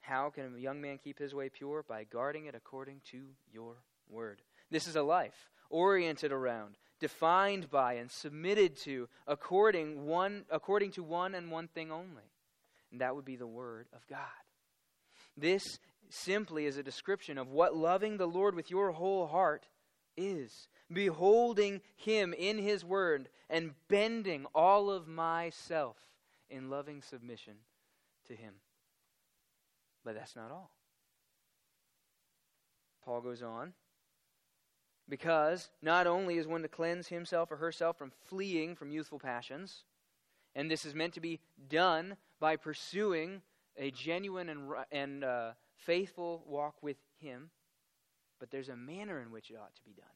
How 0.00 0.30
can 0.30 0.54
a 0.56 0.60
young 0.60 0.80
man 0.80 0.98
keep 0.98 1.18
his 1.18 1.34
way 1.34 1.48
pure? 1.48 1.84
By 1.88 2.04
guarding 2.04 2.46
it 2.46 2.54
according 2.54 3.00
to 3.10 3.22
your 3.52 3.76
word. 4.08 4.40
This 4.70 4.86
is 4.86 4.96
a 4.96 5.02
life 5.02 5.50
oriented 5.68 6.32
around, 6.32 6.76
defined 7.00 7.70
by, 7.70 7.94
and 7.94 8.10
submitted 8.10 8.76
to 8.84 9.08
according, 9.26 10.06
one, 10.06 10.44
according 10.50 10.92
to 10.92 11.02
one 11.02 11.34
and 11.34 11.50
one 11.50 11.68
thing 11.68 11.90
only. 11.90 12.30
And 12.92 13.00
that 13.00 13.16
would 13.16 13.24
be 13.24 13.36
the 13.36 13.46
word 13.46 13.88
of 13.92 14.06
God. 14.06 14.18
This 15.36 15.62
simply 16.08 16.66
is 16.66 16.76
a 16.76 16.82
description 16.82 17.36
of 17.36 17.48
what 17.48 17.76
loving 17.76 18.16
the 18.16 18.28
Lord 18.28 18.54
with 18.54 18.70
your 18.70 18.92
whole 18.92 19.26
heart 19.26 19.66
is 20.16 20.68
beholding 20.92 21.80
Him 21.96 22.34
in 22.36 22.58
His 22.58 22.84
Word 22.84 23.28
and 23.48 23.74
bending 23.88 24.46
all 24.54 24.90
of 24.90 25.08
myself 25.08 25.96
in 26.48 26.70
loving 26.70 27.02
submission 27.02 27.54
to 28.28 28.34
Him. 28.34 28.54
But 30.04 30.14
that's 30.14 30.36
not 30.36 30.50
all. 30.50 30.70
Paul 33.04 33.20
goes 33.20 33.42
on. 33.42 33.72
Because 35.08 35.70
not 35.80 36.08
only 36.08 36.36
is 36.36 36.48
one 36.48 36.62
to 36.62 36.68
cleanse 36.68 37.06
himself 37.06 37.52
or 37.52 37.56
herself 37.56 37.96
from 37.96 38.10
fleeing 38.24 38.74
from 38.74 38.90
youthful 38.90 39.20
passions, 39.20 39.84
and 40.56 40.68
this 40.68 40.84
is 40.84 40.94
meant 40.94 41.14
to 41.14 41.20
be 41.20 41.38
done 41.68 42.16
by 42.40 42.56
pursuing 42.56 43.42
a 43.76 43.90
genuine 43.92 44.48
and, 44.48 44.72
and 44.90 45.22
uh, 45.22 45.50
faithful 45.76 46.42
walk 46.46 46.82
with 46.82 46.96
Him, 47.18 47.50
but 48.38 48.50
there's 48.50 48.68
a 48.68 48.76
manner 48.76 49.20
in 49.20 49.30
which 49.30 49.50
it 49.50 49.56
ought 49.56 49.74
to 49.74 49.82
be 49.84 49.92
done. 49.92 50.06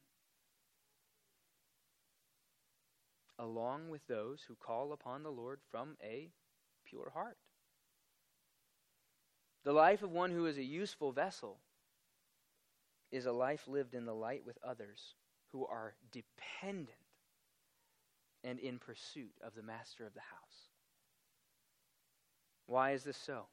Along 3.38 3.88
with 3.88 4.06
those 4.06 4.42
who 4.46 4.54
call 4.54 4.92
upon 4.92 5.22
the 5.22 5.30
Lord 5.30 5.61
from 5.70 5.96
a 6.02 6.30
pure 6.85 7.11
heart. 7.14 7.38
The 9.64 9.72
life 9.72 10.02
of 10.02 10.11
one 10.11 10.30
who 10.30 10.46
is 10.46 10.59
a 10.59 10.62
useful 10.62 11.12
vessel 11.12 11.59
is 13.12 13.26
a 13.26 13.33
life 13.33 13.66
lived 13.66 13.94
in 13.94 14.04
the 14.04 14.14
light 14.14 14.42
with 14.44 14.59
others 14.66 15.14
who 15.52 15.66
are 15.66 15.94
dependent 16.12 16.88
and 18.44 18.59
in 18.59 18.78
pursuit 18.78 19.35
of 19.44 19.54
the 19.54 19.62
master 19.62 20.06
of 20.06 20.14
the 20.14 20.20
house. 20.20 20.68
Why 22.66 22.92
is 22.92 23.04
this 23.04 23.16
so? 23.16 23.46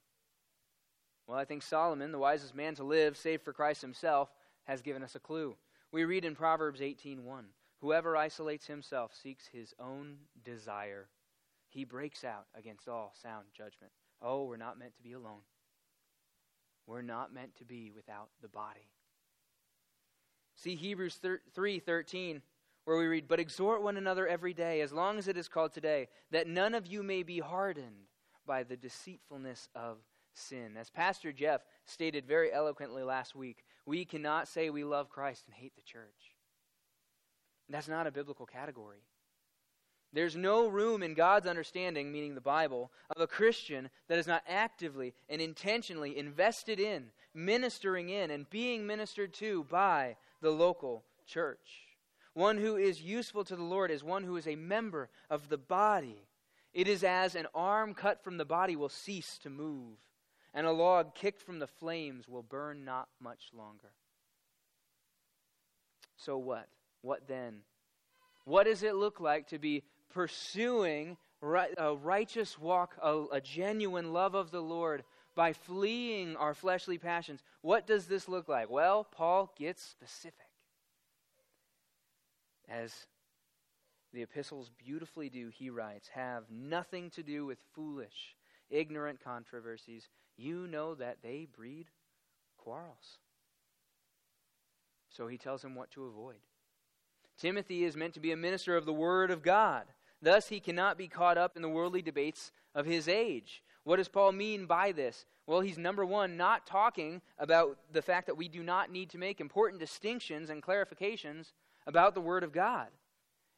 Well, 1.25 1.37
I 1.37 1.45
think 1.45 1.63
Solomon, 1.63 2.11
the 2.11 2.19
wisest 2.19 2.55
man 2.55 2.75
to 2.75 2.83
live, 2.83 3.17
save 3.17 3.41
for 3.41 3.51
Christ 3.51 3.81
himself, 3.81 4.29
has 4.67 4.81
given 4.81 5.01
us 5.01 5.15
a 5.15 5.19
clue. 5.19 5.57
We 5.91 6.05
read 6.05 6.25
in 6.25 6.35
Proverbs 6.35 6.81
18:1, 6.81 7.53
"Whoever 7.79 8.15
isolates 8.15 8.67
himself 8.67 9.13
seeks 9.13 9.47
his 9.47 9.73
own 9.79 10.27
desire. 10.43 11.09
He 11.69 11.85
breaks 11.85 12.23
out 12.23 12.47
against 12.53 12.87
all 12.87 13.13
sound 13.13 13.53
judgment." 13.53 13.93
Oh, 14.21 14.45
we're 14.45 14.57
not 14.57 14.77
meant 14.77 14.95
to 14.95 15.01
be 15.01 15.13
alone. 15.13 15.43
We're 16.85 17.01
not 17.01 17.31
meant 17.31 17.55
to 17.57 17.65
be 17.65 17.91
without 17.91 18.29
the 18.41 18.49
body. 18.49 18.91
See 20.55 20.75
Hebrews 20.75 21.17
3:13 21.17 22.41
where 22.83 22.97
we 22.97 23.07
read, 23.07 23.27
"But 23.27 23.39
exhort 23.39 23.81
one 23.81 23.97
another 23.97 24.27
every 24.27 24.53
day 24.53 24.79
as 24.81 24.93
long 24.93 25.17
as 25.17 25.27
it 25.27 25.35
is 25.35 25.49
called 25.49 25.73
today, 25.73 26.09
that 26.29 26.47
none 26.47 26.73
of 26.73 26.87
you 26.87 27.03
may 27.03 27.21
be 27.21 27.39
hardened 27.39 28.07
by 28.45 28.63
the 28.63 28.77
deceitfulness 28.77 29.67
of 29.75 30.05
sin." 30.31 30.77
As 30.77 30.89
Pastor 30.89 31.33
Jeff 31.33 31.65
stated 31.83 32.25
very 32.25 32.51
eloquently 32.51 33.03
last 33.03 33.35
week, 33.35 33.65
we 33.87 34.05
cannot 34.05 34.47
say 34.47 34.69
we 34.69 34.83
love 34.83 35.09
Christ 35.09 35.45
and 35.47 35.55
hate 35.55 35.75
the 35.75 35.81
church. 35.81 36.35
That's 37.69 37.87
not 37.87 38.05
a 38.05 38.11
biblical 38.11 38.45
category. 38.45 38.99
There's 40.13 40.35
no 40.35 40.67
room 40.67 41.01
in 41.03 41.13
God's 41.13 41.47
understanding, 41.47 42.11
meaning 42.11 42.35
the 42.35 42.41
Bible, 42.41 42.91
of 43.15 43.21
a 43.21 43.27
Christian 43.27 43.89
that 44.07 44.19
is 44.19 44.27
not 44.27 44.43
actively 44.47 45.13
and 45.29 45.41
intentionally 45.41 46.17
invested 46.17 46.79
in, 46.79 47.07
ministering 47.33 48.09
in, 48.09 48.29
and 48.29 48.49
being 48.49 48.85
ministered 48.85 49.33
to 49.35 49.65
by 49.69 50.17
the 50.41 50.51
local 50.51 51.03
church. 51.25 51.87
One 52.33 52.57
who 52.57 52.75
is 52.75 53.01
useful 53.01 53.43
to 53.45 53.55
the 53.55 53.63
Lord 53.63 53.89
is 53.89 54.03
one 54.03 54.23
who 54.23 54.37
is 54.37 54.47
a 54.47 54.55
member 54.55 55.09
of 55.29 55.49
the 55.49 55.57
body. 55.57 56.27
It 56.73 56.87
is 56.87 57.03
as 57.03 57.35
an 57.35 57.47
arm 57.55 57.93
cut 57.93 58.23
from 58.23 58.37
the 58.37 58.45
body 58.45 58.75
will 58.75 58.89
cease 58.89 59.37
to 59.39 59.49
move, 59.49 59.97
and 60.57 60.65
a 60.65 60.71
log 60.71 61.13
kicked 61.13 61.43
from 61.43 61.59
the 61.59 61.67
flames 61.67 62.27
will 62.27 62.41
burn 62.41 62.83
not 62.83 63.07
much 63.21 63.51
longer. 63.55 63.91
So 66.15 66.39
what? 66.39 66.67
What 67.03 67.27
then? 67.27 67.59
What 68.43 68.63
does 68.63 68.81
it 68.81 68.95
look 68.95 69.19
like 69.19 69.49
to 69.49 69.59
be 69.59 69.83
pursuing 70.09 71.17
a 71.77 71.95
righteous 71.95 72.57
walk, 72.57 72.95
a, 73.03 73.25
a 73.33 73.39
genuine 73.39 74.13
love 74.13 74.33
of 74.33 74.49
the 74.49 74.59
Lord 74.59 75.03
by 75.35 75.53
fleeing 75.53 76.35
our 76.35 76.55
fleshly 76.55 76.97
passions. 76.97 77.43
What 77.61 77.85
does 77.85 78.07
this 78.07 78.27
look 78.27 78.47
like? 78.47 78.71
Well, 78.71 79.03
Paul 79.03 79.53
gets 79.59 79.83
specific. 79.83 80.33
As 82.67 83.05
the 84.11 84.23
epistles 84.23 84.71
beautifully 84.83 85.29
do, 85.29 85.51
he 85.55 85.69
writes, 85.69 86.07
have 86.15 86.45
nothing 86.49 87.11
to 87.11 87.21
do 87.21 87.45
with 87.45 87.59
foolish, 87.75 88.35
ignorant 88.69 89.23
controversies. 89.23 90.09
You 90.37 90.67
know 90.67 90.95
that 90.95 91.17
they 91.23 91.47
breed 91.51 91.87
quarrels. 92.57 93.17
So 95.09 95.27
he 95.27 95.37
tells 95.37 95.63
him 95.63 95.75
what 95.75 95.91
to 95.91 96.05
avoid. 96.05 96.37
Timothy 97.37 97.83
is 97.83 97.95
meant 97.95 98.13
to 98.15 98.19
be 98.19 98.31
a 98.31 98.37
minister 98.37 98.75
of 98.75 98.85
the 98.85 98.93
Word 98.93 99.31
of 99.31 99.43
God. 99.43 99.85
Thus, 100.21 100.47
he 100.49 100.59
cannot 100.59 100.97
be 100.97 101.07
caught 101.07 101.37
up 101.37 101.55
in 101.55 101.61
the 101.61 101.69
worldly 101.69 102.01
debates 102.01 102.51
of 102.73 102.85
his 102.85 103.07
age. 103.07 103.63
What 103.83 103.97
does 103.97 104.07
Paul 104.07 104.31
mean 104.31 104.65
by 104.65 104.91
this? 104.91 105.25
Well, 105.45 105.61
he's 105.61 105.77
number 105.77 106.05
one, 106.05 106.35
not 106.35 106.67
talking 106.67 107.21
about 107.39 107.77
the 107.93 108.01
fact 108.01 108.27
that 108.27 108.35
we 108.35 108.49
do 108.49 108.63
not 108.63 108.91
need 108.91 109.09
to 109.11 109.17
make 109.17 109.39
important 109.39 109.79
distinctions 109.79 110.49
and 110.49 110.61
clarifications 110.61 111.53
about 111.85 112.13
the 112.13 112.21
Word 112.21 112.43
of 112.43 112.51
God. 112.51 112.87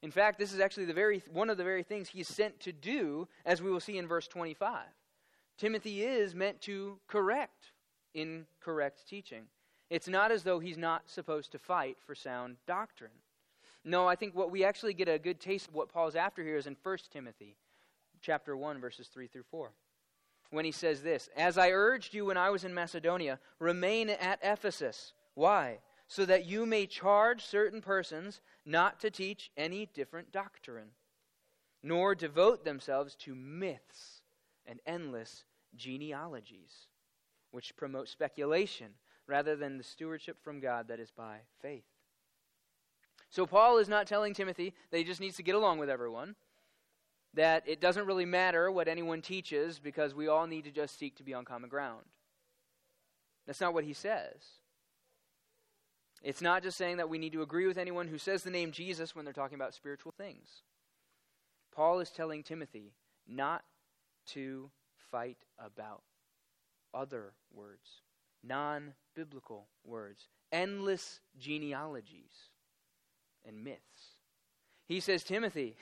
In 0.02 0.12
fact, 0.12 0.38
this 0.40 0.54
is 0.54 0.60
actually 0.60 0.86
the 0.86 0.94
very, 0.94 1.24
one 1.32 1.50
of 1.50 1.58
the 1.58 1.64
very 1.64 1.84
things 1.84 2.10
he's 2.10 2.28
sent 2.28 2.60
to 2.62 2.72
do, 2.72 3.28
as 3.46 3.62
we 3.62 3.72
will 3.72 3.80
see 3.80 3.98
in 3.98 4.08
verse 4.08 4.28
25. 4.28 4.86
Timothy 5.60 6.04
is 6.04 6.34
meant 6.34 6.62
to 6.62 6.98
correct 7.08 7.74
incorrect 8.14 9.06
teaching. 9.08 9.44
It's 9.90 10.08
not 10.08 10.32
as 10.32 10.44
though 10.44 10.60
he's 10.60 10.78
not 10.78 11.10
supposed 11.10 11.52
to 11.52 11.60
fight 11.60 11.98
for 12.06 12.16
sound 12.16 12.56
doctrine. 12.66 13.12
No, 13.84 14.08
I 14.08 14.16
think 14.16 14.34
what 14.36 14.52
we 14.52 14.64
actually 14.64 14.94
get 14.94 15.10
a 15.10 15.20
good 15.20 15.40
taste 15.40 15.68
of 15.68 15.76
what 15.76 15.92
Paul's 15.92 16.16
after 16.16 16.42
here 16.42 16.56
is 16.56 16.66
in 16.66 16.78
1 16.82 16.98
Timothy 17.12 17.58
chapter 18.22 18.56
1 18.56 18.80
verses 18.80 19.08
3 19.08 19.28
through 19.28 19.44
4. 19.44 19.72
When 20.52 20.66
he 20.66 20.72
says 20.72 21.04
this, 21.04 21.28
"As 21.36 21.58
I 21.58 21.72
urged 21.72 22.14
you 22.14 22.26
when 22.26 22.38
I 22.38 22.50
was 22.50 22.64
in 22.64 22.74
Macedonia, 22.74 23.40
remain 23.60 24.10
at 24.10 24.40
Ephesus." 24.42 25.14
Why? 25.34 25.82
So 26.08 26.26
that 26.26 26.46
you 26.46 26.66
may 26.66 26.88
charge 26.88 27.46
certain 27.46 27.82
persons 27.82 28.42
not 28.66 29.00
to 29.02 29.12
teach 29.12 29.52
any 29.56 29.86
different 29.86 30.32
doctrine, 30.32 30.96
nor 31.84 32.16
devote 32.16 32.64
themselves 32.64 33.16
to 33.18 33.36
myths 33.36 34.22
and 34.66 34.80
endless 34.86 35.46
genealogies, 35.76 36.88
which 37.52 37.76
promote 37.76 38.10
speculation 38.10 38.94
rather 39.28 39.56
than 39.56 39.78
the 39.78 39.84
stewardship 39.84 40.38
from 40.44 40.60
God 40.60 40.88
that 40.88 41.00
is 41.00 41.12
by 41.12 41.40
faith. 41.62 41.86
So 43.30 43.46
Paul 43.46 43.78
is 43.78 43.88
not 43.88 44.08
telling 44.08 44.34
Timothy 44.34 44.74
that 44.90 44.98
he 44.98 45.04
just 45.04 45.22
needs 45.22 45.38
to 45.38 45.44
get 45.44 45.56
along 45.56 45.78
with 45.78 45.90
everyone, 45.90 46.36
that 47.36 47.64
it 47.68 47.80
doesn't 47.80 48.08
really 48.08 48.26
matter 48.26 48.72
what 48.72 48.88
anyone 48.88 49.22
teaches 49.22 49.78
because 49.78 50.16
we 50.16 50.28
all 50.28 50.48
need 50.48 50.64
to 50.64 50.72
just 50.72 50.98
seek 50.98 51.16
to 51.18 51.24
be 51.24 51.34
on 51.34 51.46
common 51.46 51.70
ground. 51.70 52.06
That's 53.46 53.62
not 53.62 53.74
what 53.74 53.84
he 53.84 53.94
says. 53.94 54.44
It's 56.24 56.42
not 56.42 56.64
just 56.64 56.78
saying 56.78 56.98
that 56.98 57.10
we 57.10 57.18
need 57.18 57.34
to 57.34 57.44
agree 57.44 57.68
with 57.68 57.78
anyone 57.78 58.08
who 58.08 58.18
says 58.18 58.44
the 58.44 58.50
name 58.50 58.72
Jesus 58.72 59.16
when 59.16 59.26
they're 59.26 59.34
talking 59.34 59.56
about 59.56 59.74
spiritual 59.74 60.12
things. 60.12 60.64
Paul 61.74 62.00
is 62.00 62.10
telling 62.10 62.44
Timothy 62.44 62.94
not 63.28 63.64
to 64.28 64.70
fight 65.12 65.38
about 65.58 66.04
other 66.94 67.34
words, 67.54 68.02
non 68.44 68.94
biblical 69.16 69.68
words, 69.84 70.28
endless 70.52 71.20
genealogies 71.38 72.50
and 73.48 73.64
myths. 73.64 74.18
He 74.88 75.00
says, 75.00 75.24
Timothy, 75.24 75.76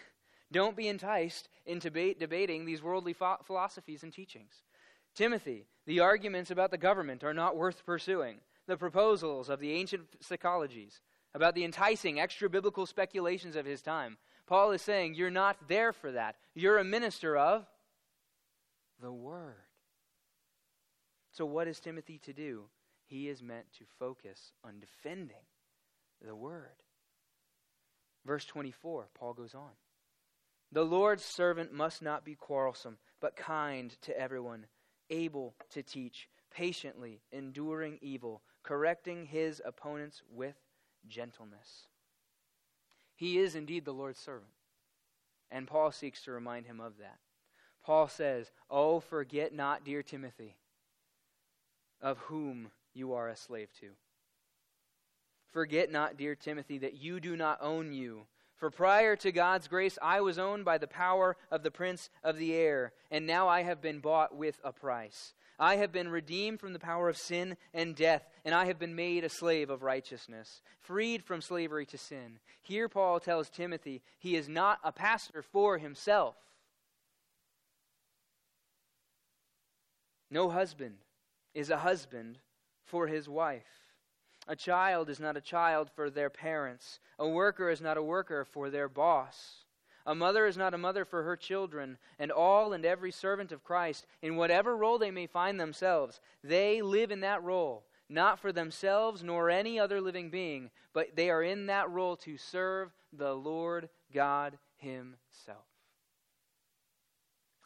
don't 0.51 0.75
be 0.75 0.87
enticed 0.87 1.49
into 1.65 1.89
debating 1.89 2.65
these 2.65 2.81
worldly 2.81 3.13
ph- 3.13 3.39
philosophies 3.43 4.03
and 4.03 4.13
teachings. 4.13 4.63
Timothy, 5.15 5.65
the 5.85 5.99
arguments 5.99 6.51
about 6.51 6.71
the 6.71 6.77
government 6.77 7.23
are 7.23 7.33
not 7.33 7.55
worth 7.55 7.85
pursuing. 7.85 8.37
The 8.67 8.77
proposals 8.77 9.49
of 9.49 9.59
the 9.59 9.71
ancient 9.71 10.19
psychologies 10.21 10.99
about 11.33 11.55
the 11.55 11.63
enticing 11.63 12.19
extra 12.19 12.49
biblical 12.49 12.85
speculations 12.85 13.55
of 13.55 13.65
his 13.65 13.81
time. 13.81 14.17
Paul 14.45 14.71
is 14.71 14.81
saying, 14.81 15.15
You're 15.15 15.29
not 15.29 15.57
there 15.67 15.93
for 15.93 16.11
that. 16.11 16.35
You're 16.53 16.77
a 16.77 16.83
minister 16.83 17.37
of 17.37 17.65
the 19.01 19.11
Word. 19.11 19.55
So, 21.31 21.45
what 21.45 21.67
is 21.67 21.79
Timothy 21.79 22.19
to 22.19 22.33
do? 22.33 22.63
He 23.05 23.29
is 23.29 23.41
meant 23.41 23.65
to 23.77 23.85
focus 23.99 24.51
on 24.63 24.79
defending 24.79 25.45
the 26.25 26.35
Word. 26.35 26.83
Verse 28.25 28.45
24, 28.45 29.07
Paul 29.13 29.33
goes 29.33 29.55
on. 29.55 29.71
The 30.71 30.83
Lord's 30.83 31.23
servant 31.23 31.71
must 31.71 32.01
not 32.01 32.25
be 32.25 32.35
quarrelsome, 32.35 32.97
but 33.21 33.37
kind 33.37 33.95
to 34.01 34.19
everyone, 34.19 34.65
able 35.09 35.55
to 35.69 35.81
teach, 35.81 36.27
patiently 36.51 37.21
enduring 37.31 37.99
evil, 38.01 38.41
correcting 38.63 39.25
his 39.25 39.61
opponents 39.63 40.21
with 40.29 40.55
gentleness. 41.07 41.87
He 43.15 43.37
is 43.37 43.55
indeed 43.55 43.85
the 43.85 43.93
Lord's 43.93 44.19
servant, 44.19 44.51
and 45.49 45.67
Paul 45.67 45.91
seeks 45.91 46.23
to 46.23 46.31
remind 46.31 46.65
him 46.65 46.81
of 46.81 46.97
that. 46.97 47.19
Paul 47.87 48.09
says, 48.09 48.51
Oh, 48.69 48.99
forget 48.99 49.53
not, 49.53 49.85
dear 49.85 50.03
Timothy, 50.03 50.57
of 52.01 52.17
whom 52.17 52.71
you 52.93 53.13
are 53.13 53.29
a 53.29 53.35
slave 53.37 53.69
to 53.79 53.91
Forget 55.53 55.89
not, 55.89 56.17
dear 56.17 56.35
Timothy, 56.35 56.79
that 56.79 57.01
you 57.01 57.21
do 57.21 57.37
not 57.37 57.59
own 57.61 57.93
you. 57.93 58.27
For 58.57 58.69
prior 58.69 59.15
to 59.15 59.31
God's 59.31 59.69
grace, 59.69 59.97
I 60.01 60.19
was 60.19 60.37
owned 60.37 60.65
by 60.65 60.77
the 60.77 60.85
power 60.85 61.37
of 61.49 61.63
the 61.63 61.71
prince 61.71 62.09
of 62.25 62.37
the 62.37 62.53
air, 62.55 62.91
and 63.09 63.25
now 63.25 63.47
I 63.47 63.63
have 63.63 63.81
been 63.81 63.99
bought 63.99 64.35
with 64.35 64.59
a 64.65 64.73
price. 64.73 65.33
I 65.57 65.77
have 65.77 65.93
been 65.93 66.09
redeemed 66.09 66.59
from 66.59 66.73
the 66.73 66.79
power 66.79 67.07
of 67.07 67.15
sin 67.15 67.55
and 67.73 67.95
death, 67.95 68.27
and 68.43 68.53
I 68.53 68.65
have 68.65 68.77
been 68.77 68.95
made 68.95 69.23
a 69.23 69.29
slave 69.29 69.69
of 69.69 69.81
righteousness, 69.81 70.61
freed 70.81 71.23
from 71.23 71.39
slavery 71.39 71.85
to 71.85 71.97
sin. 71.97 72.39
Here, 72.61 72.89
Paul 72.89 73.21
tells 73.21 73.49
Timothy 73.49 74.01
he 74.19 74.35
is 74.35 74.49
not 74.49 74.79
a 74.83 74.91
pastor 74.91 75.41
for 75.41 75.77
himself. 75.77 76.35
No 80.29 80.49
husband 80.49 80.97
is 81.53 81.69
a 81.69 81.77
husband 81.77 82.39
for 82.83 83.07
his 83.07 83.29
wife. 83.29 83.87
A 84.47 84.55
child 84.55 85.09
is 85.09 85.19
not 85.19 85.37
a 85.37 85.41
child 85.41 85.89
for 85.93 86.09
their 86.09 86.29
parents. 86.29 86.99
A 87.19 87.27
worker 87.27 87.69
is 87.69 87.81
not 87.81 87.97
a 87.97 88.03
worker 88.03 88.45
for 88.45 88.69
their 88.69 88.87
boss. 88.87 89.65
A 90.05 90.15
mother 90.15 90.45
is 90.45 90.55
not 90.55 90.73
a 90.73 90.77
mother 90.77 91.03
for 91.03 91.23
her 91.23 91.35
children. 91.35 91.97
And 92.17 92.31
all 92.31 92.71
and 92.71 92.85
every 92.85 93.11
servant 93.11 93.51
of 93.51 93.63
Christ, 93.63 94.05
in 94.21 94.37
whatever 94.37 94.77
role 94.77 94.97
they 94.97 95.11
may 95.11 95.27
find 95.27 95.59
themselves, 95.59 96.21
they 96.43 96.81
live 96.81 97.11
in 97.11 97.19
that 97.21 97.43
role, 97.43 97.85
not 98.07 98.39
for 98.39 98.53
themselves 98.53 99.21
nor 99.21 99.49
any 99.49 99.77
other 99.77 99.99
living 99.99 100.29
being, 100.29 100.71
but 100.93 101.15
they 101.15 101.29
are 101.29 101.43
in 101.43 101.65
that 101.65 101.89
role 101.89 102.15
to 102.17 102.37
serve 102.37 102.93
the 103.11 103.33
Lord 103.33 103.89
God 104.13 104.57
Himself. 104.77 105.65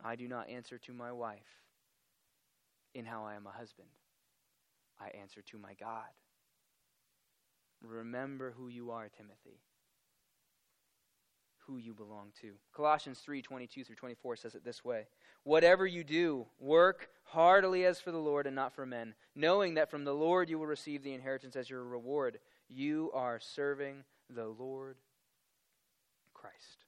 I 0.03 0.15
do 0.15 0.27
not 0.27 0.49
answer 0.49 0.79
to 0.79 0.93
my 0.93 1.11
wife 1.11 1.61
in 2.93 3.05
how 3.05 3.25
I 3.25 3.35
am 3.35 3.47
a 3.47 3.57
husband, 3.57 3.89
I 4.99 5.09
answer 5.17 5.41
to 5.41 5.57
my 5.57 5.73
God 5.79 6.07
Remember 7.81 8.53
who 8.57 8.67
you 8.67 8.91
are, 8.91 9.09
Timothy. 9.09 9.59
Who 11.65 11.77
you 11.77 11.93
belong 11.93 12.31
to. 12.41 12.53
Colossians 12.75 13.19
3 13.19 13.41
22 13.41 13.83
through 13.83 13.95
24 13.95 14.35
says 14.35 14.55
it 14.55 14.63
this 14.63 14.83
way 14.83 15.07
Whatever 15.43 15.87
you 15.87 16.03
do, 16.03 16.45
work 16.59 17.09
heartily 17.23 17.85
as 17.85 17.99
for 17.99 18.11
the 18.11 18.17
Lord 18.17 18.45
and 18.45 18.55
not 18.55 18.73
for 18.73 18.85
men, 18.85 19.15
knowing 19.35 19.75
that 19.75 19.89
from 19.89 20.03
the 20.03 20.13
Lord 20.13 20.49
you 20.49 20.59
will 20.59 20.67
receive 20.67 21.03
the 21.03 21.13
inheritance 21.13 21.55
as 21.55 21.69
your 21.69 21.83
reward. 21.83 22.39
You 22.67 23.11
are 23.13 23.39
serving 23.39 24.03
the 24.29 24.47
Lord 24.47 24.97
Christ. 26.33 26.85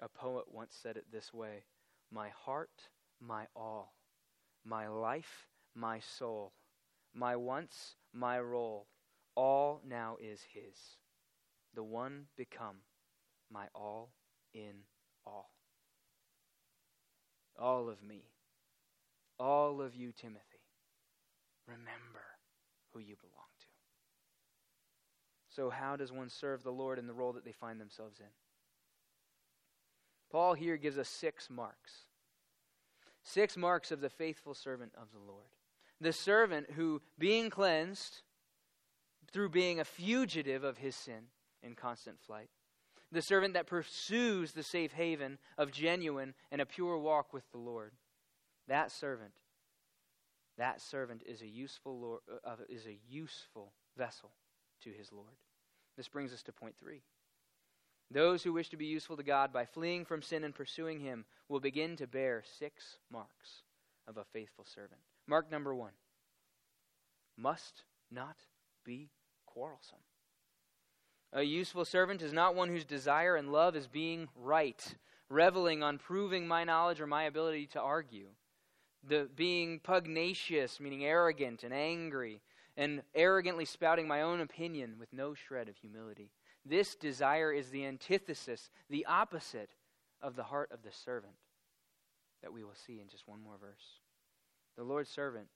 A 0.00 0.08
poet 0.08 0.44
once 0.52 0.76
said 0.80 0.96
it 0.96 1.06
this 1.12 1.32
way 1.32 1.64
My 2.12 2.28
heart, 2.44 2.88
my 3.20 3.46
all, 3.56 3.94
my 4.64 4.88
life, 4.88 5.46
my 5.74 6.00
soul, 6.00 6.52
my 7.14 7.36
wants, 7.36 7.96
my 8.12 8.38
role 8.40 8.86
all 9.38 9.80
now 9.88 10.16
is 10.20 10.40
His. 10.52 10.76
The 11.72 11.84
one 11.84 12.24
become 12.36 12.78
my 13.52 13.66
all 13.72 14.10
in 14.52 14.82
all. 15.24 15.50
All 17.56 17.88
of 17.88 18.02
me, 18.02 18.24
all 19.38 19.80
of 19.80 19.94
you, 19.94 20.10
Timothy, 20.10 20.42
remember 21.68 22.24
who 22.92 22.98
you 22.98 23.14
belong 23.20 23.46
to. 23.60 23.66
So, 25.54 25.70
how 25.70 25.94
does 25.94 26.10
one 26.10 26.30
serve 26.30 26.64
the 26.64 26.72
Lord 26.72 26.98
in 26.98 27.06
the 27.06 27.14
role 27.14 27.32
that 27.34 27.44
they 27.44 27.52
find 27.52 27.80
themselves 27.80 28.18
in? 28.18 28.26
Paul 30.32 30.54
here 30.54 30.76
gives 30.76 30.98
us 30.98 31.08
six 31.08 31.48
marks. 31.48 32.07
Six 33.28 33.58
marks 33.58 33.90
of 33.92 34.00
the 34.00 34.08
faithful 34.08 34.54
servant 34.54 34.92
of 34.96 35.08
the 35.12 35.18
Lord. 35.18 35.44
The 36.00 36.14
servant 36.14 36.70
who, 36.70 37.02
being 37.18 37.50
cleansed, 37.50 38.22
through 39.30 39.50
being 39.50 39.78
a 39.78 39.84
fugitive 39.84 40.64
of 40.64 40.78
his 40.78 40.96
sin 40.96 41.24
in 41.62 41.74
constant 41.74 42.18
flight. 42.20 42.48
The 43.12 43.20
servant 43.20 43.52
that 43.52 43.66
pursues 43.66 44.52
the 44.52 44.62
safe 44.62 44.92
haven 44.92 45.36
of 45.58 45.72
genuine 45.72 46.32
and 46.50 46.62
a 46.62 46.66
pure 46.66 46.96
walk 46.96 47.34
with 47.34 47.44
the 47.52 47.58
Lord. 47.58 47.92
That 48.66 48.90
servant, 48.90 49.32
that 50.56 50.80
servant 50.80 51.22
is 51.26 51.42
a 51.42 51.46
useful 51.46 52.00
Lord, 52.00 52.20
uh, 52.46 52.56
is 52.70 52.86
a 52.86 52.98
useful 53.10 53.72
vessel 53.98 54.30
to 54.84 54.90
his 54.90 55.12
Lord. 55.12 55.36
This 55.98 56.08
brings 56.08 56.32
us 56.32 56.42
to 56.44 56.52
point 56.52 56.76
three. 56.78 57.02
Those 58.10 58.42
who 58.42 58.52
wish 58.52 58.70
to 58.70 58.76
be 58.76 58.86
useful 58.86 59.16
to 59.16 59.22
God 59.22 59.52
by 59.52 59.66
fleeing 59.66 60.04
from 60.04 60.22
sin 60.22 60.44
and 60.44 60.54
pursuing 60.54 61.00
Him 61.00 61.24
will 61.48 61.60
begin 61.60 61.96
to 61.96 62.06
bear 62.06 62.42
six 62.58 62.98
marks 63.10 63.62
of 64.06 64.16
a 64.16 64.24
faithful 64.24 64.64
servant. 64.64 65.00
Mark 65.26 65.50
number 65.50 65.74
one 65.74 65.92
must 67.36 67.84
not 68.10 68.36
be 68.84 69.10
quarrelsome. 69.46 69.98
A 71.32 71.42
useful 71.42 71.84
servant 71.84 72.22
is 72.22 72.32
not 72.32 72.54
one 72.54 72.70
whose 72.70 72.86
desire 72.86 73.36
and 73.36 73.52
love 73.52 73.76
is 73.76 73.86
being 73.86 74.28
right, 74.34 74.94
reveling 75.28 75.82
on 75.82 75.98
proving 75.98 76.48
my 76.48 76.64
knowledge 76.64 77.02
or 77.02 77.06
my 77.06 77.24
ability 77.24 77.66
to 77.66 77.80
argue. 77.80 78.28
The 79.06 79.28
being 79.36 79.80
pugnacious, 79.80 80.80
meaning 80.80 81.04
arrogant 81.04 81.62
and 81.62 81.74
angry, 81.74 82.40
and 82.76 83.02
arrogantly 83.14 83.66
spouting 83.66 84.08
my 84.08 84.22
own 84.22 84.40
opinion 84.40 84.94
with 84.98 85.12
no 85.12 85.34
shred 85.34 85.68
of 85.68 85.76
humility. 85.76 86.30
This 86.68 86.94
desire 86.94 87.50
is 87.50 87.70
the 87.70 87.86
antithesis, 87.86 88.68
the 88.90 89.06
opposite 89.06 89.70
of 90.20 90.36
the 90.36 90.42
heart 90.42 90.70
of 90.70 90.82
the 90.82 90.92
servant 90.92 91.36
that 92.42 92.52
we 92.52 92.62
will 92.62 92.74
see 92.86 93.00
in 93.00 93.08
just 93.08 93.26
one 93.26 93.42
more 93.42 93.56
verse. 93.58 94.00
The 94.76 94.84
Lord's 94.84 95.08
servant, 95.08 95.46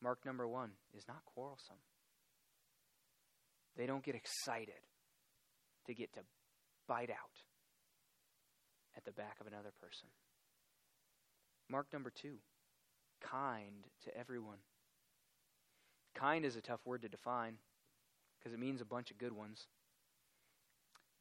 mark 0.00 0.24
number 0.24 0.46
one, 0.46 0.70
is 0.96 1.08
not 1.08 1.24
quarrelsome. 1.26 1.82
They 3.76 3.86
don't 3.86 4.04
get 4.04 4.14
excited 4.14 4.80
to 5.86 5.94
get 5.94 6.12
to 6.14 6.20
bite 6.86 7.10
out 7.10 7.40
at 8.96 9.04
the 9.04 9.12
back 9.12 9.38
of 9.40 9.46
another 9.48 9.72
person. 9.80 10.08
Mark 11.68 11.86
number 11.92 12.10
two 12.10 12.36
kind 13.20 13.86
to 14.04 14.16
everyone. 14.16 14.58
Kind 16.14 16.44
is 16.44 16.56
a 16.56 16.60
tough 16.60 16.80
word 16.84 17.02
to 17.02 17.08
define 17.08 17.54
because 18.38 18.52
it 18.52 18.60
means 18.60 18.80
a 18.80 18.84
bunch 18.84 19.10
of 19.10 19.18
good 19.18 19.32
ones. 19.32 19.66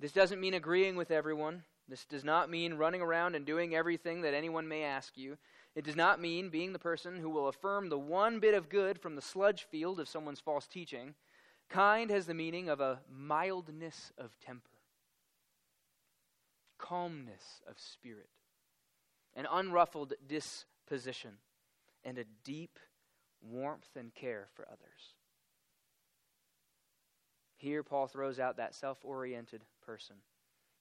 This 0.01 0.11
doesn't 0.11 0.41
mean 0.41 0.55
agreeing 0.55 0.95
with 0.95 1.11
everyone. 1.11 1.61
This 1.87 2.05
does 2.05 2.23
not 2.23 2.49
mean 2.49 2.73
running 2.73 3.01
around 3.01 3.35
and 3.35 3.45
doing 3.45 3.75
everything 3.75 4.21
that 4.21 4.33
anyone 4.33 4.67
may 4.67 4.83
ask 4.83 5.15
you. 5.15 5.37
It 5.75 5.85
does 5.85 5.95
not 5.95 6.19
mean 6.19 6.49
being 6.49 6.73
the 6.73 6.79
person 6.79 7.17
who 7.17 7.29
will 7.29 7.47
affirm 7.47 7.89
the 7.89 7.99
one 7.99 8.39
bit 8.39 8.55
of 8.55 8.67
good 8.67 8.99
from 8.99 9.15
the 9.15 9.21
sludge 9.21 9.67
field 9.69 9.99
of 9.99 10.09
someone's 10.09 10.39
false 10.39 10.65
teaching. 10.65 11.13
Kind 11.69 12.09
has 12.09 12.25
the 12.25 12.33
meaning 12.33 12.67
of 12.67 12.81
a 12.81 13.01
mildness 13.11 14.11
of 14.17 14.35
temper, 14.43 14.79
calmness 16.79 17.61
of 17.69 17.79
spirit, 17.79 18.29
an 19.35 19.45
unruffled 19.45 20.13
disposition, 20.27 21.37
and 22.03 22.17
a 22.17 22.25
deep 22.43 22.79
warmth 23.39 23.95
and 23.95 24.15
care 24.15 24.47
for 24.55 24.67
others. 24.67 25.13
Here, 27.61 27.83
Paul 27.83 28.07
throws 28.07 28.39
out 28.39 28.57
that 28.57 28.73
self 28.73 28.97
oriented 29.03 29.61
person 29.85 30.15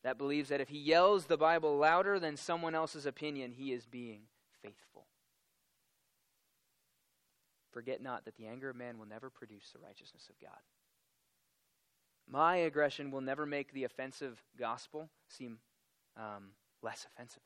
that 0.02 0.16
believes 0.16 0.48
that 0.48 0.62
if 0.62 0.70
he 0.70 0.78
yells 0.78 1.26
the 1.26 1.36
Bible 1.36 1.76
louder 1.76 2.18
than 2.18 2.38
someone 2.38 2.74
else's 2.74 3.04
opinion, 3.04 3.52
he 3.52 3.72
is 3.72 3.84
being 3.84 4.22
faithful. 4.62 5.04
Forget 7.70 8.02
not 8.02 8.24
that 8.24 8.36
the 8.36 8.46
anger 8.46 8.70
of 8.70 8.76
man 8.76 8.98
will 8.98 9.06
never 9.06 9.28
produce 9.28 9.70
the 9.72 9.78
righteousness 9.78 10.28
of 10.30 10.40
God. 10.40 10.58
My 12.26 12.56
aggression 12.56 13.10
will 13.10 13.20
never 13.20 13.44
make 13.44 13.72
the 13.72 13.84
offensive 13.84 14.42
gospel 14.58 15.10
seem 15.28 15.58
um, 16.16 16.52
less 16.82 17.06
offensive. 17.12 17.42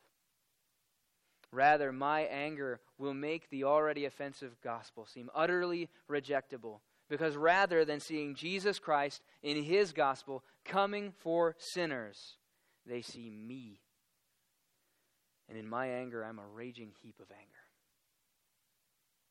Rather, 1.50 1.90
my 1.90 2.22
anger 2.22 2.80
will 2.98 3.14
make 3.14 3.50
the 3.50 3.64
already 3.64 4.04
offensive 4.04 4.56
gospel 4.62 5.06
seem 5.06 5.28
utterly 5.34 5.88
rejectable. 6.08 6.78
Because 7.08 7.36
rather 7.36 7.84
than 7.84 8.00
seeing 8.00 8.34
Jesus 8.34 8.78
Christ 8.78 9.22
in 9.42 9.62
his 9.62 9.92
gospel 9.92 10.42
coming 10.64 11.12
for 11.12 11.54
sinners, 11.58 12.38
they 12.86 13.02
see 13.02 13.30
me. 13.30 13.80
And 15.48 15.58
in 15.58 15.68
my 15.68 15.86
anger, 15.86 16.24
I'm 16.24 16.38
a 16.38 16.46
raging 16.46 16.92
heap 17.02 17.16
of 17.20 17.30
anger, 17.30 17.44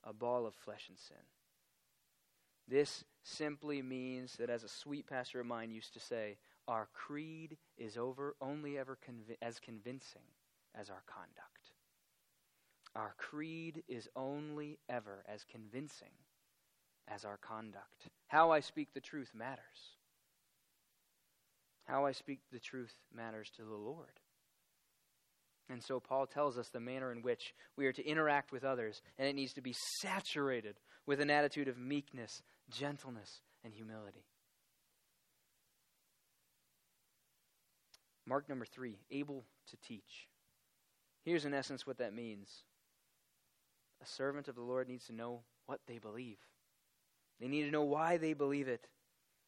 a 0.04 0.14
ball 0.14 0.46
of 0.46 0.54
flesh 0.54 0.86
and 0.90 0.98
sin. 0.98 1.18
This 2.68 3.04
simply 3.24 3.82
means 3.82 4.36
that, 4.38 4.50
as 4.50 4.64
a 4.64 4.70
sweet 4.70 5.08
pastor 5.08 5.40
of 5.40 5.48
mine 5.48 5.72
used 5.72 5.94
to 5.94 6.00
say, 6.00 6.38
our 6.68 6.88
creed 6.94 7.58
is 7.78 7.98
over 7.98 8.36
only 8.40 8.78
ever 8.78 8.98
as 9.42 9.60
convincing 9.60 10.22
as 10.80 10.90
our 10.90 11.04
conduct. 11.08 11.74
Our 12.96 13.16
creed 13.18 13.84
is 13.88 14.08
only 14.16 14.78
ever 14.88 15.24
as 15.28 15.44
convincing 15.44 16.12
as 17.08 17.26
our 17.26 17.38
conduct. 17.38 18.08
How 18.28 18.52
I 18.52 18.60
speak 18.60 18.90
the 18.94 19.02
truth 19.02 19.32
matters. 19.34 19.98
How 21.86 22.06
I 22.06 22.12
speak 22.12 22.40
the 22.52 22.60
truth 22.60 22.94
matters 23.14 23.52
to 23.58 23.64
the 23.64 23.76
Lord. 23.76 24.20
And 25.70 25.82
so 25.84 26.00
Paul 26.00 26.28
tells 26.28 26.58
us 26.58 26.70
the 26.70 26.80
manner 26.80 27.12
in 27.12 27.22
which 27.22 27.54
we 27.78 27.86
are 27.86 27.94
to 27.94 28.06
interact 28.06 28.52
with 28.52 28.64
others, 28.64 29.02
and 29.18 29.28
it 29.28 29.36
needs 29.36 29.54
to 29.54 29.62
be 29.62 29.76
saturated 30.02 30.76
with 31.06 31.20
an 31.20 31.30
attitude 31.30 31.68
of 31.68 31.78
meekness, 31.78 32.42
gentleness, 32.70 33.42
and 33.64 33.74
humility. 33.74 34.26
Mark 38.26 38.48
number 38.48 38.66
three, 38.66 39.00
able 39.12 39.44
to 39.70 39.78
teach. 39.78 40.28
Here's 41.24 41.46
in 41.46 41.54
essence 41.54 41.86
what 41.86 41.98
that 41.98 42.14
means. 42.14 42.64
A 44.02 44.06
servant 44.06 44.48
of 44.48 44.56
the 44.56 44.62
Lord 44.62 44.88
needs 44.88 45.06
to 45.08 45.14
know 45.14 45.42
what 45.66 45.80
they 45.88 45.98
believe 45.98 46.38
they 47.44 47.50
need 47.50 47.64
to 47.64 47.72
know 47.72 47.84
why 47.84 48.16
they 48.16 48.32
believe 48.32 48.70
it, 48.70 48.88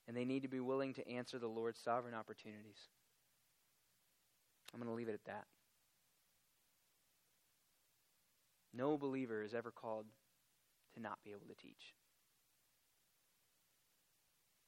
and 0.05 0.17
they 0.17 0.25
need 0.25 0.41
to 0.41 0.49
be 0.49 0.59
willing 0.59 0.93
to 0.95 1.09
answer 1.09 1.39
the 1.39 1.47
Lord's 1.47 1.79
sovereign 1.79 2.13
opportunities. 2.13 2.89
I'm 4.73 4.81
going 4.81 4.91
to 4.91 4.97
leave 4.97 5.07
it 5.07 5.13
at 5.13 5.23
that. 5.27 5.45
No 8.73 8.97
believer 8.97 9.41
is 9.43 9.53
ever 9.53 9.71
called 9.71 10.07
to 10.95 11.01
not 11.01 11.19
be 11.23 11.31
able 11.31 11.47
to 11.47 11.55
teach. 11.55 11.93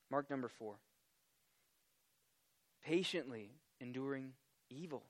Mark 0.09 0.29
number 0.29 0.47
four 0.47 0.75
patiently 2.85 3.49
enduring 3.81 4.31
evil. 4.69 5.03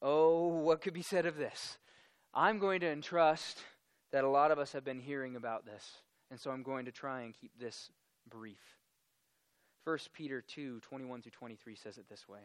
Oh, 0.00 0.46
what 0.46 0.82
could 0.82 0.94
be 0.94 1.02
said 1.02 1.26
of 1.26 1.36
this? 1.36 1.78
I'm 2.32 2.60
going 2.60 2.78
to 2.82 2.88
entrust 2.88 3.58
that 4.12 4.22
a 4.22 4.28
lot 4.28 4.52
of 4.52 4.60
us 4.60 4.70
have 4.74 4.84
been 4.84 5.00
hearing 5.00 5.34
about 5.34 5.66
this, 5.66 5.96
and 6.30 6.38
so 6.40 6.50
I'm 6.50 6.62
going 6.62 6.84
to 6.86 6.92
try 6.92 7.22
and 7.22 7.34
keep 7.34 7.52
this 7.58 7.90
brief. 8.28 8.60
1 9.84 9.98
Peter 10.12 10.42
2 10.42 10.80
21 10.80 11.22
through 11.22 11.32
23 11.32 11.74
says 11.74 11.98
it 11.98 12.08
this 12.08 12.28
way 12.28 12.40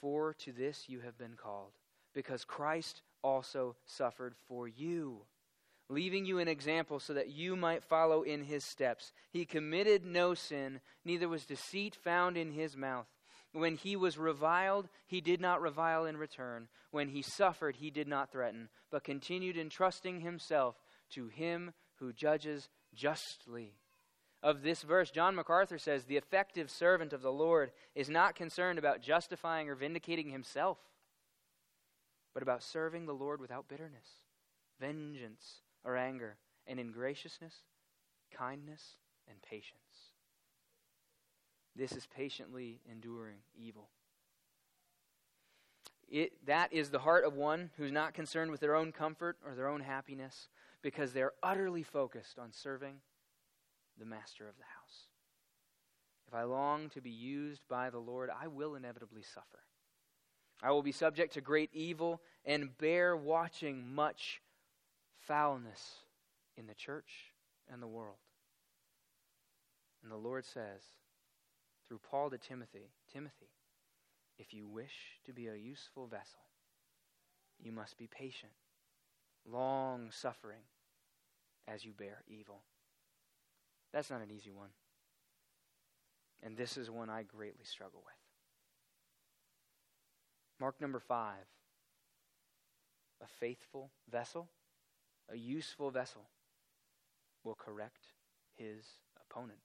For 0.00 0.34
to 0.34 0.52
this 0.52 0.88
you 0.88 1.00
have 1.00 1.16
been 1.18 1.34
called, 1.36 1.72
because 2.14 2.44
Christ 2.44 3.02
also 3.22 3.76
suffered 3.86 4.34
for 4.48 4.66
you 4.66 5.22
leaving 5.90 6.24
you 6.24 6.38
an 6.38 6.48
example 6.48 7.00
so 7.00 7.14
that 7.14 7.30
you 7.30 7.56
might 7.56 7.82
follow 7.82 8.22
in 8.22 8.44
his 8.44 8.64
steps. 8.64 9.12
He 9.30 9.44
committed 9.44 10.04
no 10.04 10.34
sin, 10.34 10.80
neither 11.04 11.28
was 11.28 11.46
deceit 11.46 11.94
found 11.94 12.36
in 12.36 12.52
his 12.52 12.76
mouth. 12.76 13.06
When 13.52 13.76
he 13.76 13.96
was 13.96 14.18
reviled, 14.18 14.88
he 15.06 15.20
did 15.20 15.40
not 15.40 15.62
revile 15.62 16.04
in 16.04 16.18
return. 16.18 16.68
When 16.90 17.08
he 17.08 17.22
suffered, 17.22 17.76
he 17.76 17.90
did 17.90 18.06
not 18.06 18.30
threaten, 18.30 18.68
but 18.90 19.04
continued 19.04 19.56
entrusting 19.56 20.20
himself 20.20 20.76
to 21.10 21.28
him 21.28 21.72
who 21.96 22.12
judges 22.12 22.68
justly. 22.94 23.74
Of 24.42 24.62
this 24.62 24.82
verse, 24.82 25.10
John 25.10 25.34
MacArthur 25.34 25.78
says 25.78 26.04
the 26.04 26.16
effective 26.16 26.70
servant 26.70 27.12
of 27.12 27.22
the 27.22 27.32
Lord 27.32 27.72
is 27.94 28.08
not 28.08 28.36
concerned 28.36 28.78
about 28.78 29.02
justifying 29.02 29.68
or 29.68 29.74
vindicating 29.74 30.30
himself, 30.30 30.78
but 32.34 32.42
about 32.42 32.62
serving 32.62 33.06
the 33.06 33.14
Lord 33.14 33.40
without 33.40 33.68
bitterness, 33.68 34.06
vengeance, 34.80 35.62
or 35.84 35.96
anger, 35.96 36.36
and 36.66 36.78
in 36.78 36.92
graciousness, 36.92 37.54
kindness, 38.32 38.96
and 39.28 39.42
patience. 39.42 40.12
This 41.74 41.92
is 41.92 42.06
patiently 42.06 42.80
enduring 42.90 43.38
evil. 43.56 43.88
It, 46.08 46.32
that 46.46 46.72
is 46.72 46.90
the 46.90 47.00
heart 47.00 47.24
of 47.24 47.34
one 47.34 47.70
who's 47.76 47.92
not 47.92 48.14
concerned 48.14 48.50
with 48.50 48.60
their 48.60 48.74
own 48.74 48.92
comfort 48.92 49.36
or 49.44 49.54
their 49.54 49.68
own 49.68 49.80
happiness 49.80 50.48
because 50.82 51.12
they're 51.12 51.32
utterly 51.42 51.82
focused 51.82 52.38
on 52.38 52.52
serving 52.52 52.94
the 53.98 54.06
master 54.06 54.48
of 54.48 54.56
the 54.56 54.64
house. 54.64 55.08
If 56.26 56.34
I 56.34 56.42
long 56.42 56.90
to 56.90 57.00
be 57.00 57.10
used 57.10 57.62
by 57.68 57.90
the 57.90 57.98
Lord, 57.98 58.30
I 58.30 58.48
will 58.48 58.74
inevitably 58.74 59.22
suffer. 59.22 59.60
I 60.62 60.72
will 60.72 60.82
be 60.82 60.92
subject 60.92 61.34
to 61.34 61.40
great 61.40 61.70
evil 61.72 62.20
and 62.44 62.76
bear 62.78 63.16
watching 63.16 63.94
much 63.94 64.42
foulness 65.20 65.80
in 66.56 66.66
the 66.66 66.74
church 66.74 67.32
and 67.72 67.82
the 67.82 67.86
world. 67.86 68.16
And 70.02 70.12
the 70.12 70.16
Lord 70.16 70.44
says, 70.44 70.82
through 71.86 72.00
Paul 72.10 72.30
to 72.30 72.38
Timothy, 72.38 72.90
Timothy, 73.12 73.50
if 74.38 74.52
you 74.52 74.66
wish 74.66 74.94
to 75.24 75.32
be 75.32 75.48
a 75.48 75.56
useful 75.56 76.06
vessel, 76.06 76.40
you 77.58 77.72
must 77.72 77.96
be 77.96 78.06
patient, 78.06 78.52
long 79.46 80.10
suffering 80.10 80.62
as 81.66 81.84
you 81.84 81.92
bear 81.92 82.22
evil. 82.26 82.62
That's 83.92 84.10
not 84.10 84.20
an 84.20 84.30
easy 84.30 84.50
one. 84.50 84.70
And 86.42 86.56
this 86.56 86.76
is 86.76 86.90
one 86.90 87.10
I 87.10 87.22
greatly 87.22 87.64
struggle 87.64 88.02
with. 88.04 88.14
Mark 90.60 90.80
number 90.80 91.00
five 91.00 91.46
a 93.20 93.26
faithful 93.40 93.90
vessel 94.10 94.48
a 95.30 95.36
useful 95.36 95.90
vessel 95.90 96.22
will 97.44 97.54
correct 97.54 98.06
his 98.56 98.84
opponent. 99.22 99.58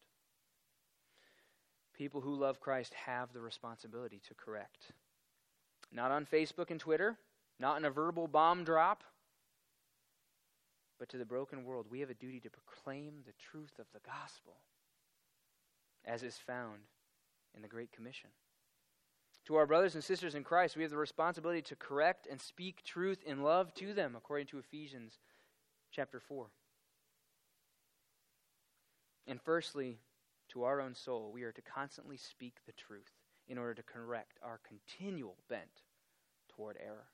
People 1.98 2.22
who 2.22 2.36
love 2.36 2.60
Christ 2.60 2.94
have 2.94 3.34
the 3.34 3.42
responsibility 3.42 4.20
to 4.28 4.34
correct. 4.34 4.92
Not 5.92 6.12
on 6.12 6.26
Facebook 6.26 6.72
and 6.72 6.80
Twitter, 6.80 7.18
not 7.60 7.78
in 7.78 7.86
a 7.86 7.92
verbal 7.92 8.28
bomb 8.28 8.64
drop, 8.64 9.04
but 11.04 11.10
to 11.10 11.18
the 11.18 11.26
broken 11.26 11.66
world, 11.66 11.88
we 11.90 12.00
have 12.00 12.10
a 12.10 12.14
duty 12.14 12.40
to 12.40 12.50
proclaim 12.50 13.16
the 13.26 13.34
truth 13.34 13.78
of 13.78 13.88
the 13.94 14.00
gospel 14.10 14.54
as 16.06 16.24
is 16.24 16.38
found 16.38 16.80
in 17.54 17.62
the 17.62 17.68
Great 17.68 17.92
Commission. 17.92 18.30
To 19.48 19.56
our 19.56 19.66
brothers 19.68 19.96
and 19.96 20.02
sisters 20.04 20.34
in 20.34 20.46
Christ, 20.46 20.78
we 20.78 20.84
have 20.84 20.92
the 20.92 20.98
responsibility 20.98 21.62
to 21.64 21.76
correct 21.76 22.26
and 22.32 22.40
speak 22.40 22.86
truth 22.86 23.22
in 23.26 23.44
love 23.44 23.74
to 23.74 23.94
them, 23.94 24.16
according 24.16 24.48
to 24.48 24.60
Ephesians 24.60 25.20
chapter 25.92 26.22
4. 26.22 26.48
And 29.28 29.42
firstly, 29.42 29.98
to 30.54 30.64
our 30.64 30.80
own 30.80 30.96
soul, 30.96 31.32
we 31.34 31.44
are 31.44 31.52
to 31.52 31.62
constantly 31.62 32.16
speak 32.16 32.60
the 32.66 32.72
truth 32.72 33.12
in 33.50 33.58
order 33.58 33.74
to 33.74 33.84
correct 33.84 34.40
our 34.42 34.62
continual 34.66 35.36
bent 35.50 35.84
toward 36.56 36.78
error, 36.82 37.08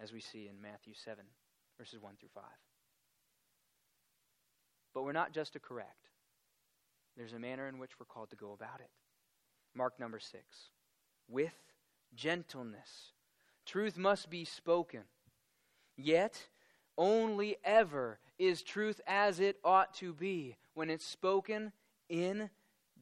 as 0.00 0.12
we 0.12 0.20
see 0.20 0.46
in 0.46 0.62
Matthew 0.62 0.94
7, 0.94 1.24
verses 1.76 2.00
1 2.00 2.14
through 2.20 2.28
5. 2.32 2.44
But 4.96 5.02
we're 5.02 5.12
not 5.12 5.32
just 5.34 5.52
to 5.52 5.60
correct, 5.60 6.08
there's 7.18 7.34
a 7.34 7.38
manner 7.38 7.68
in 7.68 7.78
which 7.78 8.00
we're 8.00 8.06
called 8.06 8.30
to 8.30 8.36
go 8.36 8.54
about 8.54 8.80
it. 8.80 8.88
Mark 9.74 10.00
number 10.00 10.18
6. 10.18 10.42
With 11.28 11.52
gentleness. 12.14 13.12
Truth 13.66 13.98
must 13.98 14.30
be 14.30 14.46
spoken. 14.46 15.02
Yet, 15.98 16.48
only 16.96 17.58
ever 17.62 18.20
is 18.38 18.62
truth 18.62 19.02
as 19.06 19.38
it 19.38 19.58
ought 19.62 19.92
to 19.96 20.14
be 20.14 20.56
when 20.72 20.88
it's 20.88 21.04
spoken 21.04 21.72
in 22.08 22.48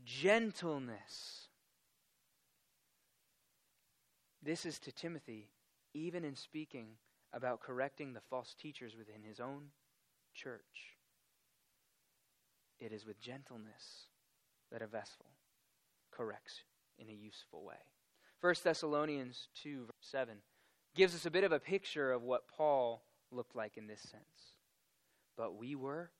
gentleness. 0.05 1.47
This 4.43 4.67
is 4.67 4.81
to 4.81 4.91
Timothy, 4.91 5.49
even 5.93 6.25
in 6.25 6.35
speaking 6.35 6.97
about 7.33 7.61
correcting 7.61 8.15
the 8.15 8.21
false 8.29 8.53
teachers 8.61 8.97
within 8.97 9.23
his 9.23 9.39
own 9.39 9.67
church. 10.35 10.97
It 12.85 12.93
is 12.93 13.07
with 13.07 13.19
gentleness 13.19 14.09
that 14.71 14.83
a 14.83 14.87
vessel 14.87 15.25
corrects 16.11 16.65
in 16.99 17.09
a 17.09 17.13
useful 17.13 17.65
way. 17.65 17.81
1 18.43 18.57
Thessalonians 18.63 19.49
2, 19.63 19.87
verse 19.87 19.91
7 20.03 20.35
gives 20.95 21.15
us 21.15 21.25
a 21.25 21.31
bit 21.31 21.45
of 21.45 21.53
a 21.53 21.59
picture 21.59 22.13
of 22.13 22.25
what 22.25 22.47
Paul 22.47 23.03
looked 23.31 23.57
like 23.57 23.79
in 23.79 23.87
this 23.87 24.03
sense. 24.03 24.53
But 25.35 25.57
we 25.57 25.75
were 25.75 26.11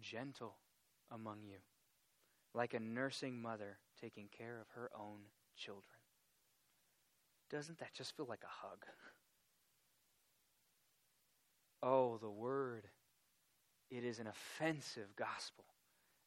gentle 0.00 0.54
among 1.10 1.42
you, 1.42 1.56
like 2.54 2.72
a 2.72 2.78
nursing 2.78 3.42
mother 3.42 3.78
taking 4.00 4.28
care 4.28 4.60
of 4.60 4.68
her 4.76 4.90
own 4.96 5.18
children. 5.56 5.82
Doesn't 7.50 7.80
that 7.80 7.94
just 7.94 8.16
feel 8.16 8.26
like 8.28 8.44
a 8.44 8.66
hug? 8.66 8.86
Oh, 11.82 12.16
the 12.18 12.30
Word. 12.30 12.84
It 13.90 14.04
is 14.04 14.20
an 14.20 14.28
offensive 14.28 15.16
gospel 15.16 15.64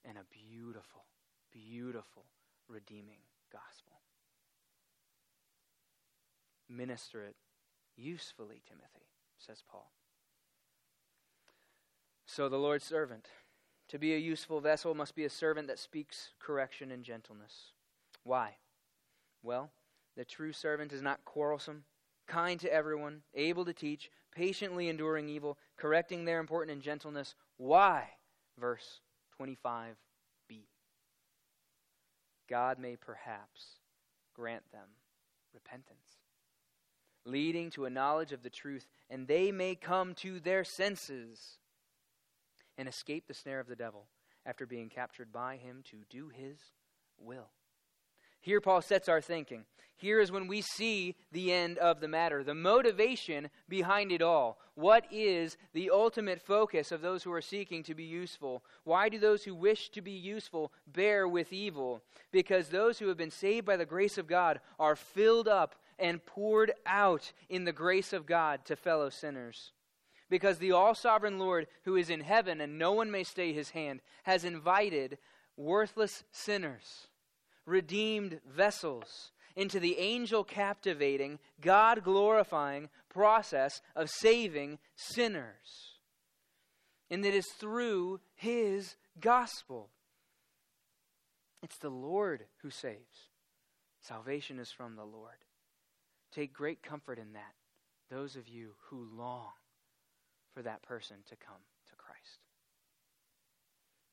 and 0.06 0.18
a 0.18 0.26
beautiful, 0.32 1.06
beautiful, 1.51 2.26
redeeming 2.68 3.20
gospel. 3.51 4.01
Minister 6.70 7.24
it 7.24 7.36
usefully, 7.95 8.62
Timothy, 8.68 9.08
says 9.38 9.64
Paul. 9.70 9.91
So, 12.26 12.49
the 12.49 12.58
Lord's 12.58 12.86
servant. 12.86 13.28
To 13.89 13.99
be 13.99 14.16
a 14.16 14.18
useful 14.18 14.60
vessel 14.60 14.95
must 14.95 15.14
be 15.14 15.26
a 15.26 15.30
servant 15.30 15.68
that 15.68 15.78
speaks 15.78 16.30
correction 16.39 16.89
and 16.89 17.04
gentleness. 17.04 17.74
Why? 18.24 18.56
Well, 19.43 19.72
the 20.16 20.26
true 20.26 20.54
servant 20.54 20.93
is 20.93 21.01
not 21.01 21.26
quarrelsome, 21.26 21.84
kind 22.28 22.60
to 22.62 22.74
everyone, 22.74 23.22
able 23.36 23.66
to 23.66 23.74
teach, 23.74 24.10
patiently 24.34 24.89
enduring 24.89 25.30
evil, 25.30 25.58
correcting 25.78 26.26
their 26.26 26.39
important 26.39 26.76
in 26.76 26.82
gentleness. 26.82 27.36
Why? 27.58 28.08
Verse 28.58 29.01
25b. 29.40 29.96
God 32.50 32.80
may 32.80 32.96
perhaps 32.96 33.80
grant 34.36 34.64
them 34.72 34.88
repentance, 35.54 36.18
leading 37.26 37.70
to 37.72 37.86
a 37.86 37.90
knowledge 37.90 38.32
of 38.32 38.44
the 38.44 38.50
truth, 38.50 38.88
and 39.10 39.28
they 39.28 39.52
may 39.52 39.76
come 39.76 40.14
to 40.16 40.40
their 40.40 40.64
senses 40.64 41.58
and 42.78 42.88
escape 42.88 43.28
the 43.28 43.34
snare 43.34 43.60
of 43.60 43.68
the 43.68 43.76
devil 43.76 44.08
after 44.46 44.66
being 44.66 44.90
captured 44.90 45.32
by 45.32 45.56
him 45.58 45.84
to 45.90 45.98
do 46.10 46.30
his 46.30 46.58
will. 47.18 47.50
Here, 48.44 48.60
Paul 48.60 48.82
sets 48.82 49.08
our 49.08 49.22
thinking. 49.22 49.64
Here 49.96 50.20
is 50.20 50.34
when 50.34 50.48
we 50.48 50.60
see 50.60 51.16
the 51.32 51.54
end 51.54 51.78
of 51.78 52.02
the 52.02 52.10
matter, 52.10 52.44
the 52.44 52.54
motivation 52.54 53.50
behind 53.70 54.12
it 54.12 54.22
all. 54.22 54.60
What 54.76 55.06
is 55.10 55.56
the 55.72 55.89
ultimate 55.91 56.41
focus 56.41 56.91
of 56.91 57.00
those 57.00 57.24
who 57.24 57.32
are 57.32 57.41
seeking 57.41 57.84
to 57.84 57.96
be 57.96 58.04
useful? 58.04 58.66
Why 58.84 59.08
do 59.08 59.18
those 59.18 59.46
who 59.46 59.56
wish 59.56 59.88
to 59.91 60.02
be 60.02 60.12
useful 60.12 60.74
bear 60.86 61.26
with 61.26 61.54
evil? 61.54 62.02
Because 62.34 62.68
those 62.68 63.00
who 63.00 63.08
have 63.08 63.16
been 63.16 63.32
saved 63.32 63.66
by 63.66 63.78
the 63.78 63.86
grace 63.86 64.18
of 64.18 64.28
God 64.28 64.60
are 64.78 64.98
filled 64.98 65.48
up 65.48 65.76
and 65.98 66.26
poured 66.26 66.74
out 66.86 67.32
in 67.48 67.64
the 67.64 67.72
grace 67.72 68.12
of 68.12 68.26
God 68.26 68.66
to 68.66 68.76
fellow 68.76 69.10
sinners. 69.10 69.72
Because 70.30 70.58
the 70.58 70.74
all 70.74 70.96
sovereign 70.96 71.39
Lord, 71.39 71.68
who 71.86 71.96
is 71.96 72.10
in 72.10 72.20
heaven 72.20 72.60
and 72.60 72.78
no 72.78 72.91
one 72.91 73.10
may 73.10 73.24
stay 73.24 73.54
his 73.54 73.70
hand, 73.70 74.02
has 74.24 74.44
invited 74.44 75.18
worthless 75.56 76.26
sinners, 76.34 77.08
redeemed 77.66 78.39
vessels, 78.47 79.32
into 79.55 79.80
the 79.80 79.97
angel 79.99 80.43
captivating, 80.43 81.39
God 81.61 82.03
glorifying 82.03 82.89
process 83.09 83.82
of 83.95 84.09
saving 84.09 84.80
sinners. 84.95 85.99
And 87.09 87.26
it 87.26 87.36
is 87.36 87.47
through 87.59 88.20
his 88.36 88.95
gospel. 89.20 89.89
It's 91.61 91.78
the 91.78 91.89
Lord 91.89 92.45
who 92.61 92.70
saves. 92.70 93.30
Salvation 94.01 94.59
is 94.59 94.72
from 94.72 94.95
the 94.95 95.05
Lord. 95.05 95.45
Take 96.34 96.53
great 96.53 96.82
comfort 96.82 97.20
in 97.20 97.34
that, 97.34 97.53
those 98.09 98.36
of 98.36 98.47
you 98.47 98.72
who 98.89 99.07
long 99.16 99.51
for 100.53 100.64
that 100.64 100.82
person 100.82 101.18
to 101.30 101.36
come. 101.36 101.61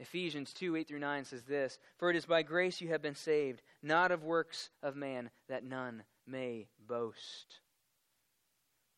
Ephesians 0.00 0.54
2 0.54 0.76
8 0.76 0.88
through 0.88 0.98
9 0.98 1.24
says 1.26 1.42
this 1.42 1.78
For 1.98 2.10
it 2.10 2.16
is 2.16 2.24
by 2.24 2.42
grace 2.42 2.80
you 2.80 2.88
have 2.88 3.02
been 3.02 3.14
saved, 3.14 3.62
not 3.82 4.10
of 4.10 4.24
works 4.24 4.70
of 4.82 4.96
man, 4.96 5.30
that 5.48 5.62
none 5.62 6.02
may 6.26 6.68
boast. 6.88 7.60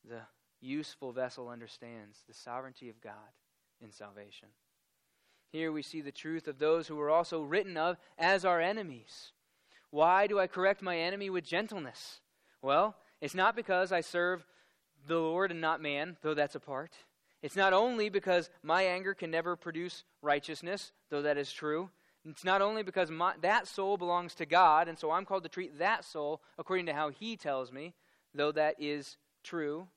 The 0.09 0.21
useful 0.61 1.13
vessel 1.13 1.49
understands 1.49 2.23
the 2.27 2.35
sovereignty 2.35 2.89
of 2.89 3.01
God 3.01 3.13
in 3.81 3.91
salvation. 3.91 4.49
Here 5.51 5.73
we 5.73 5.83
see 5.83 6.01
the 6.01 6.13
truth 6.13 6.47
of 6.47 6.59
those 6.59 6.87
who 6.87 6.97
were 6.97 7.11
also 7.11 7.43
written 7.43 7.77
of 7.77 7.99
as 8.17 8.45
our 8.45 8.61
enemies. 8.61 9.33
Why 9.91 10.29
do 10.29 10.39
I 10.39 10.47
correct 10.47 10.83
my 10.83 10.97
enemy 10.97 11.31
with 11.31 11.45
gentleness? 11.45 12.21
Well, 12.63 12.97
it's 13.21 13.35
not 13.35 13.57
because 13.57 13.93
I 13.93 14.01
serve 14.01 14.47
the 15.07 15.19
Lord 15.19 15.51
and 15.51 15.61
not 15.61 15.83
man, 15.83 16.17
though 16.23 16.35
that's 16.35 16.55
a 16.55 16.61
part. 16.61 16.93
It's 17.43 17.57
not 17.57 17.73
only 17.73 18.09
because 18.09 18.51
my 18.63 18.85
anger 18.85 19.15
can 19.15 19.31
never 19.31 19.57
produce 19.57 20.05
righteousness, 20.23 20.93
though 21.11 21.23
that 21.23 21.39
is 21.39 21.53
true. 21.53 21.91
It's 22.25 22.45
not 22.45 22.63
only 22.63 22.85
because 22.85 23.11
my, 23.11 23.35
that 23.41 23.67
soul 23.67 23.97
belongs 23.97 24.35
to 24.37 24.47
God, 24.47 24.87
and 24.87 24.97
so 24.97 25.11
I'm 25.11 25.25
called 25.25 25.43
to 25.43 25.49
treat 25.49 25.79
that 25.79 26.05
soul 26.05 26.41
according 26.57 26.87
to 26.87 26.95
how 26.95 27.11
He 27.11 27.37
tells 27.37 27.73
me, 27.73 27.95
though 28.33 28.53
that 28.53 28.77
is 28.79 29.17
true. 29.43 29.89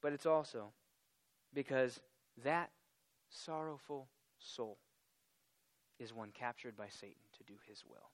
But 0.00 0.14
it's 0.14 0.26
also 0.26 0.72
because 1.52 2.00
that 2.42 2.70
sorrowful 3.28 4.08
soul 4.38 4.78
is 5.98 6.12
one 6.12 6.30
captured 6.32 6.76
by 6.76 6.88
Satan 6.88 7.22
to 7.38 7.44
do 7.44 7.54
his 7.66 7.84
will. 7.86 8.10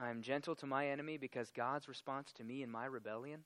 I 0.00 0.10
am 0.10 0.22
gentle 0.22 0.54
to 0.56 0.66
my 0.66 0.88
enemy 0.88 1.18
because 1.18 1.50
God's 1.50 1.88
response 1.88 2.32
to 2.34 2.44
me 2.44 2.62
in 2.62 2.70
my 2.70 2.86
rebellion 2.86 3.44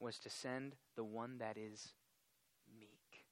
was 0.00 0.18
to 0.20 0.30
send 0.30 0.74
the 0.96 1.04
one 1.04 1.38
that 1.38 1.56
is 1.56 1.92
meek. 2.78 3.24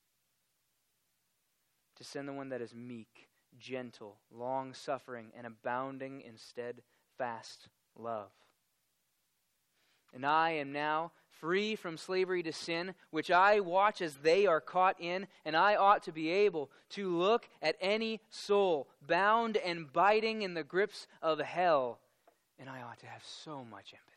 To 1.96 2.04
send 2.04 2.28
the 2.28 2.32
one 2.32 2.50
that 2.50 2.60
is 2.60 2.74
meek, 2.74 3.28
gentle, 3.58 4.18
long 4.30 4.74
suffering, 4.74 5.32
and 5.36 5.46
abounding 5.46 6.20
in 6.20 6.36
steadfast 6.36 7.68
love. 7.96 8.30
And 10.14 10.24
I 10.24 10.50
am 10.52 10.72
now 10.72 11.12
free 11.40 11.76
from 11.76 11.96
slavery 11.98 12.42
to 12.42 12.52
sin, 12.52 12.94
which 13.10 13.30
I 13.30 13.60
watch 13.60 14.00
as 14.00 14.16
they 14.16 14.46
are 14.46 14.60
caught 14.60 14.96
in, 15.00 15.26
and 15.44 15.56
I 15.56 15.76
ought 15.76 16.02
to 16.04 16.12
be 16.12 16.30
able 16.30 16.70
to 16.90 17.14
look 17.16 17.48
at 17.60 17.76
any 17.80 18.20
soul 18.30 18.88
bound 19.06 19.56
and 19.58 19.92
biting 19.92 20.42
in 20.42 20.54
the 20.54 20.64
grips 20.64 21.06
of 21.20 21.38
hell, 21.40 21.98
and 22.58 22.68
I 22.70 22.82
ought 22.82 22.98
to 23.00 23.06
have 23.06 23.22
so 23.24 23.64
much 23.64 23.92
empathy 23.92 24.15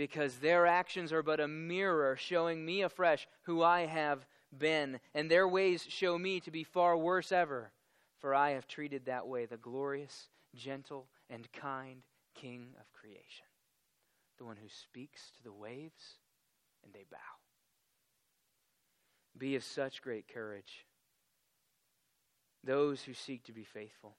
because 0.00 0.36
their 0.36 0.66
actions 0.66 1.12
are 1.12 1.22
but 1.22 1.40
a 1.40 1.46
mirror 1.46 2.16
showing 2.16 2.64
me 2.64 2.80
afresh 2.80 3.28
who 3.42 3.62
I 3.62 3.84
have 3.84 4.24
been, 4.56 4.98
and 5.14 5.30
their 5.30 5.46
ways 5.46 5.84
show 5.86 6.16
me 6.16 6.40
to 6.40 6.50
be 6.50 6.64
far 6.64 6.96
worse 6.96 7.30
ever. 7.30 7.70
For 8.18 8.34
I 8.34 8.52
have 8.52 8.66
treated 8.66 9.04
that 9.04 9.26
way 9.26 9.44
the 9.44 9.58
glorious, 9.58 10.30
gentle, 10.54 11.06
and 11.28 11.52
kind 11.52 12.00
King 12.34 12.68
of 12.80 12.90
creation, 12.94 13.44
the 14.38 14.46
one 14.46 14.56
who 14.56 14.70
speaks 14.70 15.32
to 15.32 15.42
the 15.42 15.52
waves 15.52 16.16
and 16.82 16.94
they 16.94 17.04
bow. 17.10 17.18
Be 19.36 19.54
of 19.54 19.64
such 19.64 20.00
great 20.00 20.28
courage, 20.32 20.86
those 22.64 23.02
who 23.02 23.12
seek 23.12 23.44
to 23.44 23.52
be 23.52 23.64
faithful 23.64 24.16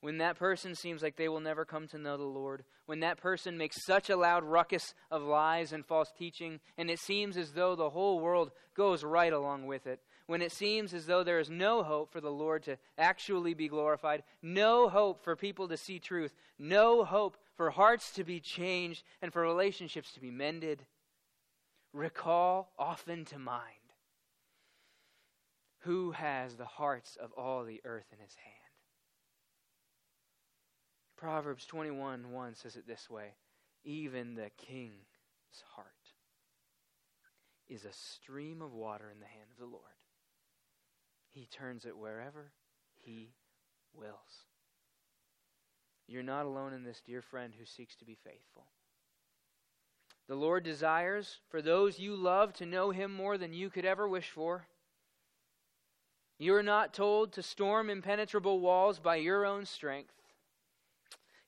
when 0.00 0.18
that 0.18 0.38
person 0.38 0.74
seems 0.74 1.02
like 1.02 1.16
they 1.16 1.28
will 1.28 1.40
never 1.40 1.64
come 1.64 1.88
to 1.88 1.98
know 1.98 2.16
the 2.16 2.22
Lord, 2.22 2.64
when 2.86 3.00
that 3.00 3.18
person 3.18 3.58
makes 3.58 3.84
such 3.84 4.08
a 4.08 4.16
loud 4.16 4.44
ruckus 4.44 4.94
of 5.10 5.22
lies 5.22 5.72
and 5.72 5.84
false 5.84 6.12
teaching, 6.16 6.60
and 6.76 6.88
it 6.88 7.00
seems 7.00 7.36
as 7.36 7.52
though 7.52 7.74
the 7.74 7.90
whole 7.90 8.20
world 8.20 8.52
goes 8.76 9.02
right 9.02 9.32
along 9.32 9.66
with 9.66 9.86
it, 9.86 10.00
when 10.26 10.40
it 10.40 10.52
seems 10.52 10.94
as 10.94 11.06
though 11.06 11.24
there 11.24 11.40
is 11.40 11.50
no 11.50 11.82
hope 11.82 12.12
for 12.12 12.20
the 12.20 12.30
Lord 12.30 12.62
to 12.64 12.78
actually 12.96 13.54
be 13.54 13.66
glorified, 13.66 14.22
no 14.40 14.88
hope 14.88 15.24
for 15.24 15.34
people 15.34 15.66
to 15.68 15.76
see 15.76 15.98
truth, 15.98 16.34
no 16.58 17.04
hope 17.04 17.36
for 17.56 17.70
hearts 17.70 18.12
to 18.12 18.24
be 18.24 18.38
changed 18.38 19.02
and 19.20 19.32
for 19.32 19.42
relationships 19.42 20.12
to 20.12 20.20
be 20.20 20.30
mended, 20.30 20.84
recall 21.92 22.72
often 22.78 23.24
to 23.24 23.38
mind 23.38 23.64
who 25.80 26.10
has 26.12 26.56
the 26.56 26.64
hearts 26.64 27.16
of 27.20 27.32
all 27.32 27.64
the 27.64 27.80
earth 27.84 28.06
in 28.12 28.18
his 28.18 28.34
hand 28.34 28.67
Proverbs 31.18 31.66
21 31.66 32.30
1 32.30 32.54
says 32.54 32.76
it 32.76 32.86
this 32.86 33.10
way 33.10 33.34
Even 33.84 34.34
the 34.34 34.50
king's 34.56 34.92
heart 35.74 35.86
is 37.68 37.84
a 37.84 37.92
stream 37.92 38.62
of 38.62 38.72
water 38.72 39.10
in 39.12 39.18
the 39.18 39.26
hand 39.26 39.50
of 39.50 39.58
the 39.58 39.70
Lord. 39.70 39.82
He 41.28 41.46
turns 41.46 41.84
it 41.84 41.98
wherever 41.98 42.52
he 42.94 43.34
wills. 43.92 44.46
You're 46.06 46.22
not 46.22 46.46
alone 46.46 46.72
in 46.72 46.84
this, 46.84 47.02
dear 47.04 47.20
friend, 47.20 47.52
who 47.58 47.66
seeks 47.66 47.96
to 47.96 48.04
be 48.04 48.16
faithful. 48.24 48.64
The 50.28 50.36
Lord 50.36 50.62
desires 50.62 51.38
for 51.50 51.60
those 51.60 51.98
you 51.98 52.14
love 52.14 52.52
to 52.54 52.66
know 52.66 52.90
him 52.90 53.12
more 53.12 53.36
than 53.36 53.52
you 53.52 53.70
could 53.70 53.84
ever 53.84 54.06
wish 54.08 54.30
for. 54.30 54.68
You 56.38 56.54
are 56.54 56.62
not 56.62 56.94
told 56.94 57.32
to 57.32 57.42
storm 57.42 57.90
impenetrable 57.90 58.60
walls 58.60 59.00
by 59.00 59.16
your 59.16 59.44
own 59.44 59.66
strength. 59.66 60.17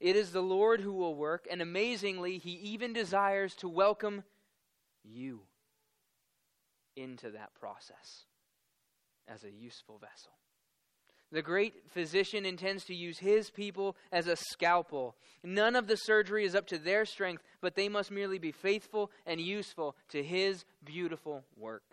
It 0.01 0.17
is 0.17 0.33
the 0.33 0.43
Lord 0.43 0.81
who 0.81 0.93
will 0.93 1.15
work, 1.15 1.47
and 1.51 1.61
amazingly, 1.61 2.39
He 2.39 2.53
even 2.53 2.93
desires 2.93 3.55
to 3.57 3.69
welcome 3.69 4.25
you 5.05 5.43
into 6.97 7.31
that 7.31 7.55
process 7.55 8.25
as 9.29 9.45
a 9.45 9.51
useful 9.51 9.99
vessel. 9.99 10.33
The 11.33 11.43
great 11.43 11.89
physician 11.91 12.45
intends 12.45 12.85
to 12.87 12.95
use 12.95 13.19
his 13.19 13.51
people 13.51 13.97
as 14.11 14.27
a 14.27 14.35
scalpel. 14.35 15.15
None 15.45 15.77
of 15.77 15.87
the 15.87 15.97
surgery 15.97 16.45
is 16.45 16.57
up 16.57 16.67
to 16.69 16.79
their 16.79 17.05
strength, 17.05 17.45
but 17.61 17.77
they 17.77 17.89
must 17.89 18.11
merely 18.11 18.39
be 18.39 18.51
faithful 18.51 19.13
and 19.27 19.41
useful 19.41 19.95
to 20.09 20.25
his 20.25 20.65
beautiful 20.85 21.45
work. 21.57 21.85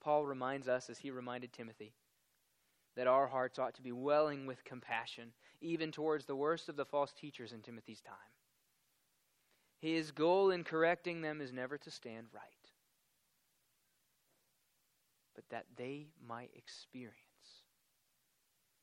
Paul 0.00 0.24
reminds 0.24 0.68
us, 0.68 0.88
as 0.88 0.98
he 0.98 1.10
reminded 1.10 1.52
Timothy, 1.52 1.92
that 2.96 3.06
our 3.06 3.26
hearts 3.26 3.58
ought 3.58 3.74
to 3.74 3.82
be 3.82 3.92
welling 3.92 4.46
with 4.46 4.64
compassion, 4.64 5.32
even 5.60 5.90
towards 5.90 6.26
the 6.26 6.36
worst 6.36 6.68
of 6.68 6.76
the 6.76 6.84
false 6.84 7.12
teachers 7.12 7.52
in 7.52 7.60
Timothy's 7.60 8.00
time. 8.00 8.16
His 9.80 10.12
goal 10.12 10.50
in 10.50 10.64
correcting 10.64 11.20
them 11.20 11.40
is 11.40 11.52
never 11.52 11.76
to 11.78 11.90
stand 11.90 12.26
right, 12.32 12.42
but 15.34 15.44
that 15.50 15.66
they 15.76 16.06
might 16.26 16.50
experience 16.54 17.14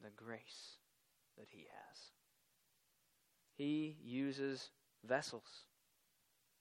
the 0.03 0.11
grace 0.15 0.77
that 1.37 1.47
he 1.49 1.59
has. 1.61 1.97
He 3.55 3.97
uses 4.03 4.69
vessels, 5.07 5.65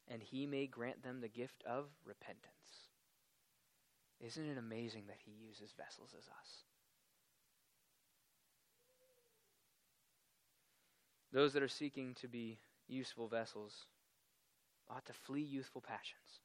and 0.09 0.23
he 0.23 0.47
may 0.47 0.67
grant 0.67 1.03
them 1.03 1.21
the 1.21 1.29
gift 1.29 1.63
of 1.67 1.87
repentance. 2.05 2.47
Isn't 4.21 4.47
it 4.49 4.59
amazing 4.59 5.05
that 5.09 5.19
he 5.25 5.33
uses 5.33 5.73
vessels 5.77 6.15
as 6.17 6.29
us? 6.29 6.65
Those 11.33 11.53
that 11.53 11.63
are 11.63 11.69
seeking 11.69 12.15
to 12.21 12.29
be 12.29 12.59
useful 12.89 13.29
vessels 13.29 13.87
ought 14.89 15.07
to 15.07 15.13
flee 15.13 15.43
youthful 15.43 15.81
passions, 15.81 16.41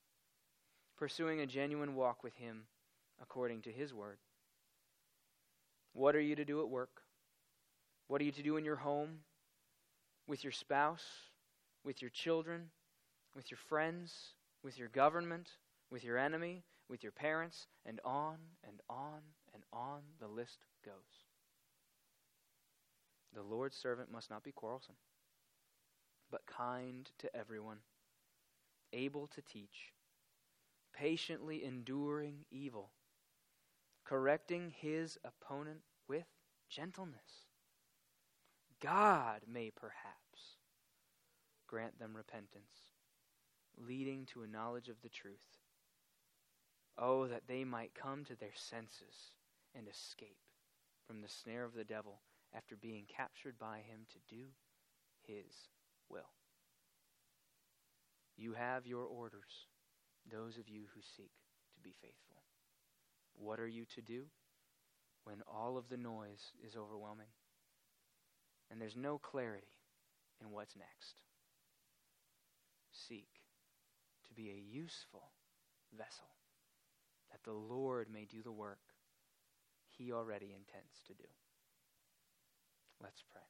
pursuing 0.97 1.39
a 1.39 1.47
genuine 1.47 1.95
walk 1.95 2.23
with 2.23 2.35
Him 2.35 2.67
according 3.21 3.61
to 3.63 3.71
His 3.71 3.93
word. 3.93 4.19
What 5.93 6.15
are 6.15 6.21
you 6.21 6.35
to 6.35 6.45
do 6.45 6.61
at 6.61 6.69
work? 6.69 7.01
What 8.07 8.21
are 8.21 8.25
you 8.25 8.31
to 8.33 8.43
do 8.43 8.57
in 8.57 8.65
your 8.65 8.75
home? 8.75 9.21
With 10.27 10.43
your 10.43 10.51
spouse? 10.53 11.05
With 11.83 12.01
your 12.01 12.11
children? 12.11 12.69
With 13.35 13.49
your 13.49 13.57
friends? 13.69 14.13
With 14.63 14.77
your 14.77 14.89
government? 14.89 15.49
With 15.89 16.03
your 16.03 16.17
enemy? 16.17 16.63
With 16.89 17.01
your 17.01 17.11
parents? 17.11 17.67
And 17.85 17.99
on 18.05 18.37
and 18.67 18.81
on 18.89 19.21
and 19.53 19.63
on 19.73 20.01
the 20.19 20.27
list 20.27 20.59
goes. 20.83 21.24
The 23.35 23.43
Lord's 23.43 23.75
servant 23.75 24.09
must 24.09 24.29
not 24.29 24.45
be 24.45 24.53
quarrelsome, 24.53 24.95
but 26.31 26.45
kind 26.45 27.09
to 27.19 27.35
everyone, 27.35 27.79
able 28.93 29.27
to 29.27 29.41
teach, 29.41 29.91
patiently 30.93 31.65
enduring 31.65 32.45
evil, 32.49 32.91
correcting 34.05 34.71
his 34.79 35.17
opponent 35.25 35.81
with 36.07 36.27
gentleness. 36.69 37.49
God 38.79 39.41
may 39.45 39.69
perhaps 39.69 40.55
grant 41.67 41.99
them 41.99 42.15
repentance, 42.15 42.93
leading 43.77 44.25
to 44.27 44.43
a 44.43 44.47
knowledge 44.47 44.87
of 44.87 45.01
the 45.01 45.09
truth. 45.09 45.59
Oh, 46.97 47.27
that 47.27 47.47
they 47.49 47.65
might 47.65 47.93
come 47.93 48.23
to 48.23 48.35
their 48.37 48.55
senses 48.55 49.33
and 49.77 49.89
escape 49.89 50.37
from 51.05 51.19
the 51.19 51.27
snare 51.27 51.65
of 51.65 51.73
the 51.73 51.83
devil 51.83 52.21
after 52.55 52.75
being 52.75 53.05
captured 53.05 53.57
by 53.59 53.77
him 53.77 54.05
to 54.09 54.35
do 54.35 54.45
his 55.27 55.69
will. 56.09 56.31
You 58.37 58.53
have 58.53 58.85
your 58.85 59.05
orders, 59.05 59.67
those 60.31 60.57
of 60.57 60.69
you 60.69 60.83
who 60.93 61.01
seek 61.01 61.31
to 61.73 61.81
be 61.81 61.93
faithful. 62.01 62.43
What 63.37 63.59
are 63.59 63.67
you 63.67 63.85
to 63.95 64.01
do 64.01 64.25
when 65.23 65.41
all 65.47 65.77
of 65.77 65.89
the 65.89 65.97
noise 65.97 66.51
is 66.65 66.75
overwhelming 66.75 67.33
and 68.71 68.81
there's 68.81 68.95
no 68.95 69.17
clarity 69.17 69.79
in 70.41 70.51
what's 70.51 70.75
next? 70.75 71.21
Seek 72.91 73.27
to 74.27 74.33
be 74.33 74.49
a 74.49 74.75
useful 74.75 75.31
vessel 75.97 76.27
that 77.31 77.43
the 77.43 77.53
Lord 77.57 78.07
may 78.11 78.25
do 78.25 78.41
the 78.41 78.51
work 78.51 78.79
he 79.89 80.11
already 80.11 80.47
intends 80.47 81.01
to 81.07 81.13
do. 81.13 81.27
Let's 83.01 83.23
pray. 83.31 83.41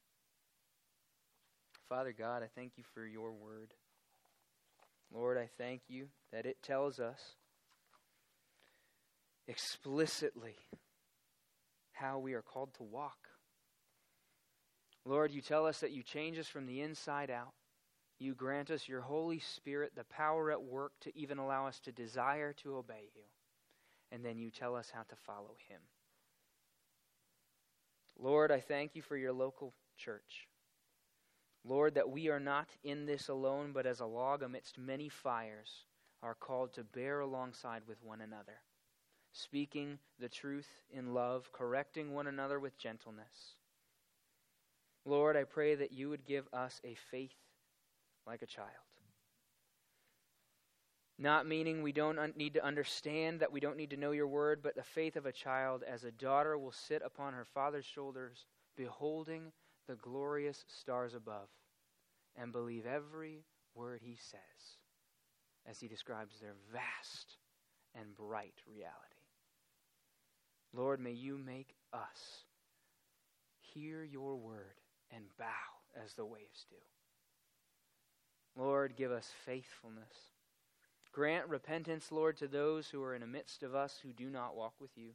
Father 1.89 2.13
God, 2.17 2.43
I 2.43 2.47
thank 2.55 2.73
you 2.77 2.83
for 2.93 3.05
your 3.05 3.31
word. 3.31 3.73
Lord, 5.13 5.37
I 5.37 5.49
thank 5.57 5.81
you 5.87 6.07
that 6.31 6.45
it 6.45 6.61
tells 6.63 6.99
us 6.99 7.19
explicitly 9.47 10.55
how 11.93 12.19
we 12.19 12.33
are 12.33 12.41
called 12.41 12.73
to 12.75 12.83
walk. 12.83 13.29
Lord, 15.05 15.31
you 15.31 15.41
tell 15.41 15.67
us 15.67 15.79
that 15.79 15.91
you 15.91 16.01
change 16.01 16.39
us 16.39 16.47
from 16.47 16.65
the 16.65 16.81
inside 16.81 17.29
out. 17.29 17.53
You 18.17 18.33
grant 18.33 18.71
us 18.71 18.87
your 18.87 19.01
Holy 19.01 19.39
Spirit, 19.39 19.91
the 19.95 20.05
power 20.05 20.51
at 20.51 20.63
work 20.63 20.93
to 21.01 21.15
even 21.17 21.37
allow 21.37 21.67
us 21.67 21.79
to 21.81 21.91
desire 21.91 22.53
to 22.63 22.77
obey 22.77 23.09
you. 23.15 23.23
And 24.11 24.25
then 24.25 24.39
you 24.39 24.49
tell 24.49 24.75
us 24.75 24.89
how 24.93 25.03
to 25.03 25.15
follow 25.15 25.55
him. 25.67 25.81
Lord, 28.19 28.51
I 28.51 28.59
thank 28.59 28.95
you 28.95 29.01
for 29.01 29.17
your 29.17 29.33
local 29.33 29.73
church. 29.97 30.47
Lord, 31.63 31.95
that 31.95 32.09
we 32.09 32.29
are 32.29 32.39
not 32.39 32.69
in 32.83 33.05
this 33.05 33.27
alone, 33.27 33.71
but 33.73 33.85
as 33.85 33.99
a 33.99 34.05
log 34.05 34.43
amidst 34.43 34.77
many 34.77 35.09
fires, 35.09 35.85
are 36.21 36.35
called 36.35 36.73
to 36.73 36.83
bear 36.83 37.19
alongside 37.19 37.81
with 37.87 38.01
one 38.03 38.21
another, 38.21 38.61
speaking 39.31 39.99
the 40.19 40.29
truth 40.29 40.67
in 40.91 41.13
love, 41.13 41.51
correcting 41.51 42.13
one 42.13 42.27
another 42.27 42.59
with 42.59 42.77
gentleness. 42.77 43.55
Lord, 45.05 45.35
I 45.35 45.43
pray 45.43 45.75
that 45.75 45.91
you 45.91 46.09
would 46.09 46.25
give 46.25 46.47
us 46.53 46.81
a 46.83 46.95
faith 47.11 47.35
like 48.25 48.41
a 48.41 48.47
child. 48.47 48.69
Not 51.17 51.47
meaning 51.47 51.81
we 51.81 51.93
don't 51.93 52.19
un- 52.19 52.33
need 52.35 52.55
to 52.55 52.65
understand, 52.65 53.39
that 53.39 53.51
we 53.51 53.61
don't 53.61 53.77
need 53.77 53.91
to 53.91 53.97
know 53.97 54.11
your 54.11 54.27
word, 54.27 54.61
but 54.61 54.75
the 54.75 54.83
faith 54.83 55.15
of 55.15 55.25
a 55.25 55.31
child 55.31 55.83
as 55.83 56.03
a 56.03 56.11
daughter 56.11 56.57
will 56.57 56.73
sit 56.73 57.01
upon 57.05 57.33
her 57.33 57.45
father's 57.45 57.85
shoulders, 57.85 58.45
beholding 58.75 59.53
the 59.87 59.95
glorious 59.95 60.65
stars 60.67 61.13
above, 61.13 61.47
and 62.35 62.51
believe 62.51 62.85
every 62.85 63.45
word 63.73 64.01
he 64.03 64.15
says 64.15 64.79
as 65.65 65.79
he 65.79 65.87
describes 65.87 66.39
their 66.39 66.55
vast 66.71 67.37
and 67.93 68.15
bright 68.15 68.55
reality. 68.67 68.91
Lord, 70.73 70.99
may 70.99 71.13
you 71.13 71.37
make 71.37 71.75
us 71.93 72.43
hear 73.61 74.03
your 74.03 74.35
word 74.35 74.81
and 75.11 75.23
bow 75.39 75.45
as 76.03 76.13
the 76.13 76.25
waves 76.25 76.65
do. 76.69 76.75
Lord, 78.61 78.95
give 78.97 79.11
us 79.11 79.31
faithfulness 79.45 80.34
Grant 81.15 81.47
repentance, 81.47 82.11
Lord, 82.11 82.35
to 82.39 82.47
those 82.49 82.89
who 82.89 83.01
are 83.01 83.15
in 83.15 83.21
the 83.21 83.27
midst 83.27 83.63
of 83.63 83.73
us 83.73 84.01
who 84.03 84.11
do 84.11 84.29
not 84.29 84.53
walk 84.53 84.73
with 84.81 84.97
you. 84.97 85.11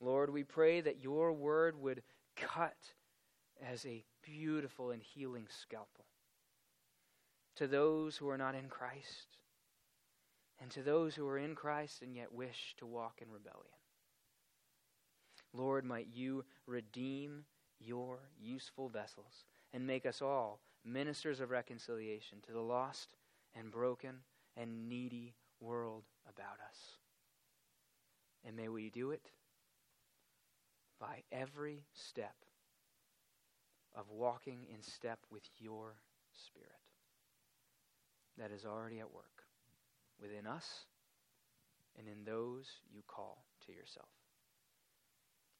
Lord, 0.00 0.30
we 0.30 0.42
pray 0.42 0.80
that 0.80 1.00
your 1.00 1.32
word 1.32 1.80
would 1.80 2.02
cut 2.34 2.74
as 3.64 3.86
a 3.86 4.02
beautiful 4.24 4.90
and 4.90 5.00
healing 5.00 5.46
scalpel 5.48 6.06
to 7.54 7.68
those 7.68 8.16
who 8.16 8.28
are 8.28 8.36
not 8.36 8.56
in 8.56 8.68
Christ 8.68 9.38
and 10.60 10.72
to 10.72 10.82
those 10.82 11.14
who 11.14 11.28
are 11.28 11.38
in 11.38 11.54
Christ 11.54 12.02
and 12.02 12.16
yet 12.16 12.32
wish 12.32 12.74
to 12.78 12.84
walk 12.84 13.20
in 13.22 13.30
rebellion. 13.30 13.62
Lord, 15.52 15.84
might 15.84 16.08
you 16.12 16.44
redeem 16.66 17.44
your 17.78 18.18
useful 18.42 18.88
vessels 18.88 19.44
and 19.72 19.86
make 19.86 20.04
us 20.04 20.20
all 20.20 20.58
ministers 20.84 21.38
of 21.38 21.52
reconciliation 21.52 22.38
to 22.44 22.52
the 22.52 22.60
lost 22.60 23.10
and 23.54 23.70
broken 23.70 24.16
and 24.56 24.88
needy 24.88 25.34
world 25.60 26.04
about 26.28 26.58
us. 26.68 26.98
And 28.46 28.56
may 28.56 28.68
we 28.68 28.90
do 28.90 29.10
it 29.10 29.30
by 31.00 31.22
every 31.32 31.84
step 31.92 32.34
of 33.96 34.10
walking 34.10 34.66
in 34.72 34.82
step 34.82 35.18
with 35.30 35.42
your 35.58 35.94
Spirit 36.32 36.70
that 38.38 38.50
is 38.50 38.64
already 38.64 38.98
at 39.00 39.12
work 39.12 39.44
within 40.20 40.46
us 40.46 40.86
and 41.98 42.08
in 42.08 42.24
those 42.24 42.66
you 42.92 43.02
call 43.06 43.44
to 43.66 43.72
yourself. 43.72 44.08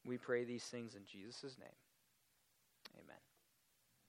We 0.05 0.17
pray 0.17 0.43
these 0.43 0.65
things 0.65 0.95
in 0.95 1.01
Jesus' 1.05 1.57
name. 1.57 1.69
Amen. 2.99 3.34